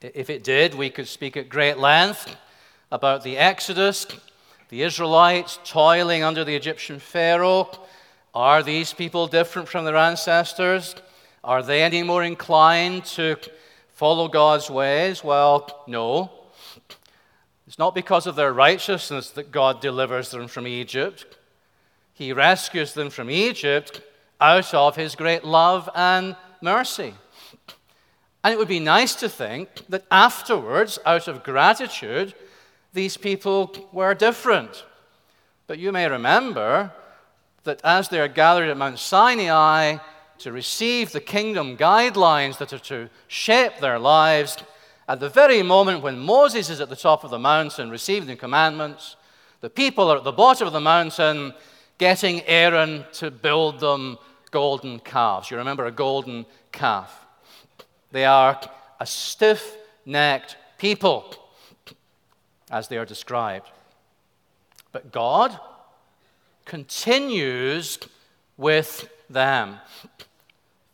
If 0.00 0.30
it 0.30 0.44
did, 0.44 0.74
we 0.74 0.90
could 0.90 1.08
speak 1.08 1.36
at 1.36 1.48
great 1.48 1.78
length 1.78 2.36
about 2.90 3.22
the 3.22 3.38
Exodus 3.38 4.06
the 4.68 4.82
Israelites 4.82 5.58
toiling 5.64 6.22
under 6.22 6.44
the 6.44 6.54
Egyptian 6.54 6.98
Pharaoh. 6.98 7.70
Are 8.34 8.62
these 8.62 8.92
people 8.92 9.26
different 9.26 9.68
from 9.68 9.84
their 9.84 9.96
ancestors? 9.96 10.94
Are 11.44 11.62
they 11.62 11.82
any 11.82 12.02
more 12.02 12.24
inclined 12.24 13.04
to 13.06 13.36
follow 13.94 14.28
God's 14.28 14.68
ways? 14.68 15.22
Well, 15.22 15.84
no. 15.86 16.30
It's 17.66 17.78
not 17.78 17.94
because 17.94 18.26
of 18.26 18.36
their 18.36 18.52
righteousness 18.52 19.30
that 19.30 19.52
God 19.52 19.80
delivers 19.80 20.30
them 20.30 20.48
from 20.48 20.66
Egypt. 20.66 21.26
He 22.16 22.32
rescues 22.32 22.94
them 22.94 23.10
from 23.10 23.30
Egypt 23.30 24.00
out 24.40 24.72
of 24.72 24.96
his 24.96 25.14
great 25.14 25.44
love 25.44 25.90
and 25.94 26.34
mercy. 26.62 27.12
And 28.42 28.54
it 28.54 28.58
would 28.58 28.68
be 28.68 28.80
nice 28.80 29.14
to 29.16 29.28
think 29.28 29.86
that 29.90 30.06
afterwards, 30.10 30.98
out 31.04 31.28
of 31.28 31.44
gratitude, 31.44 32.32
these 32.94 33.18
people 33.18 33.70
were 33.92 34.14
different. 34.14 34.86
But 35.66 35.78
you 35.78 35.92
may 35.92 36.08
remember 36.08 36.90
that 37.64 37.82
as 37.84 38.08
they 38.08 38.18
are 38.18 38.28
gathered 38.28 38.70
at 38.70 38.78
Mount 38.78 38.98
Sinai 38.98 39.98
to 40.38 40.52
receive 40.52 41.12
the 41.12 41.20
kingdom 41.20 41.76
guidelines 41.76 42.56
that 42.56 42.72
are 42.72 42.78
to 42.78 43.10
shape 43.28 43.78
their 43.80 43.98
lives, 43.98 44.56
at 45.06 45.20
the 45.20 45.28
very 45.28 45.62
moment 45.62 46.02
when 46.02 46.18
Moses 46.18 46.70
is 46.70 46.80
at 46.80 46.88
the 46.88 46.96
top 46.96 47.24
of 47.24 47.30
the 47.30 47.38
mountain 47.38 47.90
receiving 47.90 48.28
the 48.28 48.36
commandments, 48.36 49.16
the 49.60 49.68
people 49.68 50.10
are 50.10 50.16
at 50.16 50.24
the 50.24 50.32
bottom 50.32 50.66
of 50.66 50.72
the 50.72 50.80
mountain 50.80 51.52
getting 51.98 52.42
Aaron 52.42 53.04
to 53.14 53.30
build 53.30 53.80
them 53.80 54.18
golden 54.50 54.98
calves. 55.00 55.50
You 55.50 55.56
remember 55.56 55.86
a 55.86 55.92
golden 55.92 56.46
calf? 56.72 57.26
They 58.12 58.24
are 58.24 58.60
a 59.00 59.06
stiff 59.06 59.76
necked 60.04 60.56
people 60.78 61.34
as 62.70 62.88
they 62.88 62.98
are 62.98 63.04
described. 63.04 63.68
But 64.92 65.12
God 65.12 65.58
continues 66.64 67.98
with 68.56 69.08
them. 69.28 69.76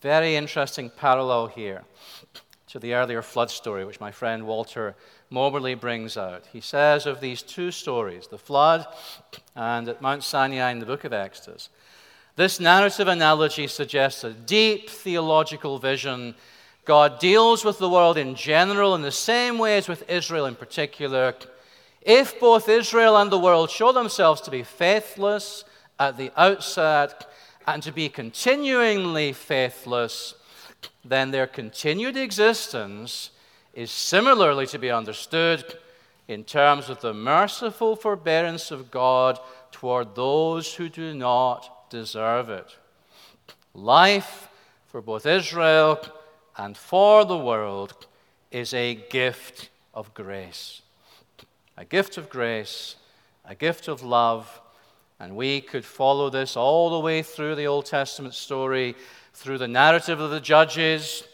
Very 0.00 0.34
interesting 0.34 0.90
parallel 0.90 1.46
here 1.46 1.84
to 2.68 2.78
the 2.78 2.94
earlier 2.94 3.22
flood 3.22 3.50
story, 3.50 3.84
which 3.84 4.00
my 4.00 4.10
friend 4.10 4.46
Walter 4.46 4.96
Moberly 5.32 5.74
brings 5.74 6.16
out. 6.16 6.44
He 6.52 6.60
says 6.60 7.06
of 7.06 7.20
these 7.20 7.42
two 7.42 7.70
stories, 7.70 8.28
the 8.28 8.38
flood 8.38 8.86
and 9.56 9.88
at 9.88 10.02
Mount 10.02 10.22
Sinai 10.22 10.70
in 10.70 10.78
the 10.78 10.86
book 10.86 11.04
of 11.04 11.12
Exodus, 11.12 11.68
this 12.36 12.60
narrative 12.60 13.08
analogy 13.08 13.66
suggests 13.66 14.24
a 14.24 14.32
deep 14.32 14.88
theological 14.88 15.78
vision. 15.78 16.34
God 16.84 17.18
deals 17.18 17.64
with 17.64 17.78
the 17.78 17.88
world 17.88 18.16
in 18.16 18.34
general 18.34 18.94
in 18.94 19.02
the 19.02 19.10
same 19.10 19.58
way 19.58 19.76
as 19.76 19.88
with 19.88 20.08
Israel 20.08 20.46
in 20.46 20.54
particular 20.54 21.34
if 22.04 22.40
both 22.40 22.68
Israel 22.68 23.16
and 23.16 23.30
the 23.30 23.38
world 23.38 23.70
show 23.70 23.92
themselves 23.92 24.40
to 24.42 24.50
be 24.50 24.64
faithless 24.64 25.64
at 25.98 26.16
the 26.16 26.32
outset 26.36 27.30
and 27.66 27.82
to 27.84 27.92
be 27.92 28.08
continuingly 28.08 29.32
faithless, 29.32 30.34
then 31.04 31.30
their 31.30 31.46
continued 31.46 32.16
existence 32.16 33.30
is 33.74 33.90
similarly 33.90 34.66
to 34.66 34.78
be 34.78 34.90
understood 34.90 35.64
in 36.28 36.44
terms 36.44 36.88
of 36.88 37.00
the 37.00 37.14
merciful 37.14 37.96
forbearance 37.96 38.70
of 38.70 38.90
God 38.90 39.38
toward 39.70 40.14
those 40.14 40.74
who 40.74 40.88
do 40.88 41.14
not 41.14 41.90
deserve 41.90 42.48
it. 42.50 42.76
Life 43.74 44.48
for 44.86 45.00
both 45.00 45.26
Israel 45.26 45.98
and 46.56 46.76
for 46.76 47.24
the 47.24 47.38
world 47.38 48.06
is 48.50 48.74
a 48.74 48.94
gift 48.94 49.70
of 49.94 50.12
grace. 50.14 50.82
A 51.76 51.84
gift 51.84 52.18
of 52.18 52.28
grace, 52.28 52.96
a 53.44 53.54
gift 53.54 53.88
of 53.88 54.02
love. 54.02 54.60
And 55.18 55.36
we 55.36 55.60
could 55.60 55.84
follow 55.84 56.28
this 56.28 56.56
all 56.56 56.90
the 56.90 57.00
way 57.00 57.22
through 57.22 57.54
the 57.54 57.66
Old 57.66 57.86
Testament 57.86 58.34
story, 58.34 58.94
through 59.32 59.58
the 59.58 59.68
narrative 59.68 60.20
of 60.20 60.30
the 60.30 60.40
judges, 60.40 61.24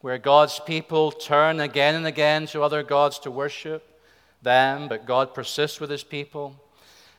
where 0.00 0.18
God's 0.18 0.60
people 0.60 1.10
turn 1.10 1.60
again 1.60 1.94
and 1.94 2.06
again 2.06 2.46
to 2.48 2.62
other 2.62 2.82
gods 2.82 3.18
to 3.20 3.30
worship 3.30 4.00
them, 4.42 4.88
but 4.88 5.06
God 5.06 5.34
persists 5.34 5.80
with 5.80 5.90
his 5.90 6.04
people. 6.04 6.54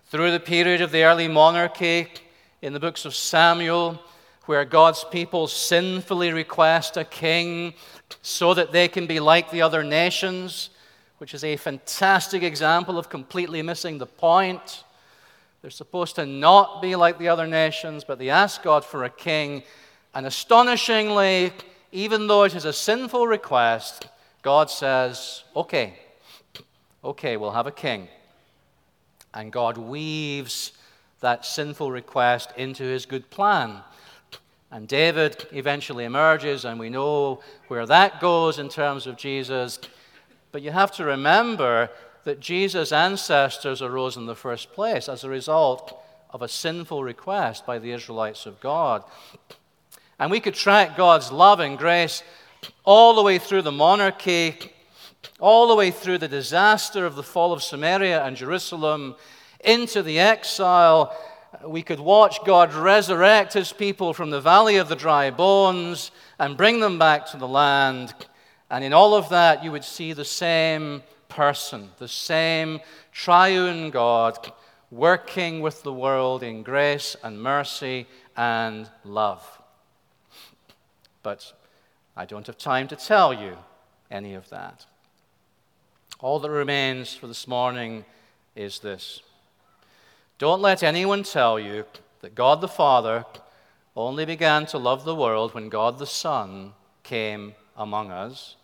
Through 0.06 0.32
the 0.32 0.40
period 0.40 0.82
of 0.82 0.92
the 0.92 1.04
early 1.04 1.28
monarchy 1.28 2.08
in 2.62 2.74
the 2.74 2.80
books 2.80 3.06
of 3.06 3.16
Samuel, 3.16 4.02
where 4.46 4.64
God's 4.64 5.04
people 5.04 5.48
sinfully 5.48 6.32
request 6.32 6.96
a 6.96 7.04
king 7.04 7.74
so 8.22 8.54
that 8.54 8.72
they 8.72 8.88
can 8.88 9.06
be 9.06 9.20
like 9.20 9.52
the 9.52 9.62
other 9.62 9.84
nations, 9.84 10.70
which 11.18 11.34
is 11.34 11.44
a 11.44 11.58
fantastic 11.58 12.44
example 12.44 12.98
of 12.98 13.10
completely 13.10 13.62
missing 13.62 13.98
the 13.98 14.06
point. 14.06 14.84
They're 15.62 15.72
supposed 15.72 16.16
to 16.16 16.26
not 16.26 16.82
be 16.82 16.96
like 16.96 17.18
the 17.18 17.28
other 17.28 17.48
nations, 17.48 18.06
but 18.06 18.20
they 18.20 18.30
ask 18.30 18.64
God 18.64 18.86
for 18.86 19.04
a 19.04 19.10
king. 19.10 19.64
And 20.14 20.26
astonishingly, 20.26 21.52
even 21.92 22.28
though 22.28 22.44
it 22.44 22.56
is 22.56 22.66
a 22.66 22.74
sinful 22.74 23.28
request, 23.28 24.08
God 24.42 24.70
says, 24.70 25.44
okay, 25.56 25.94
okay, 27.04 27.38
we'll 27.38 27.52
have 27.52 27.68
a 27.68 27.72
king. 27.72 28.08
And 29.34 29.52
God 29.52 29.78
weaves 29.78 30.72
that 31.20 31.46
sinful 31.46 31.92
request 31.92 32.52
into 32.58 32.84
his 32.84 33.06
good 33.06 33.30
plan. 33.30 33.82
And 34.70 34.88
David 34.88 35.48
eventually 35.52 36.04
emerges, 36.04 36.66
and 36.66 36.80
we 36.80 36.90
know 36.90 37.42
where 37.68 37.86
that 37.86 38.20
goes 38.20 38.60
in 38.60 38.70
terms 38.70 39.08
of 39.08 39.16
Jesus. 39.16 39.80
But 40.52 40.62
you 40.62 40.72
have 40.72 40.92
to 40.94 41.06
remember 41.06 41.90
that 42.26 42.42
Jesus' 42.42 42.92
ancestors 42.92 43.82
arose 43.82 44.18
in 44.18 44.26
the 44.26 44.36
first 44.36 44.74
place 44.74 45.08
as 45.08 45.24
a 45.24 45.30
result 45.30 45.98
of 46.32 46.42
a 46.42 46.48
sinful 46.48 47.04
request 47.04 47.66
by 47.66 47.80
the 47.80 47.92
Israelites 47.92 48.46
of 48.46 48.60
God. 48.60 49.04
And 50.20 50.32
we 50.32 50.40
could 50.40 50.56
track 50.56 50.98
God's 50.98 51.32
love 51.32 51.60
and 51.60 51.78
grace 51.78 52.24
all 52.84 53.16
the 53.16 53.24
way 53.24 53.38
through 53.38 53.62
the 53.62 53.72
monarchy, 53.72 54.56
all 55.40 55.68
the 55.68 55.76
way 55.76 55.92
through 55.92 56.18
the 56.18 56.28
disaster 56.28 57.06
of 57.06 57.16
the 57.16 57.24
fall 57.24 57.54
of 57.54 57.64
Samaria 57.64 58.24
and 58.24 58.36
Jerusalem, 58.36 59.16
into 59.64 60.02
the 60.02 60.20
exile 60.20 61.16
we 61.66 61.82
could 61.82 62.00
watch 62.00 62.44
God 62.46 62.74
resurrect 62.74 63.54
his 63.54 63.74
people 63.74 64.14
from 64.14 64.30
the 64.30 64.42
valley 64.42 64.78
of 64.78 64.90
the 64.90 64.96
dry 64.96 65.32
bones 65.32 66.12
and 66.40 66.58
bring 66.58 66.80
them 66.80 67.00
back 67.00 67.26
to 67.28 67.38
the 67.38 67.48
land. 67.48 68.14
And 68.70 68.84
in 68.84 68.94
all 68.94 69.16
of 69.16 69.30
that, 69.30 69.64
you 69.64 69.72
would 69.72 69.84
see 69.84 70.14
the 70.14 70.26
same 70.26 71.04
person, 71.30 71.90
the 71.98 72.08
same 72.08 72.80
triune 73.12 73.90
God 73.90 74.52
working 74.92 75.62
with 75.62 75.84
the 75.84 75.94
world 75.94 76.44
in 76.44 76.64
grace 76.64 77.16
and 77.24 77.42
mercy 77.42 78.08
and 78.36 78.90
love. 79.04 79.57
But 81.28 81.52
I 82.16 82.24
don't 82.24 82.48
have 82.48 82.58
time 82.58 82.88
to 82.88 82.96
tell 82.96 83.34
you 83.34 83.58
any 84.10 84.34
of 84.34 84.48
that. 84.48 84.86
All 86.22 86.40
that 86.40 86.50
remains 86.50 87.14
for 87.16 87.28
this 87.28 87.50
morning 87.50 88.06
is 88.56 88.80
this 88.80 89.22
don't 90.40 90.62
let 90.62 90.84
anyone 90.84 91.24
tell 91.24 91.60
you 91.60 91.84
that 92.22 92.34
God 92.34 92.62
the 92.62 92.70
Father 92.70 93.26
only 93.94 94.24
began 94.24 94.66
to 94.68 94.78
love 94.78 95.04
the 95.04 95.16
world 95.16 95.54
when 95.54 95.68
God 95.68 96.00
the 96.00 96.08
Son 96.08 96.72
came 97.04 97.56
among 97.76 98.10
us. 98.10 98.56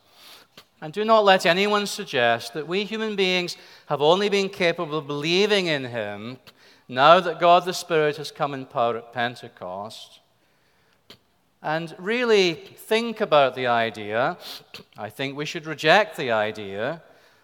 And 0.80 0.94
do 0.94 1.04
not 1.04 1.26
let 1.26 1.46
anyone 1.46 1.86
suggest 1.86 2.54
that 2.54 2.66
we 2.66 2.86
human 2.86 3.18
beings 3.18 3.58
have 3.88 4.02
only 4.02 4.30
been 4.30 4.48
capable 4.48 5.00
of 5.00 5.06
believing 5.06 5.68
in 5.68 5.84
Him 5.84 6.38
now 6.88 7.20
that 7.20 7.42
God 7.42 7.66
the 7.66 7.74
Spirit 7.74 8.16
has 8.16 8.32
come 8.32 8.54
in 8.54 8.66
power 8.66 9.00
at 9.00 9.12
Pentecost. 9.12 10.22
And 11.64 11.96
really 11.98 12.56
think 12.56 13.22
about 13.22 13.56
the 13.56 13.68
idea. 13.68 14.38
I 14.98 15.10
think 15.10 15.38
we 15.38 15.46
should 15.46 15.66
reject 15.66 16.18
the 16.18 16.32
idea 16.32 17.02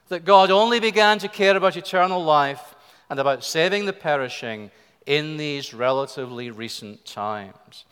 that 0.09 0.26
God 0.26 0.51
only 0.51 0.82
began 0.82 1.20
to 1.20 1.30
care 1.30 1.55
about 1.55 1.78
eternal 1.78 2.22
life 2.22 2.76
and 3.09 3.17
about 3.17 3.45
saving 3.45 3.86
the 3.86 3.93
perishing 3.93 4.72
in 5.05 5.38
these 5.38 5.74
relatively 5.74 6.51
recent 6.51 7.05
times. 7.05 7.86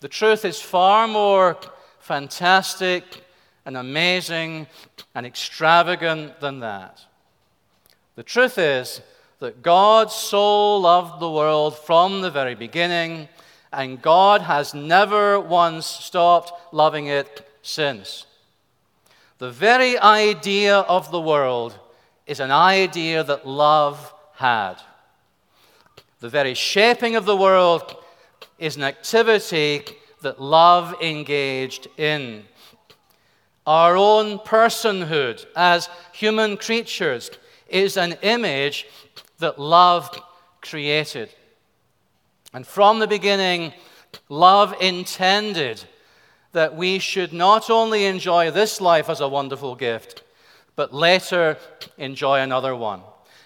The 0.00 0.08
truth 0.08 0.44
is 0.44 0.60
far 0.60 1.08
more 1.08 1.56
fantastic 1.98 3.04
and 3.64 3.78
amazing 3.78 4.66
and 5.14 5.24
extravagant 5.24 6.40
than 6.40 6.60
that. 6.60 7.00
The 8.16 8.22
truth 8.22 8.58
is 8.58 9.00
that 9.38 9.62
God 9.62 10.12
so 10.12 10.76
loved 10.76 11.20
the 11.20 11.30
world 11.30 11.78
from 11.78 12.20
the 12.20 12.30
very 12.30 12.54
beginning, 12.54 13.28
and 13.74 14.00
God 14.00 14.42
has 14.42 14.74
never 14.74 15.38
once 15.40 15.86
stopped 15.86 16.52
loving 16.72 17.06
it 17.06 17.46
since. 17.62 18.26
The 19.38 19.50
very 19.50 19.98
idea 19.98 20.78
of 20.78 21.10
the 21.10 21.20
world 21.20 21.78
is 22.26 22.40
an 22.40 22.50
idea 22.50 23.24
that 23.24 23.46
love 23.46 24.12
had. 24.36 24.76
The 26.20 26.28
very 26.28 26.54
shaping 26.54 27.16
of 27.16 27.24
the 27.24 27.36
world 27.36 27.96
is 28.58 28.76
an 28.76 28.82
activity 28.82 29.82
that 30.22 30.40
love 30.40 30.94
engaged 31.02 31.88
in. 31.98 32.44
Our 33.66 33.96
own 33.96 34.38
personhood 34.38 35.44
as 35.56 35.88
human 36.12 36.56
creatures 36.56 37.30
is 37.68 37.96
an 37.96 38.12
image 38.22 38.86
that 39.38 39.58
love 39.58 40.18
created. 40.60 41.30
And 42.54 42.64
from 42.64 43.00
the 43.00 43.08
beginning, 43.08 43.74
love 44.28 44.74
intended 44.80 45.84
that 46.52 46.76
we 46.76 47.00
should 47.00 47.32
not 47.32 47.68
only 47.68 48.06
enjoy 48.06 48.52
this 48.52 48.80
life 48.80 49.10
as 49.10 49.20
a 49.20 49.28
wonderful 49.28 49.74
gift, 49.74 50.22
but 50.76 50.94
later 50.94 51.58
enjoy 51.98 52.40
another 52.40 52.76
one. 52.76 53.02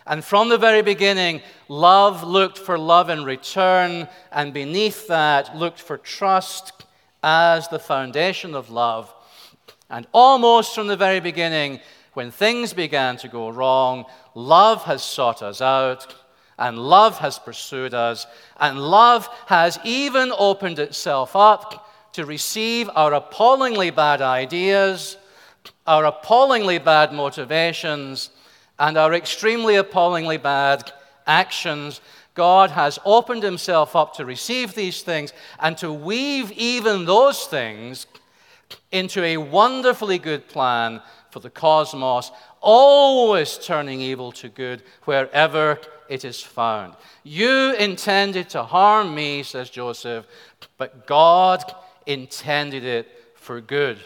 And 0.06 0.22
from 0.22 0.50
the 0.50 0.58
very 0.58 0.82
beginning, 0.82 1.40
love 1.68 2.22
looked 2.22 2.58
for 2.58 2.78
love 2.78 3.08
in 3.08 3.24
return, 3.24 4.08
and 4.30 4.52
beneath 4.52 5.08
that, 5.08 5.56
looked 5.56 5.80
for 5.80 5.96
trust 5.96 6.72
as 7.22 7.66
the 7.68 7.78
foundation 7.78 8.54
of 8.54 8.68
love. 8.68 9.14
And 9.88 10.06
almost 10.12 10.74
from 10.74 10.86
the 10.86 10.96
very 10.98 11.20
beginning, 11.20 11.80
when 12.12 12.30
things 12.30 12.74
began 12.74 13.16
to 13.18 13.28
go 13.28 13.48
wrong, 13.48 14.04
love 14.34 14.84
has 14.84 15.02
sought 15.02 15.42
us 15.42 15.62
out, 15.62 16.14
and 16.58 16.78
love 16.78 17.18
has 17.18 17.38
pursued 17.38 17.94
us, 17.94 18.26
and 18.58 18.80
love 18.80 19.28
has 19.46 19.78
even 19.84 20.32
opened 20.36 20.78
itself 20.78 21.36
up 21.36 21.88
to 22.12 22.24
receive 22.26 22.90
our 22.94 23.14
appallingly 23.14 23.90
bad 23.90 24.20
ideas, 24.20 25.16
our 25.86 26.04
appallingly 26.06 26.78
bad 26.78 27.12
motivations 27.12 28.30
and 28.78 28.96
our 28.96 29.14
extremely 29.14 29.76
appallingly 29.76 30.36
bad 30.36 30.92
actions, 31.26 32.00
God 32.34 32.70
has 32.70 32.98
opened 33.04 33.42
himself 33.42 33.96
up 33.96 34.14
to 34.14 34.24
receive 34.24 34.74
these 34.74 35.02
things 35.02 35.32
and 35.58 35.76
to 35.78 35.92
weave 35.92 36.52
even 36.52 37.04
those 37.04 37.46
things 37.46 38.06
into 38.92 39.22
a 39.24 39.36
wonderfully 39.36 40.18
good 40.18 40.48
plan 40.48 41.02
for 41.30 41.40
the 41.40 41.50
cosmos, 41.50 42.30
always 42.60 43.58
turning 43.58 44.00
evil 44.00 44.32
to 44.32 44.48
good 44.48 44.82
wherever 45.04 45.78
it 46.08 46.24
is 46.24 46.40
found. 46.40 46.94
You 47.22 47.74
intended 47.74 48.48
to 48.50 48.62
harm 48.62 49.14
me, 49.14 49.42
says 49.42 49.70
Joseph, 49.70 50.26
but 50.76 51.06
God 51.06 51.62
intended 52.06 52.84
it 52.84 53.08
for 53.34 53.60
good. 53.60 53.98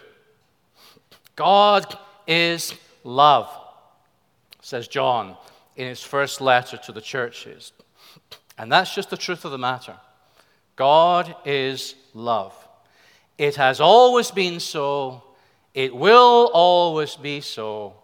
God 1.36 1.96
is 2.26 2.74
love 3.04 3.48
says 4.62 4.88
John 4.88 5.36
in 5.76 5.86
his 5.86 6.02
first 6.02 6.40
letter 6.40 6.78
to 6.78 6.92
the 6.92 7.00
churches. 7.00 7.72
And 8.56 8.72
that's 8.72 8.94
just 8.94 9.10
the 9.10 9.16
truth 9.16 9.44
of 9.44 9.50
the 9.50 9.58
matter. 9.58 9.96
God 10.76 11.34
is 11.44 11.94
love. 12.14 12.54
It 13.36 13.56
has 13.56 13.80
always 13.80 14.30
been 14.30 14.60
so. 14.60 15.22
It 15.74 15.94
will 15.94 16.50
always 16.54 17.16
be 17.16 17.40
so. 17.40 17.94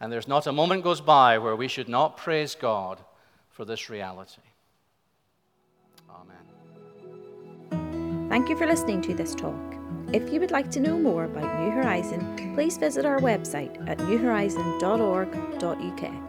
And 0.00 0.12
there's 0.12 0.28
not 0.28 0.46
a 0.46 0.52
moment 0.52 0.84
goes 0.84 1.00
by 1.00 1.38
where 1.38 1.56
we 1.56 1.68
should 1.68 1.88
not 1.88 2.16
praise 2.16 2.54
God 2.54 3.00
for 3.48 3.64
this 3.64 3.88
reality. 3.88 4.42
Amen. 6.10 8.28
Thank 8.28 8.48
you 8.48 8.56
for 8.56 8.66
listening 8.66 9.00
to 9.02 9.14
this 9.14 9.34
talk. 9.34 9.54
If 10.12 10.32
you 10.32 10.40
would 10.40 10.50
like 10.50 10.70
to 10.72 10.80
know 10.80 10.98
more 10.98 11.24
about 11.24 11.60
New 11.60 11.70
Horizon, 11.70 12.52
please 12.54 12.76
visit 12.76 13.04
our 13.04 13.18
website 13.18 13.88
at 13.88 13.98
newhorizon.org.uk. 13.98 16.23